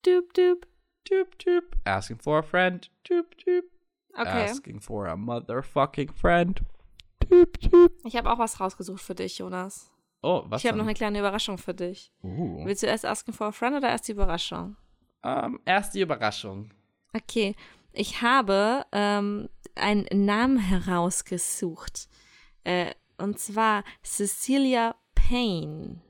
[0.04, 0.68] Doop, doop.
[1.10, 1.78] Doop, doop.
[1.86, 2.90] Asking for a Friend.
[3.08, 3.66] Doop, doop.
[4.14, 4.46] Okay.
[4.46, 6.62] Asking for a motherfucking friend.
[7.20, 7.92] Doop, doop.
[8.04, 9.92] Ich habe auch was rausgesucht für dich, Jonas.
[10.22, 10.62] Oh, was?
[10.62, 12.12] Ich habe noch eine kleine Überraschung für dich.
[12.22, 12.66] Uh.
[12.66, 14.76] Willst du erst Asking for a Friend oder erst die Überraschung?
[15.24, 16.72] Ähm, erst die Überraschung.
[17.14, 17.56] Okay.
[17.94, 22.10] Ich habe ähm, einen Namen herausgesucht.
[22.64, 26.02] Äh, und zwar Cecilia Payne.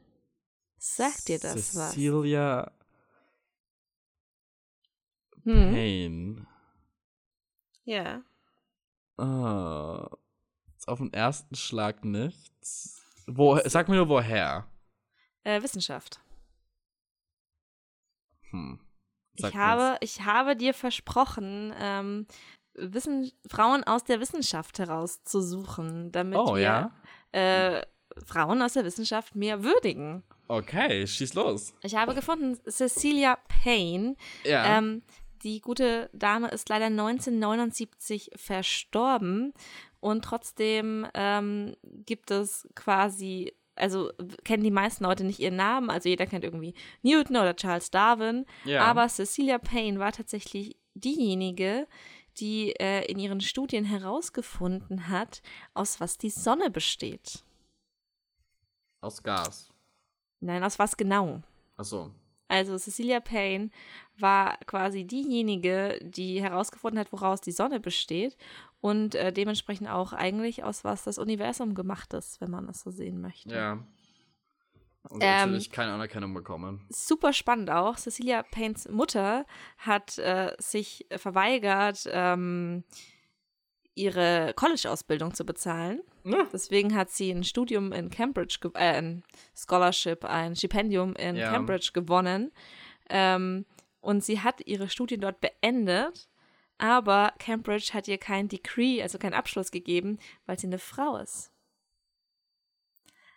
[0.77, 1.91] Sagt dir das Cecilia was?
[1.91, 2.71] Cecilia
[5.43, 5.71] hm.
[5.71, 6.47] Payne.
[7.83, 8.21] Ja.
[9.17, 10.05] Uh,
[10.85, 12.98] auf den ersten Schlag nichts.
[13.31, 14.67] Wo, sag mir nur woher.
[15.43, 16.19] Äh, Wissenschaft.
[18.51, 18.79] Hm.
[19.35, 22.25] ich habe, ich habe dir versprochen, ähm,
[22.73, 26.91] Wissen, Frauen aus der Wissenschaft herauszusuchen, damit oh, wir ja?
[27.31, 27.85] äh,
[28.25, 30.23] Frauen aus der Wissenschaft mehr würdigen.
[30.47, 31.73] Okay, schieß los.
[31.83, 34.15] Ich habe gefunden, Cecilia Payne.
[34.43, 34.77] Ja.
[34.77, 35.03] Ähm,
[35.43, 39.53] die gute Dame ist leider 1979 verstorben
[39.99, 44.11] und trotzdem ähm, gibt es quasi, also
[44.43, 48.45] kennen die meisten Leute nicht ihren Namen, also jeder kennt irgendwie Newton oder Charles Darwin,
[48.65, 48.83] ja.
[48.83, 51.87] aber Cecilia Payne war tatsächlich diejenige,
[52.37, 55.41] die äh, in ihren Studien herausgefunden hat,
[55.73, 57.43] aus was die Sonne besteht.
[59.01, 59.71] Aus Gas.
[60.39, 61.41] Nein, aus was genau?
[61.77, 62.11] Ach so.
[62.47, 63.69] Also Cecilia Payne
[64.17, 68.35] war quasi diejenige, die herausgefunden hat, woraus die Sonne besteht
[68.81, 72.91] und äh, dementsprechend auch eigentlich aus was das Universum gemacht ist, wenn man es so
[72.91, 73.53] sehen möchte.
[73.53, 73.73] Ja.
[75.09, 76.85] Und Ähm, natürlich keine Anerkennung bekommen.
[76.89, 77.97] Super spannend auch.
[77.97, 79.45] Cecilia Paynes Mutter
[79.77, 82.83] hat äh, sich verweigert, ähm,
[83.95, 86.01] ihre College-Ausbildung zu bezahlen.
[86.23, 86.45] Ja.
[86.53, 89.23] Deswegen hat sie ein Studium in Cambridge, ge- äh, ein
[89.55, 91.51] Scholarship, ein Stipendium in Ja.
[91.51, 92.51] Cambridge gewonnen.
[93.09, 93.65] Ähm,
[94.01, 96.29] und sie hat ihre Studien dort beendet,
[96.79, 101.51] aber Cambridge hat ihr kein Degree, also keinen Abschluss gegeben, weil sie eine Frau ist.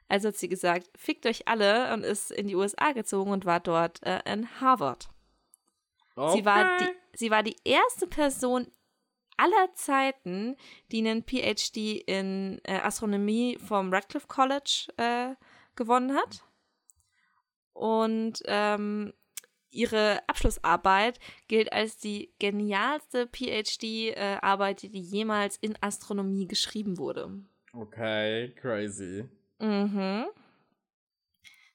[0.08, 3.60] Also hat sie gesagt, fickt euch alle und ist in die USA gezogen und war
[3.60, 5.08] dort äh, in Harvard.
[6.14, 8.70] Sie, war die, sie war die erste Person
[9.38, 10.56] aller Zeiten,
[10.92, 15.34] die einen PhD in äh, Astronomie vom Radcliffe College äh,
[15.74, 16.44] gewonnen hat.
[17.72, 19.14] Und ähm,
[19.72, 21.18] ihre Abschlussarbeit
[21.48, 27.30] gilt als die genialste PhD-Arbeit, die jemals in Astronomie geschrieben wurde.
[27.72, 29.24] Okay, crazy.
[29.58, 30.26] Mhm.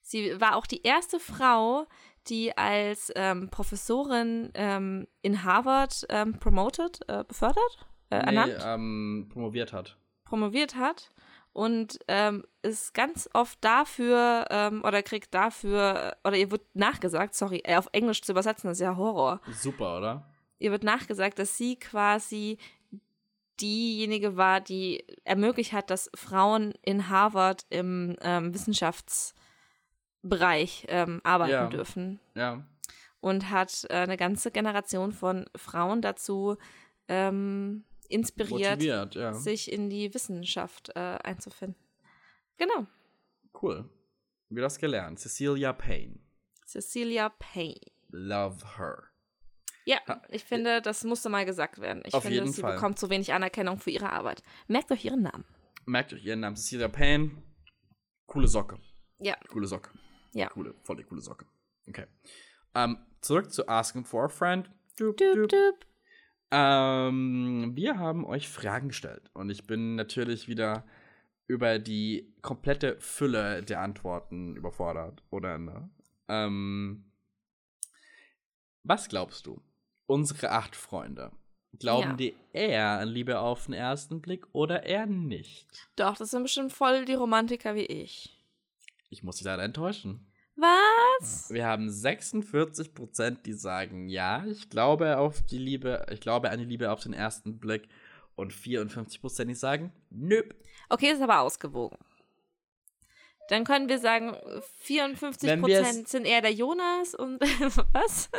[0.02, 1.86] Sie war auch die erste Frau,
[2.28, 9.30] die als ähm, Professorin ähm, in Harvard ähm, promoted, äh, befördert, äh, nee, ernannt, ähm,
[9.30, 9.98] promoviert hat.
[10.24, 11.10] promoviert hat
[11.58, 17.62] und ähm, ist ganz oft dafür ähm, oder kriegt dafür, oder ihr wird nachgesagt, sorry,
[17.64, 19.42] äh, auf Englisch zu übersetzen, das ist ja Horror.
[19.52, 20.30] Super, oder?
[20.60, 22.60] Ihr wird nachgesagt, dass sie quasi
[23.60, 31.68] diejenige war, die ermöglicht hat, dass Frauen in Harvard im ähm, Wissenschaftsbereich ähm, arbeiten Ja.
[31.70, 32.62] dürfen Ja.
[33.20, 36.56] und hat äh, eine ganze Generation von Frauen dazu
[37.08, 38.82] ähm, inspiriert,
[39.16, 39.34] ja.
[39.34, 41.76] sich in die Wissenschaft äh, einzufinden.
[42.58, 42.88] Genau,
[43.62, 43.90] Cool.
[44.50, 45.20] Wie das gelernt.
[45.20, 46.20] Cecilia Payne.
[46.66, 47.80] Cecilia Payne.
[48.10, 49.04] Love her.
[49.86, 52.04] Ja, ich finde, das musste mal gesagt werden.
[52.06, 52.74] Ich Auf finde, jeden sie Fall.
[52.74, 54.44] bekommt zu wenig Anerkennung für ihre Arbeit.
[54.68, 55.46] Merkt euch ihren Namen.
[55.86, 56.56] Merkt euch ihren Namen.
[56.58, 57.32] Cecilia Payne.
[58.26, 58.80] Coole Socke.
[59.20, 59.36] Ja.
[59.50, 59.90] Coole Socke.
[60.34, 60.50] Ja.
[60.50, 61.46] Coole, voll die coole Socke.
[61.88, 62.06] Okay.
[62.76, 64.70] Ähm, zurück zu Asking for a Friend.
[64.98, 65.86] Dup, Düp, düp.
[66.52, 70.86] Ähm, wir haben euch Fragen gestellt und ich bin natürlich wieder
[71.48, 75.90] über die komplette Fülle der Antworten überfordert, oder ne?
[76.28, 77.12] Ähm,
[78.84, 79.62] was glaubst du?
[80.06, 81.32] Unsere acht Freunde.
[81.80, 82.16] Glauben Ja.
[82.16, 85.90] die eher an Liebe auf den ersten Blick oder eher nicht?
[85.96, 88.42] Doch, das sind bestimmt voll die Romantiker wie ich.
[89.10, 90.27] Ich muss dich leider enttäuschen.
[90.58, 91.52] Was?
[91.52, 96.66] Wir haben 46%, die sagen ja, ich glaube auf die Liebe, ich glaube an die
[96.66, 97.88] Liebe auf den ersten Blick
[98.36, 100.42] und 54%, die sagen nö.
[100.90, 101.98] Okay, ist aber ausgewogen.
[103.50, 104.36] Dann können wir sagen,
[104.84, 107.40] 54% Wenn wir es- sind eher der Jonas und
[107.94, 108.30] was?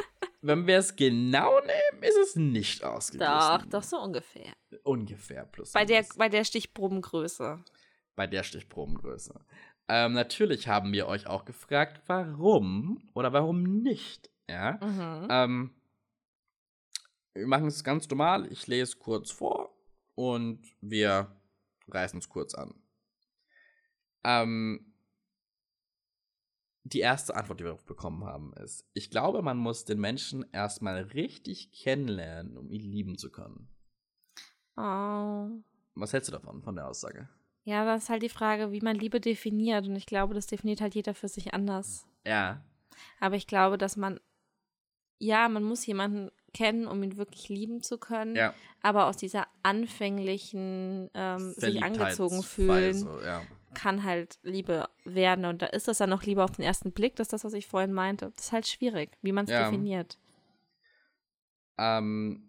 [0.42, 3.32] Wenn wir es genau nehmen, ist es nicht ausgeglichen.
[3.32, 4.52] Doch, doch so ungefähr.
[4.82, 5.72] Ungefähr plus.
[5.72, 6.16] Bei der, minus.
[6.16, 7.58] bei der Stichprobengröße.
[8.16, 9.40] bei der Stichprobengröße.
[9.88, 14.30] Ähm, natürlich haben wir euch auch gefragt, warum oder warum nicht.
[14.48, 14.78] Ja.
[14.82, 15.28] Mhm.
[15.30, 15.74] Ähm,
[17.34, 18.50] wir machen es ganz normal.
[18.52, 19.74] Ich lese kurz vor
[20.14, 21.34] und wir
[21.88, 22.74] reißen es kurz an.
[24.24, 24.92] Ähm,
[26.84, 31.02] die erste Antwort, die wir bekommen haben, ist: Ich glaube, man muss den Menschen erstmal
[31.02, 33.68] richtig kennenlernen, um ihn lieben zu können.
[34.76, 35.62] Oh.
[35.94, 37.28] Was hältst du davon, von der Aussage?
[37.68, 39.86] Ja, das ist halt die Frage, wie man Liebe definiert.
[39.86, 42.06] Und ich glaube, das definiert halt jeder für sich anders.
[42.26, 42.62] Ja.
[43.20, 44.18] Aber ich glaube, dass man,
[45.18, 48.34] ja, man muss jemanden kennen, um ihn wirklich lieben zu können.
[48.34, 48.54] Ja.
[48.80, 53.42] Aber aus dieser anfänglichen ähm, sich angezogen fühlen, Verliebtheitsphase, Ja.
[53.74, 55.44] kann halt Liebe werden.
[55.44, 57.16] Und da ist das dann noch Liebe auf den ersten Blick.
[57.16, 58.32] Das ist das, was ich vorhin meinte.
[58.34, 59.64] Das ist halt schwierig, wie man es Ja.
[59.68, 60.16] definiert.
[61.76, 62.48] Ähm,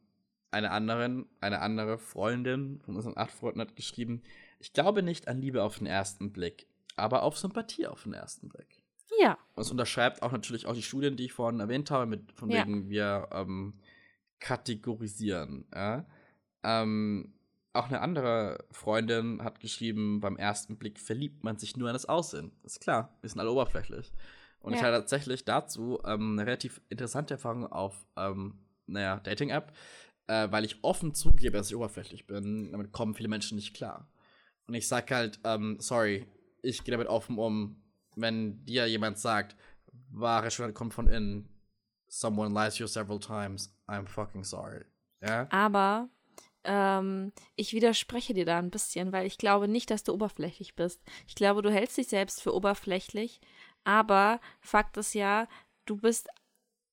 [0.52, 4.24] eine, anderen, eine andere Freundin von unseren acht Freunden hat geschrieben,
[4.60, 8.50] ich glaube nicht an Liebe auf den ersten Blick, aber auf Sympathie auf den ersten
[8.50, 8.84] Blick.
[9.20, 9.38] Ja.
[9.56, 12.50] Und es unterschreibt auch natürlich auch die Studien, die ich vorhin erwähnt habe, mit, von
[12.50, 12.62] ja.
[12.62, 13.74] wegen wir ähm,
[14.40, 15.66] kategorisieren.
[15.74, 16.06] Ja?
[16.64, 17.34] Ähm,
[17.74, 22.08] auch eine andere Freundin hat geschrieben, beim ersten Blick verliebt man sich nur an das
[22.08, 22.52] Aussehen.
[22.64, 24.12] Ist klar, wir sind alle oberflächlich.
[24.60, 24.78] Und ja.
[24.78, 29.72] ich hatte tatsächlich dazu ähm, eine relativ interessante Erfahrung auf, ähm, naja, Dating-App,
[30.28, 32.72] äh, weil ich offen zugebe, dass ich oberflächlich bin.
[32.72, 34.10] Damit kommen viele Menschen nicht klar.
[34.70, 36.28] Und ich sag halt, ähm, sorry,
[36.62, 37.82] ich gehe damit offen um,
[38.16, 39.56] wenn dir jemand sagt,
[40.12, 41.50] wahre Schönheit kommt von innen,
[42.08, 44.86] someone lies you several times, I'm fucking sorry.
[45.22, 45.48] Ja?
[45.50, 46.10] Aber
[46.64, 51.02] ähm, ich widerspreche dir da ein bisschen, weil ich glaube nicht, dass du oberflächlich bist.
[51.28, 53.42] Ich glaube, du hältst dich selbst für oberflächlich,
[53.84, 55.48] aber Fakt ist ja,
[55.86, 56.28] du bist,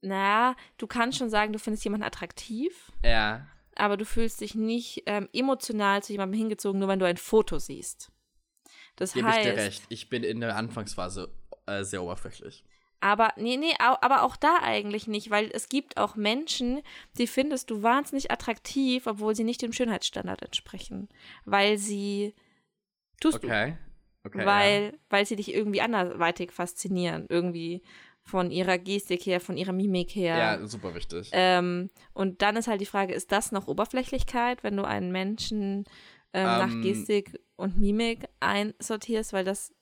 [0.01, 2.91] naja, du kannst schon sagen, du findest jemanden attraktiv.
[3.05, 3.47] Ja.
[3.77, 7.59] Aber du fühlst dich nicht ähm, emotional zu jemandem hingezogen, nur wenn du ein Foto
[7.59, 8.11] siehst.
[8.97, 9.39] Das Gebe heißt.
[9.39, 9.83] Ich dir recht.
[9.89, 11.29] Ich bin in der Anfangsphase
[11.67, 12.65] äh, sehr oberflächlich.
[13.01, 16.81] Aber, nee, nee, aber auch da eigentlich nicht, weil es gibt auch Menschen,
[17.19, 21.09] die findest du wahnsinnig attraktiv, obwohl sie nicht dem Schönheitsstandard entsprechen.
[21.45, 22.35] Weil sie.
[23.21, 23.77] Tust okay.
[23.77, 24.29] du.
[24.29, 24.99] Okay, weil, ja.
[25.09, 27.27] weil sie dich irgendwie anderweitig faszinieren.
[27.29, 27.83] Irgendwie
[28.27, 30.37] von ihrer Gestik her, von ihrer Mimik her.
[30.37, 31.31] Ja, super wichtig.
[31.33, 35.85] Ähm, und dann ist halt die Frage, ist das noch Oberflächlichkeit, wenn du einen Menschen
[36.33, 39.73] ähm, nach ähm, Gestik und Mimik einsortierst, weil das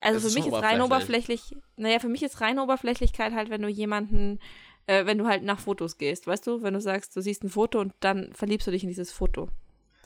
[0.00, 3.68] also für mich ist rein oberflächlich, naja, für mich ist reine Oberflächlichkeit halt, wenn du
[3.68, 4.38] jemanden,
[4.86, 7.50] äh, wenn du halt nach Fotos gehst, weißt du, wenn du sagst, du siehst ein
[7.50, 9.48] Foto und dann verliebst du dich in dieses Foto.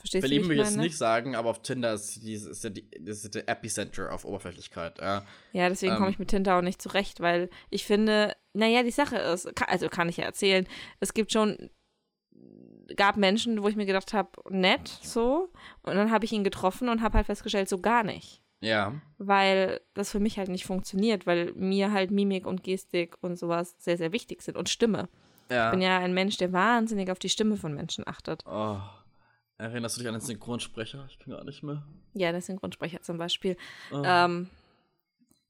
[0.01, 3.35] Verstehst Verlieben will ich jetzt nicht sagen, aber auf Tinder ist, die, ist, die, ist
[3.35, 4.99] der Epicenter auf Oberflächlichkeit.
[4.99, 5.23] Ja,
[5.53, 8.91] ja deswegen ähm, komme ich mit Tinder auch nicht zurecht, weil ich finde, naja, die
[8.91, 10.67] Sache ist, also kann ich ja erzählen,
[10.99, 11.69] es gibt schon,
[12.95, 15.53] gab Menschen, wo ich mir gedacht habe, nett, so,
[15.83, 18.41] und dann habe ich ihn getroffen und habe halt festgestellt, so gar nicht.
[18.59, 18.93] Ja.
[19.17, 23.75] Weil das für mich halt nicht funktioniert, weil mir halt Mimik und Gestik und sowas
[23.77, 25.09] sehr, sehr wichtig sind und Stimme.
[25.51, 25.67] Ja.
[25.67, 28.43] Ich bin ja ein Mensch, der wahnsinnig auf die Stimme von Menschen achtet.
[28.45, 28.77] Oh.
[29.61, 31.05] Erinnerst du dich an den Synchronsprecher?
[31.11, 31.83] Ich bin gar nicht mehr.
[32.15, 33.57] Ja, der Synchronsprecher zum Beispiel.
[33.91, 34.01] Oh.
[34.03, 34.49] Ähm,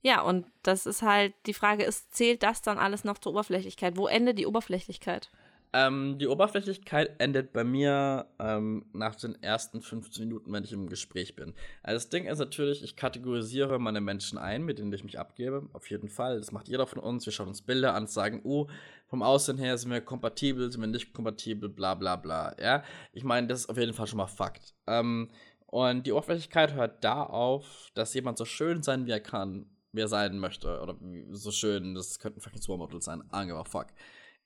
[0.01, 3.95] ja, und das ist halt, die Frage ist, zählt das dann alles noch zur Oberflächlichkeit?
[3.95, 5.31] Wo endet die Oberflächlichkeit?
[5.73, 10.89] Ähm, die Oberflächlichkeit endet bei mir ähm, nach den ersten 15 Minuten, wenn ich im
[10.89, 11.53] Gespräch bin.
[11.81, 15.69] Also das Ding ist natürlich, ich kategorisiere meine Menschen ein, mit denen ich mich abgebe.
[15.71, 16.39] Auf jeden Fall.
[16.39, 17.25] Das macht jeder von uns.
[17.25, 18.67] Wir schauen uns Bilder an, sagen, oh,
[19.07, 22.53] vom Aussehen her sind wir kompatibel, sind wir nicht kompatibel, bla bla bla.
[22.61, 22.83] Ja,
[23.13, 24.73] ich meine, das ist auf jeden Fall schon mal Fakt.
[24.87, 25.29] Ähm,
[25.67, 30.01] und die Oberflächlichkeit hört da auf, dass jemand so schön sein, wie er kann, wie
[30.01, 30.81] er sein möchte.
[30.81, 30.97] Oder
[31.31, 33.23] so schön, das könnten fucking Supermodels sein.
[33.31, 33.87] Angeber, fuck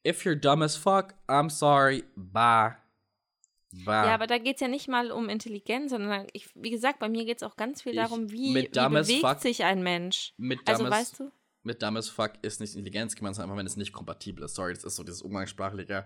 [0.06, 2.76] if you're dumb as fuck, I'm sorry, bye.
[3.84, 4.08] Bye.
[4.08, 7.10] Ja, aber da geht es ja nicht mal um Intelligenz, sondern ich, wie gesagt, bei
[7.10, 10.34] mir geht es auch ganz viel darum, wie, wie bewegt fuck, sich ein Mensch.
[10.38, 11.32] Mit also, weißt du?
[11.64, 14.56] Mit dumb as fuck ist nicht Intelligenz gemeint, sondern einfach, wenn es nicht kompatibel ist.
[14.56, 16.06] Sorry, das ist so dieses umgangssprachliche.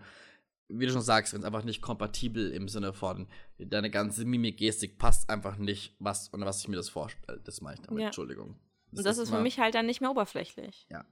[0.68, 3.28] Wie du schon sagst, wenn es einfach nicht kompatibel im Sinne von
[3.58, 7.40] deine ganze Mimik-Gestik passt einfach nicht, was und was ich mir das vorstelle.
[7.44, 8.02] Das meine ich damit.
[8.02, 8.08] Ja.
[8.08, 8.56] Entschuldigung.
[8.92, 10.88] Das und das ist, ist für mich halt dann nicht mehr oberflächlich.
[10.90, 11.06] Ja.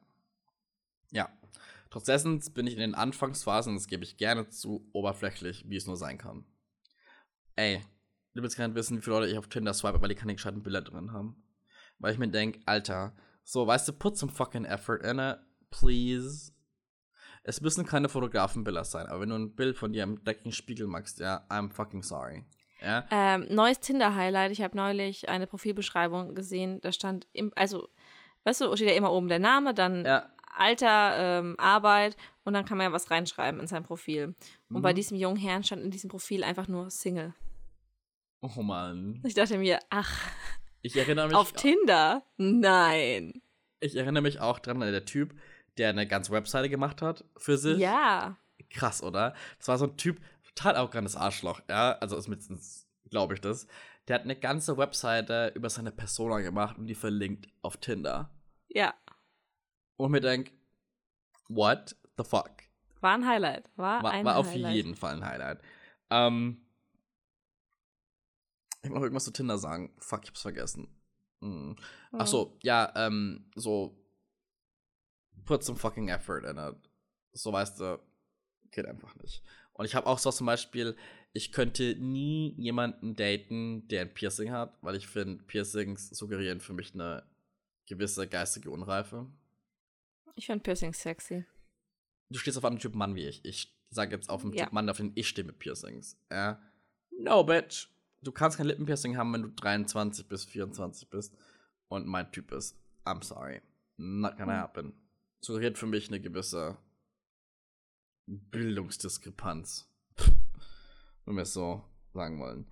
[1.11, 1.29] Ja.
[1.89, 5.87] Trotz dessen bin ich in den Anfangsphasen, das gebe ich gerne zu, oberflächlich, wie es
[5.87, 6.45] nur sein kann.
[7.55, 7.81] Ey,
[8.33, 10.35] du willst gar nicht wissen, wie viele Leute ich auf Tinder swipe, weil die keine
[10.35, 11.43] gescheiten Bilder drin haben.
[11.99, 15.37] Weil ich mir denke, Alter, so, weißt du, put some fucking effort in it,
[15.69, 16.51] please.
[17.43, 20.85] Es müssen keine Fotografenbilder sein, aber wenn du ein Bild von dir im dreckigen Spiegel
[20.87, 22.43] machst, ja, I'm fucking sorry.
[22.81, 23.05] Ja?
[23.09, 24.51] Ähm, neues Tinder-Highlight.
[24.51, 27.87] Ich habe neulich eine Profilbeschreibung gesehen, da stand, im, also,
[28.43, 30.29] weißt du, steht ja immer oben der Name, dann ja.
[30.59, 34.35] Alter, ähm, Arbeit und dann kann man ja was reinschreiben in sein Profil.
[34.69, 34.81] Und mhm.
[34.81, 37.33] bei diesem jungen Herrn stand in diesem Profil einfach nur Single.
[38.41, 39.21] Oh Mann.
[39.25, 40.31] Ich dachte mir, ach.
[40.81, 41.35] Ich erinnere mich.
[41.35, 42.23] Auf Tinder?
[42.37, 43.41] Nein.
[43.79, 45.35] Ich erinnere mich auch dran, der Typ,
[45.77, 47.79] der eine ganze Webseite gemacht hat für sich.
[47.79, 48.37] Ja.
[48.69, 49.33] Krass, oder?
[49.57, 51.97] Das war so ein Typ, total arrogantes Arschloch, ja.
[51.99, 53.67] Also zumindest glaube ich das.
[54.07, 58.29] Der hat eine ganze Webseite über seine Persona gemacht und die verlinkt auf Tinder.
[58.69, 58.93] Ja
[59.97, 60.51] und mir denke,
[61.49, 62.51] what the fuck?
[63.01, 63.69] War ein Highlight.
[63.75, 65.61] War, war ein war auf jeden Fall ein Highlight.
[66.09, 66.65] Ähm,
[68.81, 69.93] ich muss irgendwas zu Tinder sagen.
[69.99, 70.87] Fuck, ich hab's vergessen.
[71.41, 71.75] Hm.
[72.13, 74.03] Ach so, ja, ähm, so
[75.45, 76.75] put some fucking effort in it.
[77.33, 77.99] So weißt du,
[78.71, 79.43] geht einfach nicht.
[79.73, 80.95] Und ich habe auch so zum Beispiel,
[81.33, 86.73] ich könnte nie jemanden daten, der ein Piercing hat, weil ich finde, Piercings suggerieren für
[86.73, 87.23] mich eine
[87.85, 89.27] gewisse geistige Unreife.
[90.37, 91.45] Ich finde Piercing sexy.
[92.29, 93.43] Du stehst auf einen Typ Mann wie ich.
[93.43, 94.67] Ich sage jetzt auf den ja.
[94.71, 96.15] Mann, auf den ich stehe mit Piercings.
[96.29, 96.53] Äh,
[97.19, 97.87] no, bitch.
[98.21, 101.35] Du kannst kein Lippenpiercing haben, wenn du 23 bis 24 bist
[101.87, 102.77] und mein Typ ist.
[103.03, 103.61] I'm sorry.
[103.97, 104.61] Not gonna hm.
[104.61, 104.93] happen.
[105.39, 106.77] Suggeriert für mich eine gewisse
[108.27, 109.89] Bildungsdiskrepanz.
[111.25, 111.83] Wenn wir es so
[112.13, 112.67] sagen wollen.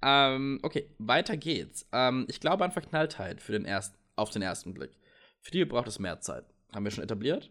[0.00, 1.86] Ähm, okay, weiter geht's.
[1.92, 4.96] Ähm, ich glaube an Verknalltheit für den ersten, auf den ersten Blick.
[5.42, 6.51] Für die braucht es mehr Zeit.
[6.72, 7.50] Haben wir schon etabliert.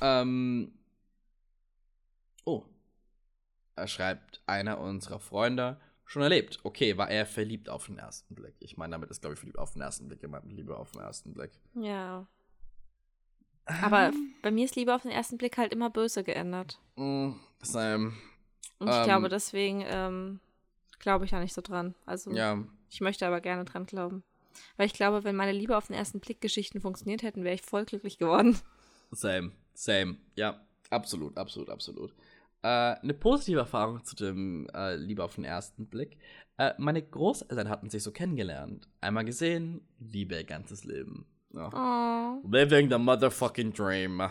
[0.00, 0.72] Ähm,
[2.44, 2.64] oh.
[3.76, 6.60] Er schreibt einer unserer Freunde schon erlebt.
[6.64, 8.54] Okay, war er verliebt auf den ersten Blick?
[8.58, 10.50] Ich meine, damit ist, glaube ich, verliebt auf den ersten Blick gemeint.
[10.50, 11.52] Liebe auf den ersten Blick.
[11.74, 12.26] Ja.
[13.82, 14.34] Aber ähm.
[14.42, 16.80] bei mir ist Liebe auf den ersten Blick halt immer böse geändert.
[16.96, 17.32] Mm,
[17.76, 18.16] ähm,
[18.78, 20.40] Und ich ähm, glaube, deswegen ähm,
[20.98, 21.94] glaube ich da nicht so dran.
[22.06, 22.64] Also, ja.
[22.88, 24.24] ich möchte aber gerne dran glauben.
[24.76, 27.62] Weil ich glaube, wenn meine Liebe auf den ersten Blick Geschichten funktioniert hätten, wäre ich
[27.62, 28.58] voll glücklich geworden.
[29.10, 30.16] Same, same.
[30.36, 30.60] Ja,
[30.90, 32.12] absolut, absolut, absolut.
[32.62, 36.18] Äh, eine positive Erfahrung zu dem äh, Liebe auf den ersten Blick.
[36.56, 38.88] Äh, meine Großeltern hatten sich so kennengelernt.
[39.00, 41.26] Einmal gesehen, Liebe ihr ganzes Leben.
[41.54, 41.70] Ja.
[41.72, 42.48] Oh.
[42.48, 44.22] Living the motherfucking dream.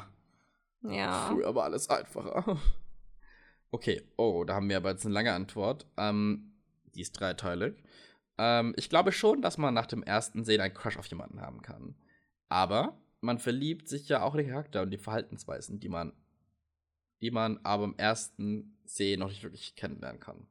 [0.83, 1.27] Ja.
[1.29, 2.57] Früher war alles einfacher.
[3.71, 5.85] Okay, oh, da haben wir aber jetzt eine lange Antwort.
[5.97, 6.53] Ähm,
[6.95, 7.75] die ist dreiteilig.
[8.37, 11.61] Ähm, ich glaube schon, dass man nach dem ersten Sehen einen Crush auf jemanden haben
[11.61, 11.95] kann.
[12.49, 16.13] Aber man verliebt sich ja auch in den Charakter und die Verhaltensweisen, die man
[17.21, 20.47] die man aber im ersten Sehen noch nicht wirklich kennenlernen kann.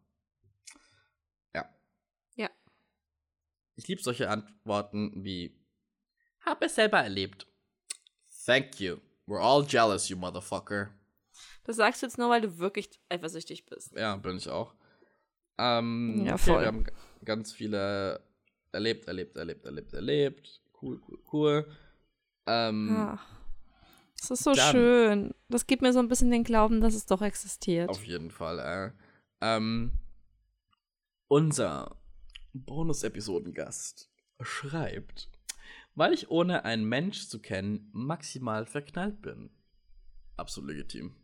[1.55, 1.69] Ja.
[2.35, 2.51] Ja.
[3.77, 5.57] Ich liebe solche Antworten wie
[6.41, 7.47] Hab es selber erlebt.
[8.45, 8.99] Thank you.
[9.27, 10.91] We're all jealous, you motherfucker.
[11.65, 13.93] Das sagst du jetzt nur, weil du wirklich eifersüchtig bist.
[13.93, 14.75] Ja, bin ich auch.
[15.59, 16.67] Ähm, ja, voll.
[16.67, 16.93] Okay,
[17.27, 18.23] ganz viele
[18.73, 20.63] erlebt, erlebt, erlebt, erlebt, erlebt.
[20.81, 21.77] Cool, cool, cool.
[22.47, 23.27] Ähm, Ach.
[24.19, 25.35] Das ist so Dann, schön.
[25.49, 27.91] Das gibt mir so ein bisschen den Glauben, dass es doch existiert.
[27.91, 28.59] Auf jeden Fall.
[28.59, 28.93] Äh.
[29.41, 29.93] Ähm,
[31.29, 31.97] unser
[32.55, 35.29] Bonus-Episodengast schreibt,
[35.95, 39.51] weil ich ohne einen Mensch zu kennen maximal verknallt bin.
[40.37, 41.15] Absolut legitim.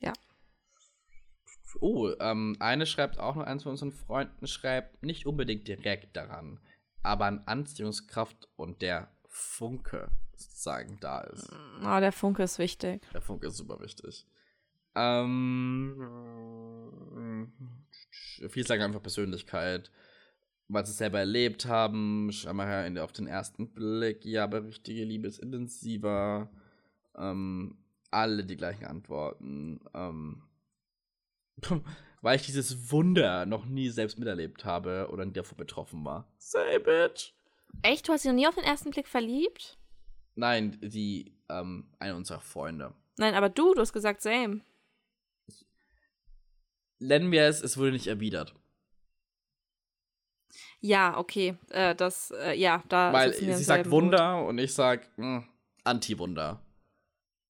[0.00, 0.12] Ja.
[1.80, 6.60] Oh, ähm, eine schreibt auch noch, eins von unseren Freunden schreibt nicht unbedingt direkt daran,
[7.02, 11.50] aber an Anziehungskraft und der Funke sozusagen da ist.
[11.80, 13.02] Oh, der Funke ist wichtig.
[13.12, 14.26] Der Funke ist super wichtig.
[14.94, 15.96] Ähm,
[18.48, 19.90] viele sagen einfach Persönlichkeit,
[20.68, 22.32] weil sie es selber erlebt haben.
[22.32, 26.50] Scheinbar auf den ersten Blick, ja, aber richtige Liebe ist intensiver.
[27.16, 27.78] Ähm,
[28.10, 29.80] alle die gleichen Antworten.
[29.94, 30.42] Ähm,
[32.22, 36.26] weil ich dieses Wunder noch nie selbst miterlebt habe oder davor betroffen war.
[36.38, 37.32] Say, bitch.
[37.82, 38.08] Echt?
[38.08, 39.78] Du hast dich noch nie auf den ersten Blick verliebt?
[40.34, 42.94] Nein, die, ähm, eine unserer Freunde.
[43.16, 44.60] Nein, aber du, du hast gesagt same.
[46.98, 48.54] Nennen wir es, es wurde nicht erwidert.
[50.80, 51.56] Ja, okay.
[51.70, 53.12] Äh, das, äh, ja, da.
[53.12, 55.46] Weil sie sagt Wunder und ich sag hm,
[55.84, 56.60] Anti-Wunder.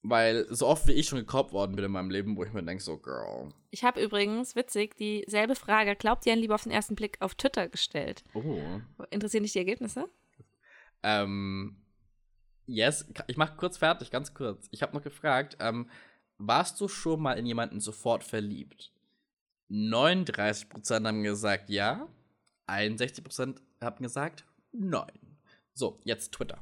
[0.02, 2.62] Weil so oft wie ich schon gekoppt worden bin in meinem Leben, wo ich mir
[2.62, 3.52] denke, so, Girl.
[3.70, 7.34] Ich habe übrigens, witzig, dieselbe Frage, glaubt ihr an Liebe auf den ersten Blick, auf
[7.34, 8.24] Twitter gestellt.
[8.32, 8.60] Oh.
[9.10, 10.08] Interessieren dich die Ergebnisse?
[11.02, 11.76] Ähm,
[12.66, 13.06] yes.
[13.26, 14.68] Ich mache kurz fertig, ganz kurz.
[14.70, 15.90] Ich habe noch gefragt, ähm,
[16.38, 18.92] warst du schon mal in jemanden sofort verliebt?
[19.70, 22.08] 39% haben gesagt ja,
[22.66, 25.38] 61% haben gesagt nein.
[25.74, 26.58] So, jetzt Twitter.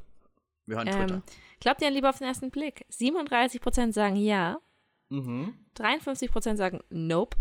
[0.67, 1.23] Wir hören Twitter.
[1.61, 2.87] Glaubt ihr an Liebe auf den ersten Blick?
[2.91, 4.61] 37% sagen ja.
[5.09, 5.55] Mhm.
[5.77, 7.37] 53% sagen nope.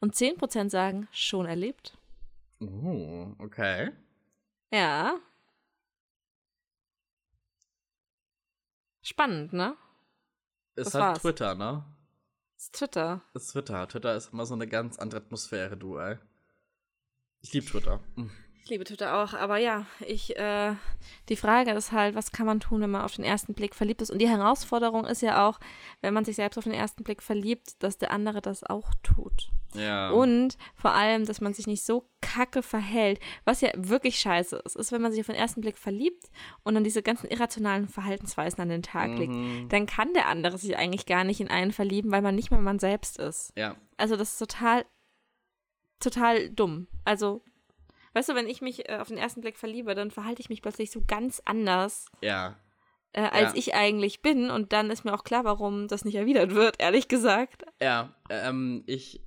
[0.00, 1.96] Und 10% sagen schon erlebt.
[2.60, 3.90] Oh, okay.
[4.72, 5.18] Ja.
[9.02, 9.76] Spannend, ne?
[10.76, 11.22] Ist das halt war's.
[11.22, 11.84] Twitter, ne?
[12.56, 13.22] Ist Twitter.
[13.34, 13.88] Ist Twitter.
[13.88, 16.18] Twitter ist immer so eine ganz andere Atmosphäre, du, ey.
[17.40, 18.00] Ich liebe Twitter.
[18.62, 20.74] Ich liebe Twitter auch, aber ja, ich, äh,
[21.28, 24.02] die Frage ist halt, was kann man tun, wenn man auf den ersten Blick verliebt
[24.02, 24.10] ist?
[24.10, 25.58] Und die Herausforderung ist ja auch,
[26.02, 29.50] wenn man sich selbst auf den ersten Blick verliebt, dass der andere das auch tut.
[29.74, 30.10] Ja.
[30.10, 34.76] Und vor allem, dass man sich nicht so kacke verhält, was ja wirklich scheiße ist,
[34.76, 36.30] ist, wenn man sich auf den ersten Blick verliebt
[36.62, 39.68] und dann diese ganzen irrationalen Verhaltensweisen an den Tag legt, mhm.
[39.68, 42.60] dann kann der andere sich eigentlich gar nicht in einen verlieben, weil man nicht mehr
[42.60, 43.52] man selbst ist.
[43.56, 43.76] Ja.
[43.96, 44.84] Also das ist total,
[46.00, 46.88] total dumm.
[47.04, 47.42] Also
[48.12, 50.62] Weißt du, wenn ich mich äh, auf den ersten Blick verliebe, dann verhalte ich mich
[50.62, 52.06] plötzlich so ganz anders.
[52.22, 52.56] Ja.
[53.12, 53.58] Äh, als ja.
[53.58, 54.50] ich eigentlich bin.
[54.50, 57.64] Und dann ist mir auch klar, warum das nicht erwidert wird, ehrlich gesagt.
[57.80, 59.24] Ja, ähm, ich,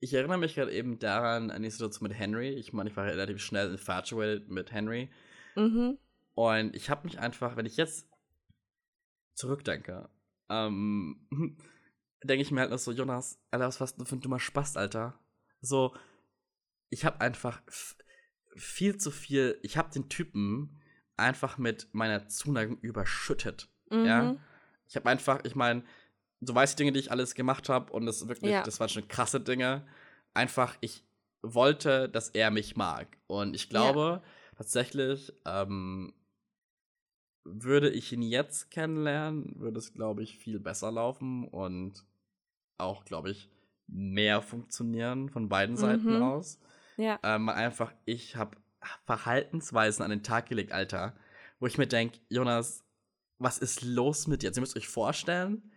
[0.00, 2.50] ich erinnere mich gerade eben daran, an die Situation mit Henry.
[2.50, 5.10] Ich meine, ich war relativ schnell infatuated mit Henry.
[5.56, 5.98] Mhm.
[6.34, 8.08] Und ich habe mich einfach, wenn ich jetzt
[9.34, 10.08] zurückdenke,
[10.48, 11.26] ähm,
[12.24, 14.76] denke ich mir halt noch so, Jonas, Alter, was warst du für ein dummer Spaß,
[14.76, 15.18] Alter?
[15.60, 15.94] So,
[16.90, 17.62] ich habe einfach
[18.56, 20.80] viel zu viel, ich habe den Typen
[21.16, 23.68] einfach mit meiner Zuneigung überschüttet.
[23.90, 24.04] Mhm.
[24.04, 24.36] Ja.
[24.88, 25.84] Ich habe einfach, ich meine,
[26.40, 28.62] du weißt die Dinge, die ich alles gemacht habe und das wirklich, ja.
[28.62, 29.86] das waren schon krasse Dinge.
[30.34, 31.04] Einfach, ich
[31.42, 33.18] wollte, dass er mich mag.
[33.26, 34.56] Und ich glaube ja.
[34.56, 36.12] tatsächlich, ähm,
[37.44, 42.04] würde ich ihn jetzt kennenlernen, würde es, glaube ich, viel besser laufen und
[42.78, 43.50] auch, glaube ich,
[43.86, 46.22] mehr funktionieren von beiden Seiten mhm.
[46.22, 46.60] aus.
[47.00, 47.18] Ja.
[47.22, 48.58] Ähm, einfach, ich habe
[49.06, 51.14] Verhaltensweisen an den Tag gelegt, Alter,
[51.58, 52.84] wo ich mir denke, Jonas,
[53.38, 54.48] was ist los mit dir?
[54.48, 55.72] Also, ihr müsst euch vorstellen,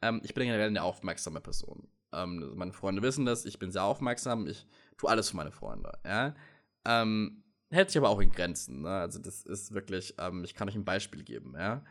[0.00, 1.88] ähm, ich bin generell eine aufmerksame Person.
[2.12, 4.64] Ähm, meine Freunde wissen das, ich bin sehr aufmerksam, ich
[4.96, 6.36] tue alles für meine Freunde, ja.
[6.84, 8.90] Ähm, hält sich aber auch in Grenzen, ne?
[8.90, 11.84] Also, das ist wirklich, ähm, ich kann euch ein Beispiel geben, ja.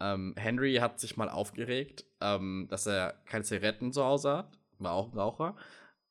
[0.00, 4.92] Ähm, Henry hat sich mal aufgeregt, ähm, dass er keine Zigaretten zu Hause hat, war
[4.92, 5.54] auch ein Raucher,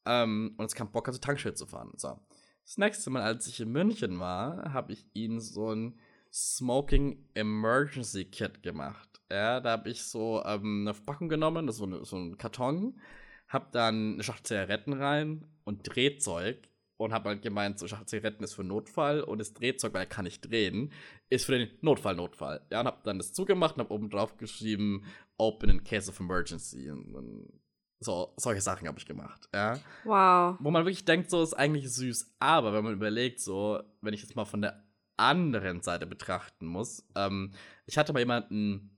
[0.05, 1.91] und es kam Bock, zur Tankstelle zu fahren.
[1.95, 2.19] So.
[2.65, 5.99] Das nächste Mal, als ich in München war, habe ich ihn so ein
[6.31, 9.21] Smoking Emergency Kit gemacht.
[9.29, 12.37] Ja, da habe ich so ähm, eine Verpackung genommen, das ist so, eine, so ein
[12.37, 12.99] Karton,
[13.47, 18.43] habe dann eine Schachtel Zigaretten rein und Drehzeug und habe halt gemeint, so Schachtel Zigaretten
[18.43, 20.93] ist für Notfall und das Drehzeug, weil er kann nicht drehen,
[21.29, 22.65] ist für den Notfall Notfall.
[22.71, 25.05] Ja, und habe dann das zugemacht und habe oben drauf geschrieben,
[25.37, 26.89] Open in case of emergency.
[26.89, 27.60] Und dann
[28.03, 29.79] so, solche Sachen habe ich gemacht, ja.
[30.03, 30.57] Wow.
[30.59, 32.33] Wo man wirklich denkt, so ist eigentlich süß.
[32.39, 34.83] Aber wenn man überlegt, so, wenn ich jetzt mal von der
[35.17, 37.53] anderen Seite betrachten muss, ähm,
[37.85, 38.97] ich hatte mal jemanden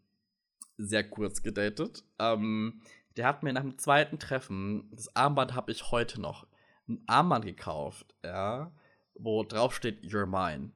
[0.78, 2.06] sehr kurz gedatet.
[2.18, 2.82] Ähm,
[3.18, 6.48] der hat mir nach dem zweiten Treffen, das Armband habe ich heute noch,
[6.88, 8.72] ein Armband gekauft, ja,
[9.16, 10.72] wo drauf steht, You're mine.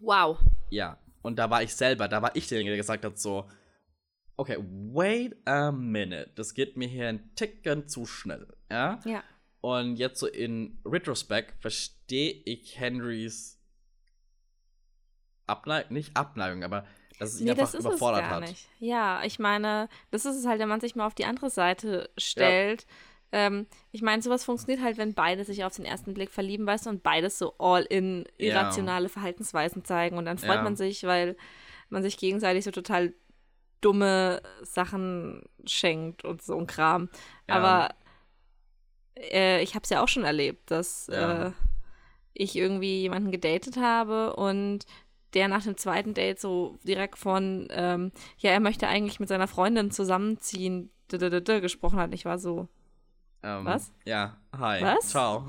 [0.00, 0.38] Wow.
[0.68, 3.48] Ja, und da war ich selber, da war ich derjenige, der gesagt hat, so,
[4.40, 8.98] okay, wait a minute, das geht mir hier ein Ticken zu schnell, ja?
[9.04, 9.22] Ja.
[9.60, 13.60] Und jetzt so in Retrospect verstehe ich Henrys
[15.46, 16.86] Abneigung, nicht Abneigung, aber
[17.18, 18.40] dass es ihn nee, einfach überfordert hat.
[18.40, 18.66] Nicht.
[18.78, 22.08] Ja, ich meine, das ist es halt, wenn man sich mal auf die andere Seite
[22.16, 22.86] stellt.
[23.32, 23.46] Ja.
[23.46, 26.86] Ähm, ich meine, sowas funktioniert halt, wenn beide sich auf den ersten Blick verlieben, weißt
[26.86, 29.08] du, und beides so all in irrationale ja.
[29.10, 30.16] Verhaltensweisen zeigen.
[30.16, 30.62] Und dann freut ja.
[30.62, 31.36] man sich, weil
[31.90, 33.12] man sich gegenseitig so total
[33.80, 37.08] dumme Sachen schenkt und so ein Kram.
[37.48, 37.56] Ja.
[37.56, 37.94] Aber
[39.16, 41.46] äh, ich habe es ja auch schon erlebt, dass ja.
[41.46, 41.52] äh,
[42.34, 44.86] ich irgendwie jemanden gedatet habe und
[45.34, 49.46] der nach dem zweiten Date so direkt von, ähm, ja, er möchte eigentlich mit seiner
[49.46, 52.14] Freundin zusammenziehen, gesprochen hat.
[52.14, 52.68] Ich war so,
[53.42, 53.92] ähm, was?
[54.04, 54.80] Ja, hi.
[54.82, 55.10] Was?
[55.10, 55.46] Ciao.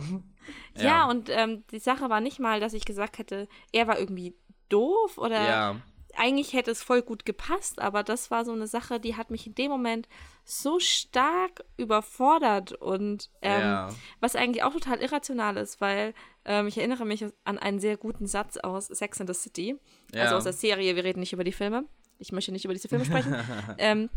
[0.75, 3.99] ja, ja, und ähm, die Sache war nicht mal, dass ich gesagt hätte, er war
[3.99, 4.35] irgendwie
[4.69, 5.81] doof oder ja
[6.17, 9.47] eigentlich hätte es voll gut gepasst, aber das war so eine Sache, die hat mich
[9.47, 10.07] in dem Moment
[10.43, 13.89] so stark überfordert und ähm, ja.
[14.19, 16.13] was eigentlich auch total irrational ist, weil
[16.45, 19.75] ähm, ich erinnere mich an einen sehr guten Satz aus Sex and the City,
[20.11, 20.23] also ja.
[20.23, 21.85] also aus der Serie, wir reden nicht über die Filme,
[22.19, 23.35] ich möchte nicht über diese Filme sprechen.
[23.77, 24.09] ähm,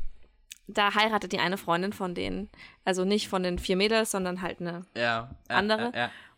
[0.67, 2.49] da heiratet die eine Freundin von denen,
[2.85, 5.93] also nicht von den vier Mädels, sondern halt eine ja, andere.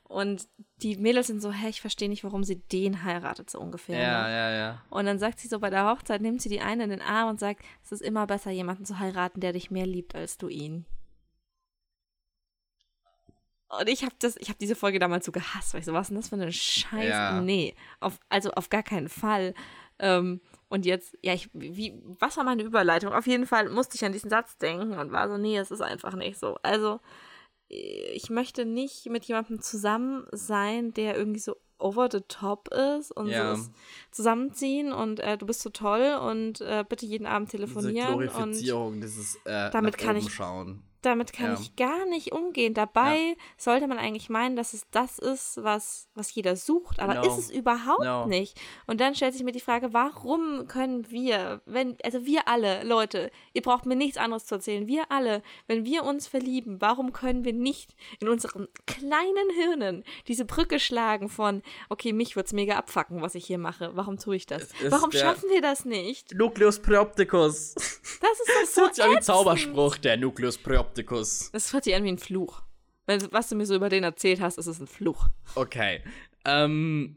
[0.08, 0.48] Und
[0.82, 4.00] die Mädels sind so, hä, ich verstehe nicht, warum sie den heiratet, so ungefähr.
[4.00, 4.32] Ja, ne?
[4.32, 4.82] ja, ja.
[4.88, 7.28] Und dann sagt sie so bei der Hochzeit, nimmt sie die eine in den Arm
[7.28, 10.48] und sagt, es ist immer besser, jemanden zu heiraten, der dich mehr liebt als du
[10.48, 10.86] ihn.
[13.68, 16.02] Und ich habe das, ich habe diese Folge damals so gehasst, weil ich so, was
[16.02, 17.08] ist denn das für eine Scheiße?
[17.08, 17.40] Ja.
[17.40, 19.54] Nee, auf, also auf gar keinen Fall.
[19.98, 23.12] Ähm, und jetzt, ja, ich, wie, was war meine Überleitung?
[23.12, 25.80] Auf jeden Fall musste ich an diesen Satz denken und war so, nee, es ist
[25.80, 26.58] einfach nicht so.
[26.62, 27.00] Also,
[27.68, 33.28] ich möchte nicht mit jemandem zusammen sein, der irgendwie so over the top ist und
[33.28, 33.54] ja.
[33.54, 33.68] so
[34.10, 38.92] zusammenziehen und äh, du bist so toll und äh, bitte jeden Abend telefonieren Diese Glorifizierung,
[38.94, 41.58] und dieses äh, damit kann ich schauen damit kann ja.
[41.60, 42.74] ich gar nicht umgehen.
[42.74, 43.34] Dabei ja.
[43.56, 47.22] sollte man eigentlich meinen, dass es das ist, was, was jeder sucht, aber no.
[47.22, 48.26] ist es überhaupt no.
[48.26, 48.60] nicht.
[48.86, 53.30] Und dann stellt sich mir die Frage, warum können wir, wenn, also wir alle, Leute,
[53.52, 57.44] ihr braucht mir nichts anderes zu erzählen, wir alle, wenn wir uns verlieben, warum können
[57.44, 62.76] wir nicht in unseren kleinen Hirnen diese Brücke schlagen von, okay, mich wird es mega
[62.76, 64.70] abfacken, was ich hier mache, warum tue ich das?
[64.88, 66.34] Warum schaffen wir das nicht?
[66.34, 67.74] Nucleus Preopticus.
[67.74, 70.85] Das ist doch so Das ist ja ein Zauberspruch, der Nucleus Preopticus.
[70.86, 71.50] Optikus.
[71.52, 72.62] Das hört sich an wie ein Fluch.
[73.06, 75.28] Was du mir so über den erzählt hast, ist es ein Fluch.
[75.54, 76.02] Okay.
[76.44, 77.16] Ähm.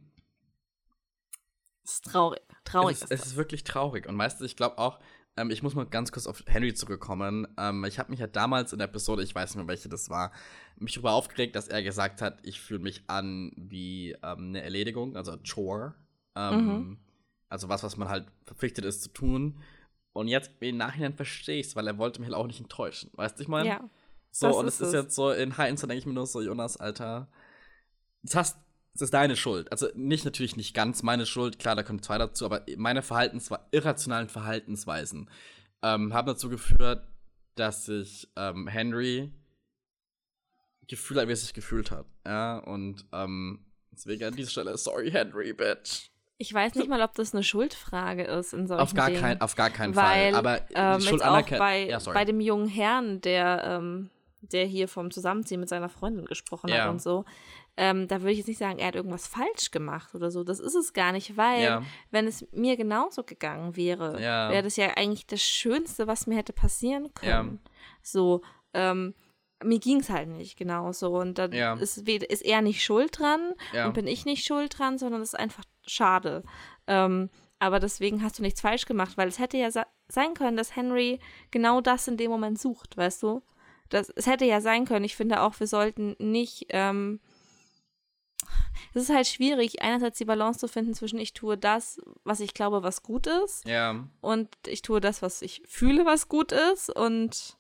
[1.83, 2.41] Es ist traurig.
[2.63, 4.07] Traurig es ist, ist es ist wirklich traurig.
[4.07, 4.99] Und meistens, ich glaube auch,
[5.37, 7.47] ähm, ich muss mal ganz kurz auf Henry zurückkommen.
[7.57, 10.09] Ähm, ich habe mich ja damals in der Episode, ich weiß nicht mehr, welche das
[10.09, 10.31] war,
[10.77, 15.15] mich darüber aufgeregt, dass er gesagt hat, ich fühle mich an wie ähm, eine Erledigung,
[15.15, 15.95] also Chore.
[16.35, 16.97] Ähm, mhm.
[17.47, 19.59] Also was, was man halt verpflichtet ist zu tun.
[20.13, 23.11] Und jetzt im Nachhinein verstehe ich es, weil er wollte mich halt auch nicht enttäuschen.
[23.13, 23.69] Weißt du, ich meine?
[23.69, 23.89] Ja.
[24.31, 27.29] So, und es ist, jetzt so, in Heinz, denke ich mir nur so, Jonas, Alter,
[28.21, 28.57] das hast
[28.93, 29.71] das ist deine Schuld.
[29.71, 33.49] Also nicht natürlich nicht ganz meine Schuld, klar, da kommen zwei dazu, aber meine Verhaltens
[33.71, 35.29] irrationalen Verhaltensweisen
[35.81, 37.07] ähm, haben dazu geführt,
[37.55, 39.31] dass sich ähm, Henry
[40.87, 42.07] gefühlt hat, wie er sich gefühlt hat.
[42.25, 46.08] Ja, und ähm, deswegen an dieser Stelle, sorry, Henry, bitch.
[46.41, 49.19] Ich weiß nicht mal, ob das eine Schuldfrage ist in solchen auf gar Dingen.
[49.19, 50.35] Kein, auf gar keinen Weil, Fall.
[50.35, 54.09] Aber ähm, Schuld auch bei, ja, bei dem jungen Herrn, der, ähm,
[54.41, 56.83] der hier vom Zusammenziehen mit seiner Freundin gesprochen ja.
[56.83, 57.25] hat und so,
[57.75, 60.45] ähm, da würde ich jetzt nicht sagen, er hat irgendwas falsch gemacht oder so.
[60.45, 61.83] Das ist es gar nicht, weil ja.
[62.09, 66.53] wenn es mir genauso gegangen wäre, wäre das ja eigentlich das Schönste, was mir hätte
[66.53, 67.59] passieren können.
[68.01, 68.41] So,
[68.73, 69.13] ähm,
[69.63, 71.17] mir ging es halt nicht genauso.
[71.17, 73.53] Und dann ist, ist er nicht schuld dran
[73.85, 76.43] und bin ich nicht schuld dran, sondern es ist einfach schade.
[76.87, 77.29] Ähm,
[77.59, 81.19] aber deswegen hast du nichts falsch gemacht, weil es hätte ja sein können, dass Henry
[81.51, 83.41] genau das in dem Moment sucht, weißt du?
[83.89, 85.03] Das, es hätte ja sein können.
[85.03, 87.19] Ich finde auch, wir sollten nicht ähm,
[88.93, 92.53] es ist halt schwierig, einerseits die Balance zu finden zwischen ich tue das, was ich
[92.53, 93.67] glaube, was gut ist.
[93.67, 94.07] Ja.
[94.21, 96.89] Und ich tue das, was ich fühle, was gut ist.
[96.89, 97.57] Und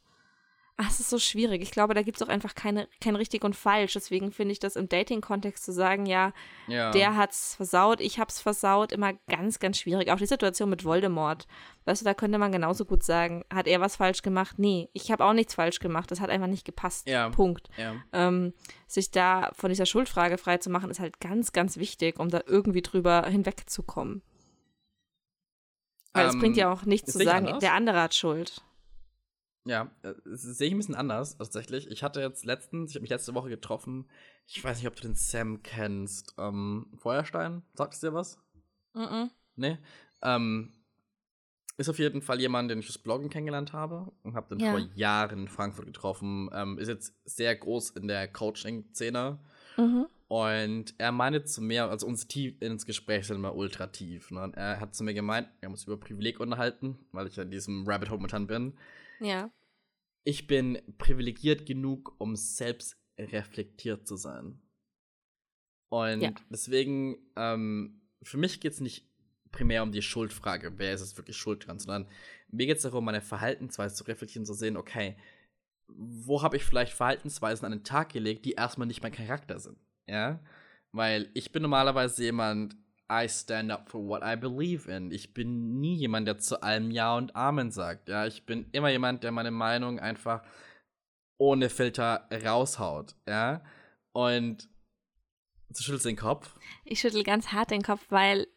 [0.79, 1.61] ach, es ist so schwierig.
[1.61, 3.93] Ich glaube, da gibt es auch einfach keine, kein richtig und falsch.
[3.93, 6.31] Deswegen finde ich das im Dating-Kontext zu sagen, ja,
[6.67, 10.09] ja, der hat's versaut, ich hab's versaut, immer ganz, ganz schwierig.
[10.09, 11.47] Auch die Situation mit Voldemort.
[11.83, 14.57] Weißt du, da könnte man genauso gut sagen, hat er was falsch gemacht?
[14.57, 16.11] Nee, ich habe auch nichts falsch gemacht.
[16.11, 17.09] Das hat einfach nicht gepasst.
[17.09, 17.29] Ja.
[17.29, 17.67] Punkt.
[17.75, 17.95] Ja.
[18.13, 18.53] Ähm,
[18.87, 22.41] sich da von dieser Schuldfrage frei zu machen, ist halt ganz, ganz wichtig, um da
[22.45, 24.21] irgendwie drüber hinwegzukommen.
[26.13, 27.59] Weil ähm, es bringt ja auch nichts zu sagen, anders?
[27.59, 28.63] der andere hat Schuld.
[29.65, 31.89] Ja, äh, das sehe ich ein bisschen anders tatsächlich.
[31.89, 34.09] Ich hatte jetzt letztens, ich habe mich letzte Woche getroffen.
[34.47, 36.33] Ich weiß nicht, ob du den Sam kennst.
[36.37, 38.37] Ähm, Feuerstein, sagt es dir was?
[38.93, 39.01] Mhm.
[39.01, 39.29] -mm.
[39.55, 39.77] Nee.
[40.21, 40.71] Ähm,
[41.79, 44.71] ist auf jeden Fall jemand, den ich fürs Bloggen kennengelernt habe und habe den ja.
[44.71, 46.49] vor Jahren in Frankfurt getroffen.
[46.53, 49.39] Ähm, ist jetzt sehr groß in der Coaching-Szene.
[49.77, 50.07] Mhm.
[50.27, 54.29] Und er meinte zu mir, also uns tief ins Gespräch sind immer ultra tief.
[54.29, 54.43] Ne?
[54.43, 57.43] Und er hat zu mir gemeint, wir haben uns über Privileg unterhalten, weil ich ja
[57.43, 58.73] in diesem Rabbit Hole momentan bin.
[59.19, 59.51] Ja.
[60.23, 64.61] Ich bin privilegiert genug, um selbst reflektiert zu sein.
[65.89, 66.33] Und ja.
[66.49, 69.09] deswegen, ähm, für mich geht es nicht
[69.51, 72.07] primär um die Schuldfrage, wer ist es wirklich schuld dran, sondern
[72.49, 75.17] mir geht es darum, meine Verhaltensweise zu reflektieren, zu sehen, okay,
[75.87, 79.79] wo habe ich vielleicht Verhaltensweisen an den Tag gelegt, die erstmal nicht mein Charakter sind.
[80.07, 80.39] Ja?
[80.91, 82.75] Weil ich bin normalerweise jemand,
[83.09, 85.11] I stand up for what I believe in.
[85.11, 88.09] Ich bin nie jemand, der zu allem Ja und Amen sagt.
[88.09, 90.43] Ja, ich bin immer jemand, der meine Meinung einfach
[91.37, 93.15] ohne Filter raushaut.
[93.27, 93.61] Ja,
[94.11, 94.69] und
[95.69, 96.55] du schüttelst den Kopf.
[96.85, 98.47] Ich schüttel ganz hart den Kopf, weil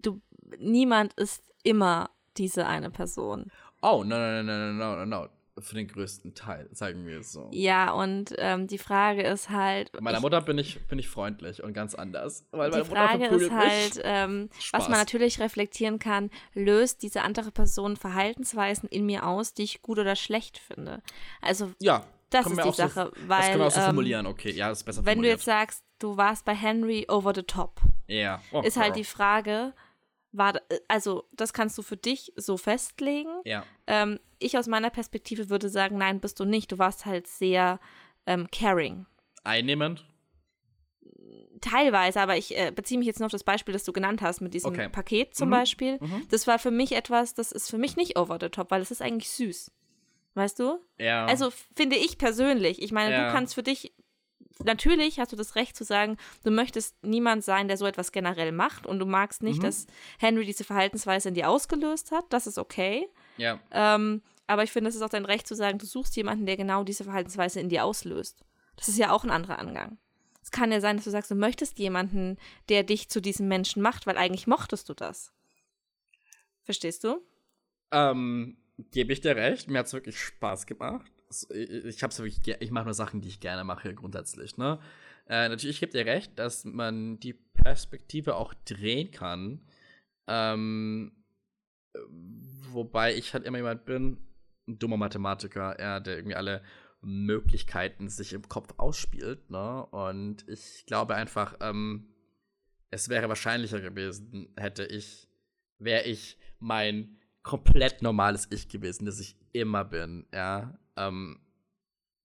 [0.00, 0.20] du
[0.58, 3.50] niemand ist immer diese eine Person.
[3.82, 7.32] Oh, no, no, no, no, no, no, no für den größten Teil, sagen wir es
[7.32, 7.48] so.
[7.52, 9.90] Ja, und ähm, die Frage ist halt.
[10.00, 12.44] Meiner ich, Mutter bin ich, bin ich freundlich und ganz anders.
[12.50, 17.96] Weil die Frage ist halt, ähm, was man natürlich reflektieren kann, löst diese andere Person
[17.96, 21.02] Verhaltensweisen in mir aus, die ich gut oder schlecht finde.
[21.40, 23.12] Also, ja, das ist die Sache.
[23.14, 25.22] So, weil, das können wir auch so ähm, formulieren, okay, ja, das ist besser Wenn
[25.22, 28.42] du jetzt sagst, du warst bei Henry over the top, ja.
[28.52, 29.72] Oh, ist halt die Frage,
[30.36, 33.30] war, also das kannst du für dich so festlegen.
[33.44, 33.64] Ja.
[33.86, 36.72] Ähm, ich aus meiner Perspektive würde sagen, nein, bist du nicht.
[36.72, 37.80] Du warst halt sehr
[38.26, 39.06] ähm, caring.
[39.44, 40.04] Einnehmend?
[41.60, 44.40] Teilweise, aber ich äh, beziehe mich jetzt nur auf das Beispiel, das du genannt hast,
[44.40, 44.88] mit diesem okay.
[44.88, 45.52] Paket zum mhm.
[45.52, 45.98] Beispiel.
[46.00, 46.26] Mhm.
[46.30, 48.90] Das war für mich etwas, das ist für mich nicht over the top, weil es
[48.90, 49.72] ist eigentlich süß.
[50.34, 50.78] Weißt du?
[50.98, 51.24] Ja.
[51.24, 52.82] Also finde ich persönlich.
[52.82, 53.26] Ich meine, ja.
[53.26, 53.94] du kannst für dich
[54.64, 58.52] natürlich hast du das Recht zu sagen, du möchtest niemand sein, der so etwas generell
[58.52, 59.64] macht und du magst nicht, mhm.
[59.64, 59.86] dass
[60.18, 62.24] Henry diese Verhaltensweise in dir ausgelöst hat.
[62.30, 63.08] Das ist okay.
[63.36, 63.60] Ja.
[63.70, 66.56] Ähm, aber ich finde, es ist auch dein Recht zu sagen, du suchst jemanden, der
[66.56, 68.44] genau diese Verhaltensweise in dir auslöst.
[68.76, 69.98] Das ist ja auch ein anderer Angang.
[70.42, 72.36] Es kann ja sein, dass du sagst, du möchtest jemanden,
[72.68, 75.32] der dich zu diesem Menschen macht, weil eigentlich mochtest du das.
[76.62, 77.20] Verstehst du?
[77.90, 78.56] Ähm,
[78.92, 79.68] gebe ich dir recht.
[79.68, 81.15] Mir hat es wirklich Spaß gemacht
[81.50, 84.78] ich hab's wirklich, ich mache nur Sachen, die ich gerne mache, grundsätzlich, ne?
[85.28, 89.60] Äh, natürlich, ich gebe dir recht, dass man die Perspektive auch drehen kann.
[90.28, 91.12] Ähm,
[92.70, 94.18] wobei ich halt immer jemand bin,
[94.68, 96.62] ein dummer Mathematiker, ja, der irgendwie alle
[97.00, 99.84] Möglichkeiten sich im Kopf ausspielt, ne?
[99.86, 102.14] Und ich glaube einfach, ähm,
[102.90, 105.28] es wäre wahrscheinlicher gewesen, hätte ich,
[105.78, 111.40] wäre ich mein komplett normales Ich gewesen, das ich immer bin, ja ähm,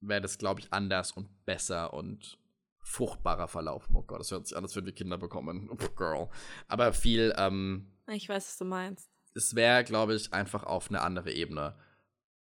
[0.02, 2.38] wäre das, glaube ich, anders und besser und
[2.84, 3.96] fruchtbarer verlaufen.
[3.96, 5.70] Oh Gott, das hört sich an, als würden wir Kinder bekommen.
[5.72, 6.30] Oh, girl.
[6.68, 9.10] Aber viel, ähm, Ich weiß, was du meinst.
[9.36, 11.76] es wäre, glaube ich, einfach auf eine andere Ebene,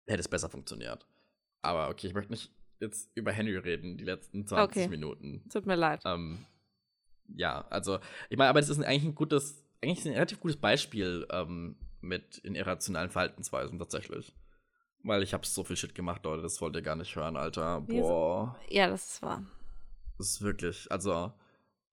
[0.07, 1.05] hätte es besser funktioniert.
[1.61, 4.89] Aber okay, ich möchte nicht jetzt über Henry reden, die letzten 20 okay.
[4.89, 5.43] Minuten.
[5.51, 6.01] Tut mir leid.
[6.05, 6.45] Ähm,
[7.27, 7.99] ja, also,
[8.29, 12.37] ich meine, aber das ist eigentlich ein gutes, eigentlich ein relativ gutes Beispiel ähm, mit
[12.39, 14.33] in irrationalen Verhaltensweisen tatsächlich.
[15.03, 17.81] Weil ich habe so viel Shit gemacht, Leute, das wollt ihr gar nicht hören, Alter.
[17.81, 18.59] Boah.
[18.69, 19.43] Ja, das ist wahr.
[20.17, 21.31] Das ist wirklich, also,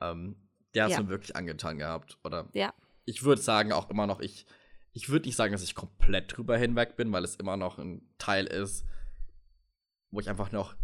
[0.00, 0.36] ähm,
[0.74, 1.02] der hat es ja.
[1.02, 2.48] mir wirklich angetan gehabt, oder?
[2.52, 2.74] Ja.
[3.04, 4.46] Ich würde sagen, auch immer noch, ich,
[4.92, 8.02] ich würde nicht sagen, dass ich komplett drüber hinweg bin, weil es immer noch ein
[8.18, 8.84] Teil ist,
[10.10, 10.74] wo ich einfach noch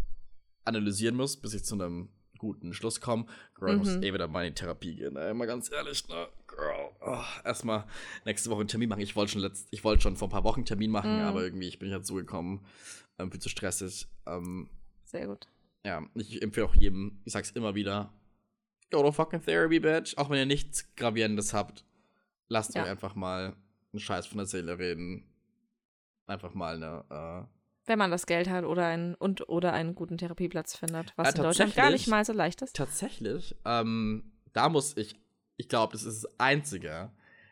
[0.64, 2.08] analysieren muss, bis ich zu einem
[2.38, 3.26] guten Schluss komme.
[3.54, 3.78] Girl, mhm.
[3.78, 5.16] muss eh wieder mal in die Therapie gehen.
[5.16, 6.28] Ey, mal ganz ehrlich, ne?
[6.56, 6.90] Girl.
[7.00, 7.84] Oh, erstmal
[8.24, 9.00] nächste Woche einen Termin machen.
[9.00, 11.22] Ich wollte schon, letzt, ich wollte schon vor ein paar Wochen einen Termin machen, mhm.
[11.22, 12.64] aber irgendwie, ich bin nicht dazu gekommen.
[13.18, 14.06] Ähm, viel zu stressig.
[14.26, 14.68] Ähm,
[15.04, 15.48] Sehr gut.
[15.84, 18.12] Ja, ich empfehle auch jedem, ich sag's immer wieder,
[18.90, 20.16] go to fucking therapy, bitch.
[20.16, 21.84] Auch wenn ihr nichts Gravierendes habt,
[22.48, 22.84] lasst ja.
[22.84, 23.56] euch einfach mal
[23.92, 25.24] einen Scheiß von der Seele reden.
[26.26, 27.46] Einfach mal eine, äh,
[27.86, 31.34] wenn man das Geld hat oder einen und oder einen guten Therapieplatz findet, was ja,
[31.34, 32.76] in Deutschland gar nicht mal so leicht ist.
[32.76, 35.16] Tatsächlich, ähm, da muss ich,
[35.56, 37.10] ich glaube, das ist das Einzige,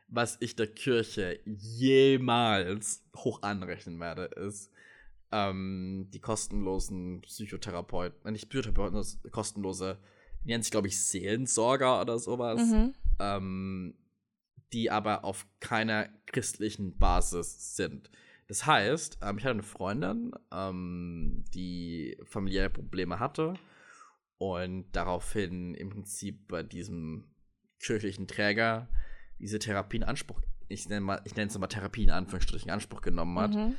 [0.09, 4.72] was ich der Kirche jemals hoch anrechnen werde, ist
[5.32, 9.98] ähm, die kostenlosen Psychotherapeuten, nicht Psychotherapeuten, kostenlose,
[10.43, 12.94] die nennen sich, glaube ich, Seelensorger oder sowas, mhm.
[13.20, 13.94] ähm,
[14.72, 18.10] die aber auf keiner christlichen Basis sind.
[18.48, 23.55] Das heißt, ähm, ich hatte eine Freundin, ähm, die familiäre Probleme hatte
[24.39, 27.31] und daraufhin im Prinzip bei diesem
[27.81, 28.89] kirchlichen Träger
[29.39, 33.39] diese Therapie in Anspruch, ich nenne ich es mal Therapie in Anführungsstrichen, in Anspruch genommen
[33.39, 33.55] hat.
[33.55, 33.74] Mhm.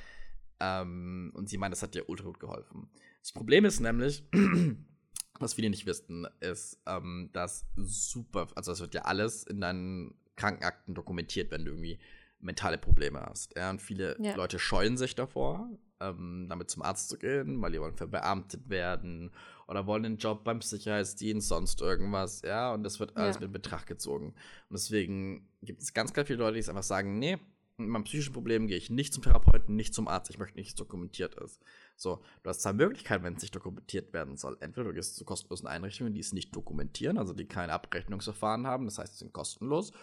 [0.60, 2.90] Ähm, und sie meint, das hat ihr ultra gut geholfen.
[3.22, 4.24] Das Problem ist nämlich,
[5.40, 10.16] was viele nicht wissen, ist, ähm, dass super, also es wird ja alles in deinen
[10.36, 12.00] Krankenakten dokumentiert, wenn du irgendwie
[12.40, 13.56] mentale Probleme hast.
[13.56, 13.70] Ja?
[13.70, 14.36] Und viele ja.
[14.36, 15.70] Leute scheuen sich davor,
[16.00, 19.32] ähm, damit zum Arzt zu gehen, weil die wollen verbeamtet werden
[19.72, 22.42] oder wollen einen Job beim Sicherheitsdienst, sonst irgendwas.
[22.42, 23.44] Ja, und das wird alles ja.
[23.44, 24.34] mit Betracht gezogen.
[24.68, 27.38] Und deswegen gibt es ganz, ganz viele Leute, die einfach sagen: Nee,
[27.78, 30.30] mit meinem psychischen Problem gehe ich nicht zum Therapeuten, nicht zum Arzt.
[30.30, 31.64] Ich möchte nicht, dass es dokumentiert ist.
[31.96, 34.58] So, du hast zwei Möglichkeiten, wenn es nicht dokumentiert werden soll.
[34.60, 38.84] Entweder du gehst zu kostenlosen Einrichtungen, die es nicht dokumentieren, also die keine Abrechnungsverfahren haben,
[38.86, 39.94] das heißt, sie sind kostenlos.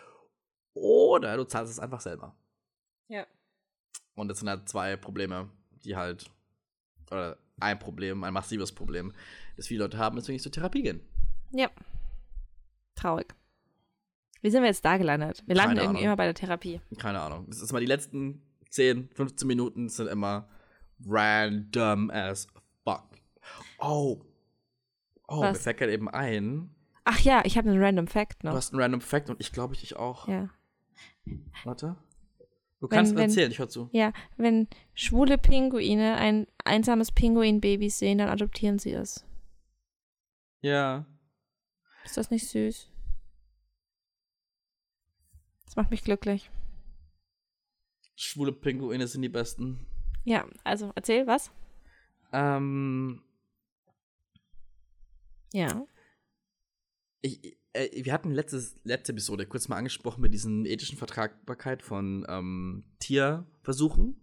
[0.72, 2.34] Oder du zahlst es einfach selber.
[3.08, 3.26] Ja.
[4.14, 5.50] Und das sind halt zwei Probleme,
[5.84, 6.30] die halt,
[7.10, 9.12] oder ein Problem, ein massives Problem,
[9.58, 11.00] das viele Leute haben, deswegen nicht zur Therapie gehen.
[11.50, 11.68] Ja.
[12.94, 13.34] Traurig.
[14.40, 15.42] Wie sind wir jetzt da gelandet?
[15.46, 16.80] Wir landen irgendwie immer bei der Therapie.
[16.96, 17.44] Keine Ahnung.
[17.48, 18.40] Das ist mal die letzten
[18.70, 20.48] 10, 15 Minuten sind immer
[21.04, 22.46] random as
[22.84, 23.08] fuck.
[23.80, 24.20] Oh.
[25.26, 25.58] Oh, Was?
[25.58, 26.70] mir fällt gerade eben ein.
[27.04, 28.52] Ach ja, ich habe einen Random Fact noch.
[28.52, 30.28] Du hast einen Random Fact und ich glaube, ich auch.
[30.28, 30.50] Ja.
[31.64, 31.96] Warte.
[32.80, 33.88] Du kannst wenn, erzählen, ich höre zu.
[33.90, 39.24] Ja, wenn schwule Pinguine ein einsames Pinguinbaby sehen, dann adoptieren sie es.
[40.60, 41.06] Ja.
[42.04, 42.90] Ist das nicht süß?
[45.64, 46.50] Das macht mich glücklich.
[48.16, 49.86] Schwule Pinguine sind die besten.
[50.24, 51.50] Ja, also erzähl was.
[52.32, 53.22] Ähm.
[55.52, 55.86] Ja.
[57.20, 62.26] Ich, äh, wir hatten letztes, letzte Episode kurz mal angesprochen mit diesen ethischen Vertragbarkeit von
[62.28, 64.20] ähm, Tierversuchen.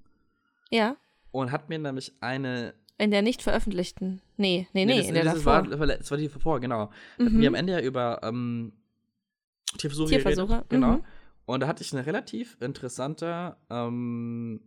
[0.69, 0.97] Ja.
[1.31, 2.73] Und hat mir nämlich eine.
[2.97, 4.21] In der nicht veröffentlichten.
[4.37, 5.69] Nee, nee, nee, nee das, in der das davor.
[5.69, 6.89] War, das war die davor, genau.
[7.17, 7.25] Mhm.
[7.25, 8.71] Hatten wir am Ende ja über ähm,
[9.77, 10.47] Tierversuche, Tierversuche.
[10.47, 10.69] geredet.
[10.69, 10.91] Genau.
[10.93, 11.03] Mhm.
[11.45, 14.61] Und da hatte ich eine relativ interessante ähm,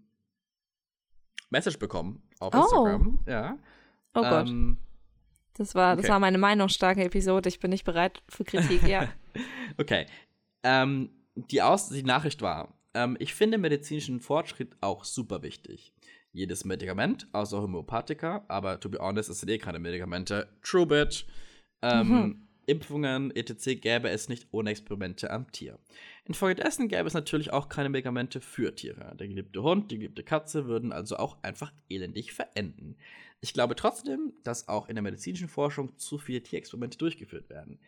[1.51, 2.59] Message bekommen auf oh.
[2.59, 3.19] Instagram.
[3.27, 3.59] Ja.
[4.15, 4.49] Oh Gott.
[4.49, 4.79] Ähm,
[5.55, 6.03] das war, okay.
[6.03, 7.49] das war meine meinungsstarke Episode.
[7.49, 9.09] Ich bin nicht bereit für Kritik, ja.
[9.79, 10.07] okay.
[10.63, 15.93] Ähm, die, Aus die Nachricht war, ähm, ich finde medizinischen Fortschritt auch super wichtig.
[16.39, 20.49] Jedes Medikament, außer Homöopathika, aber to be honest, es sind eh keine Medikamente.
[20.63, 21.25] True bitch.
[21.83, 22.49] Ähm, mhm.
[22.67, 23.81] Impfungen, etc.
[23.81, 25.81] gäbe es nicht ohne Experimente am Tier.
[26.27, 29.17] Infolgedessen gäbe es natürlich auch keine Medikamente für Tiere.
[29.19, 32.97] Der geliebte Hund, die geliebte Katze würden also auch einfach elendig verenden.
[33.41, 37.81] Ich glaube trotzdem, dass auch in der medizinischen Forschung zu viele Tierexperimente durchgeführt werden.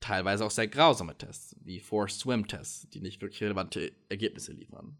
[0.00, 4.98] Teilweise auch sehr grausame Tests, wie Forced Swim Tests, die nicht wirklich relevante Ergebnisse liefern.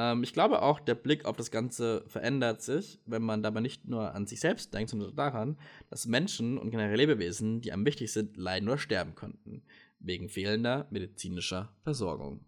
[0.00, 3.86] Ähm, ich glaube auch, der Blick auf das Ganze verändert sich, wenn man dabei nicht
[3.86, 5.58] nur an sich selbst denkt, sondern daran,
[5.90, 9.62] dass Menschen und generell Lebewesen, die einem wichtig sind, leiden oder sterben könnten,
[9.98, 12.46] wegen fehlender medizinischer Versorgung.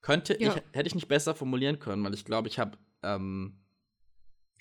[0.00, 0.54] Könnte ja.
[0.54, 3.58] ich, hätte ich nicht besser formulieren können, weil ich glaube, ich habe ähm,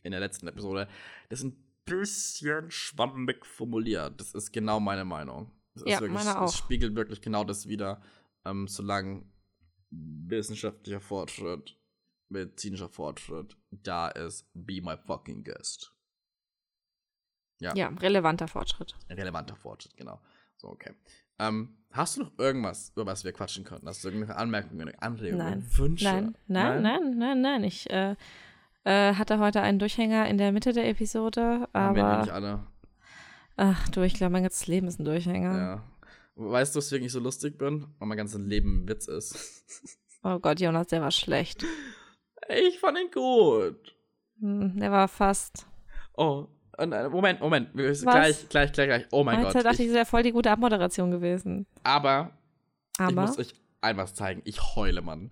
[0.01, 0.87] in der letzten Episode,
[1.29, 4.19] das ist ein bisschen schwammig formuliert.
[4.19, 5.51] Das ist genau meine Meinung.
[5.75, 6.47] Das ja, wirklich, meine auch.
[6.47, 8.01] Es spiegelt wirklich genau das wieder.
[8.45, 9.25] Ähm, solange
[9.91, 11.77] wissenschaftlicher Fortschritt,
[12.29, 15.93] medizinischer Fortschritt da ist, be my fucking guest.
[17.59, 17.75] Ja.
[17.75, 18.95] ja, relevanter Fortschritt.
[19.09, 20.19] Relevanter Fortschritt, genau.
[20.57, 20.95] So, okay.
[21.37, 23.87] Ähm, hast du noch irgendwas, über was wir quatschen könnten?
[23.87, 25.65] Hast du irgendwelche Anmerkungen, Anregungen, nein.
[25.77, 26.05] Wünsche?
[26.05, 27.63] Nein, nein, nein, nein, nein, nein.
[27.63, 28.15] Ich äh,
[28.83, 31.81] äh, hatte heute einen Durchhänger in der Mitte der Episode, aber.
[31.81, 32.63] Haben wir nicht alle.
[33.57, 35.57] Ach du, ich glaube, mein ganzes Leben ist ein Durchhänger.
[35.57, 35.83] Ja.
[36.35, 37.87] Weißt du, was ich so lustig bin?
[37.99, 39.65] Weil mein ganzes Leben ein Witz ist.
[40.23, 41.65] Oh Gott, Jonas, der war schlecht.
[42.47, 43.95] Ich fand ihn gut.
[44.39, 45.65] Hm, der war fast.
[46.15, 46.47] Oh,
[46.77, 47.73] Moment, Moment.
[47.73, 49.07] Gleich, gleich, gleich, gleich.
[49.11, 49.55] Oh mein Gott.
[49.55, 51.65] Ich dachte ich, das wäre voll die gute Abmoderation gewesen.
[51.83, 52.37] Aber,
[52.97, 54.41] aber, ich muss euch etwas zeigen.
[54.45, 55.31] Ich heule, Mann.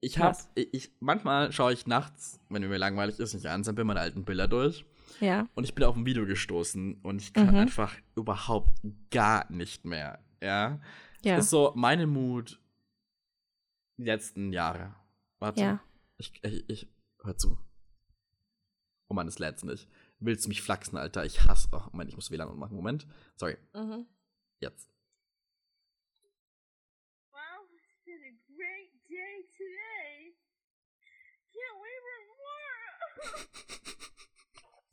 [0.00, 3.86] Ich hab, ich, ich, manchmal schaue ich nachts, wenn mir langweilig ist, nicht an, dann
[3.86, 4.86] meine alten Bilder durch.
[5.20, 5.48] Ja.
[5.54, 7.56] Und ich bin auf ein Video gestoßen und ich kann mhm.
[7.56, 8.70] einfach überhaupt
[9.10, 10.24] gar nicht mehr.
[10.40, 10.80] Ja.
[11.22, 11.36] Ja.
[11.36, 12.60] Das ist so meine Mut
[13.96, 14.94] die letzten Jahre.
[15.38, 15.60] Warte.
[15.60, 15.80] Ja.
[16.16, 16.88] Ich, ich, ich
[17.22, 17.58] hör zu.
[19.08, 19.88] Oh Mann, das lädt nicht.
[20.20, 21.24] Willst du mich flachsen, Alter?
[21.24, 21.68] Ich hasse.
[21.72, 22.76] Oh, Moment, ich muss WLAN machen.
[22.76, 23.06] Moment.
[23.36, 23.56] Sorry.
[23.74, 24.06] Mhm.
[24.60, 24.90] Jetzt.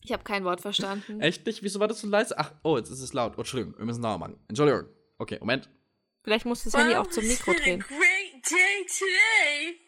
[0.03, 1.19] Ich habe kein Wort verstanden.
[1.22, 1.64] Echt nicht?
[1.64, 2.38] Wieso war das so leise?
[2.38, 3.34] Ach, oh, jetzt ist es laut.
[3.36, 4.40] Oh, Entschuldigung, wir müssen lauter machen.
[4.48, 4.86] Entschuldigung.
[5.18, 5.69] Okay, Moment.
[6.24, 7.80] Vielleicht musst du das Handy auch zum Mikro drehen.
[7.80, 9.80] Great day today.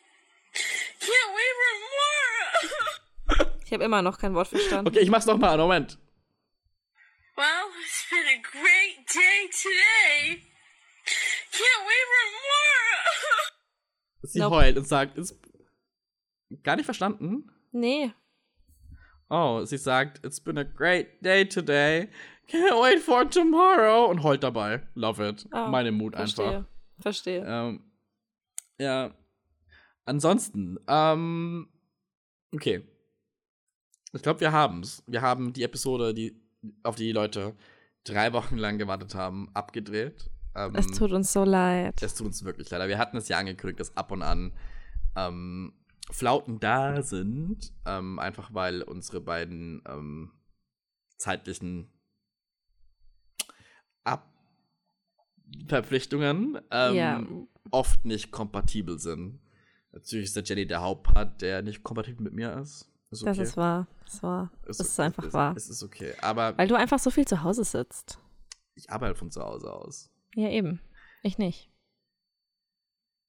[1.00, 3.50] Can't wait for more.
[3.66, 4.88] Ich habe immer noch kein Wort verstanden.
[4.88, 5.56] Okay, ich mach's nochmal.
[5.60, 6.00] Moment.
[7.36, 7.46] Well,
[7.84, 10.42] it's been a great day today.
[11.52, 13.52] Can't wait for more.
[14.24, 14.56] Sie nope.
[14.56, 15.40] heult und sagt, ist
[16.64, 17.52] gar nicht verstanden?
[17.72, 18.12] Nee.
[19.30, 22.10] Oh, sie sagt, it's been a great day today.
[22.48, 24.10] Can't wait for tomorrow.
[24.10, 24.82] Und heult dabei.
[24.96, 25.48] Love it.
[25.54, 26.66] Oh, Meine Mut verstehe, einfach.
[27.00, 27.46] Verstehe.
[27.46, 27.84] Ähm,
[28.80, 29.14] ja.
[30.06, 31.70] Ansonsten, ähm,
[32.54, 32.88] okay.
[34.14, 35.04] Ich glaube, wir haben's.
[35.06, 36.42] Wir haben die Episode, die,
[36.82, 37.56] auf die die Leute
[38.04, 40.32] drei Wochen lang gewartet haben, abgedreht.
[40.56, 42.02] Ähm, es tut uns so leid.
[42.02, 42.88] Es tut uns wirklich leid.
[42.88, 44.54] Wir hatten es ja angekündigt, dass ab und an
[45.16, 45.74] ähm,
[46.12, 50.32] Flauten da sind, ähm, einfach weil unsere beiden ähm,
[51.18, 51.92] zeitlichen
[54.04, 54.34] Ab
[55.68, 57.28] Verpflichtungen ähm, ja.
[57.72, 59.40] oft nicht kompatibel sind.
[59.92, 62.92] Natürlich ist der Jenny der Hauptpart, der nicht kompatibel mit mir ist.
[63.12, 63.38] ist okay.
[63.38, 63.88] Das ist wahr.
[64.06, 64.52] Das ist wahr.
[64.66, 65.56] Ist, das ist einfach ist, wahr.
[65.56, 66.14] Es ist okay.
[66.22, 68.20] Aber weil du einfach so viel zu Hause sitzt.
[68.76, 70.12] Ich arbeite von zu Hause aus.
[70.36, 70.82] Ja, eben.
[71.24, 71.72] Ich nicht.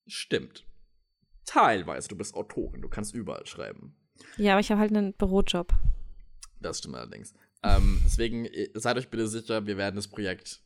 [0.07, 0.70] Stimmt
[1.45, 2.09] teilweise.
[2.09, 3.97] Du bist Autorin, du kannst überall schreiben.
[4.37, 5.73] Ja, aber ich habe halt einen Bürojob.
[6.61, 7.35] Das stimmt allerdings.
[7.63, 10.63] Ähm, deswegen äh, seid euch bitte sicher, wir werden das Projekt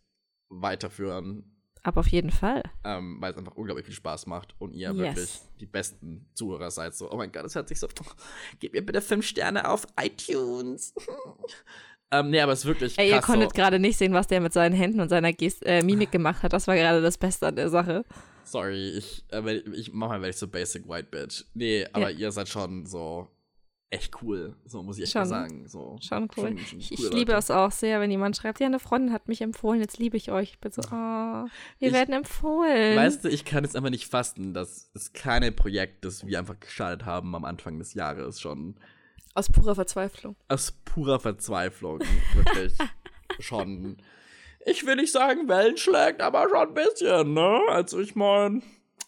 [0.49, 1.51] weiterführen.
[1.83, 2.63] Aber auf jeden Fall.
[2.83, 4.97] Ähm, weil es einfach unglaublich viel Spaß macht und ihr yes.
[4.97, 6.95] wirklich die besten Zuhörer seid.
[6.95, 7.89] So, oh mein Gott, das hört sich so.
[8.59, 10.95] Gib mir bitte fünf Sterne auf iTunes.
[12.11, 12.99] ähm, nee, aber es ist wirklich.
[12.99, 13.55] Ey, ihr konntet so.
[13.55, 16.55] gerade nicht sehen, was der mit seinen Händen und seiner Gest äh, Mimik gemacht hat.
[16.55, 18.07] Das war gerade das Beste an der Sache.
[18.45, 21.45] Sorry, ich, äh, ich mach mal ich so Basic White Bitch.
[21.55, 22.19] Nee, aber ja.
[22.19, 23.29] ihr seid schon so
[23.95, 24.57] echt cool.
[24.65, 25.69] So muss ich echt schon, mal sagen.
[25.69, 26.49] So, schon cool.
[26.49, 29.29] Schon, schon ich, ich liebe es auch sehr, wenn jemand schreibt, ja, eine Freundin hat
[29.29, 30.51] mich empfohlen, jetzt liebe ich euch.
[30.51, 31.49] Ich bin so, oh, wir
[31.79, 32.97] ich, werden empfohlen.
[32.97, 36.59] Weißt du, ich kann jetzt einfach nicht fasten, dass das kleine Projekt, das wir einfach
[36.59, 38.75] gestartet haben am Anfang des Jahres schon.
[39.35, 40.37] Aus purer Verzweiflung.
[40.49, 42.01] Aus purer Verzweiflung,
[42.35, 42.75] wirklich.
[43.41, 43.97] schon
[44.67, 47.61] ich will nicht sagen, Wellen schlägt, aber schon ein bisschen, ne?
[47.69, 48.63] Also ich meine,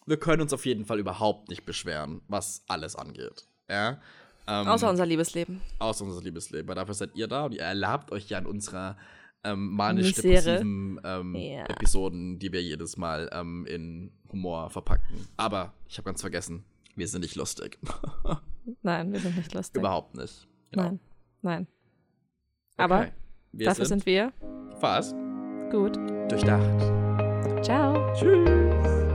[0.06, 3.46] wir können uns auf jeden Fall überhaupt nicht beschweren, was alles angeht.
[3.68, 4.00] Ja?
[4.46, 5.60] Ähm, außer unser Liebesleben.
[5.78, 6.68] Außer unser Liebesleben.
[6.68, 8.96] Weil dafür seid ihr da und ihr erlaubt euch ja in unserer
[9.42, 11.66] ähm, manisch-depressiven ähm, ja.
[11.66, 15.26] Episoden, die wir jedes Mal ähm, in Humor verpacken.
[15.36, 16.64] Aber ich habe ganz vergessen,
[16.94, 17.78] wir sind nicht lustig.
[18.82, 19.80] Nein, wir sind nicht lustig.
[19.80, 20.46] Überhaupt nicht.
[20.70, 20.84] Genau.
[20.84, 21.00] Nein,
[21.42, 21.66] nein.
[22.76, 23.12] Aber okay.
[23.52, 24.32] dafür sind, sind wir
[24.80, 25.14] fast
[25.70, 25.98] Gut.
[26.28, 26.62] Durchdacht.
[27.62, 27.94] Ciao.
[28.14, 29.05] Tschüss.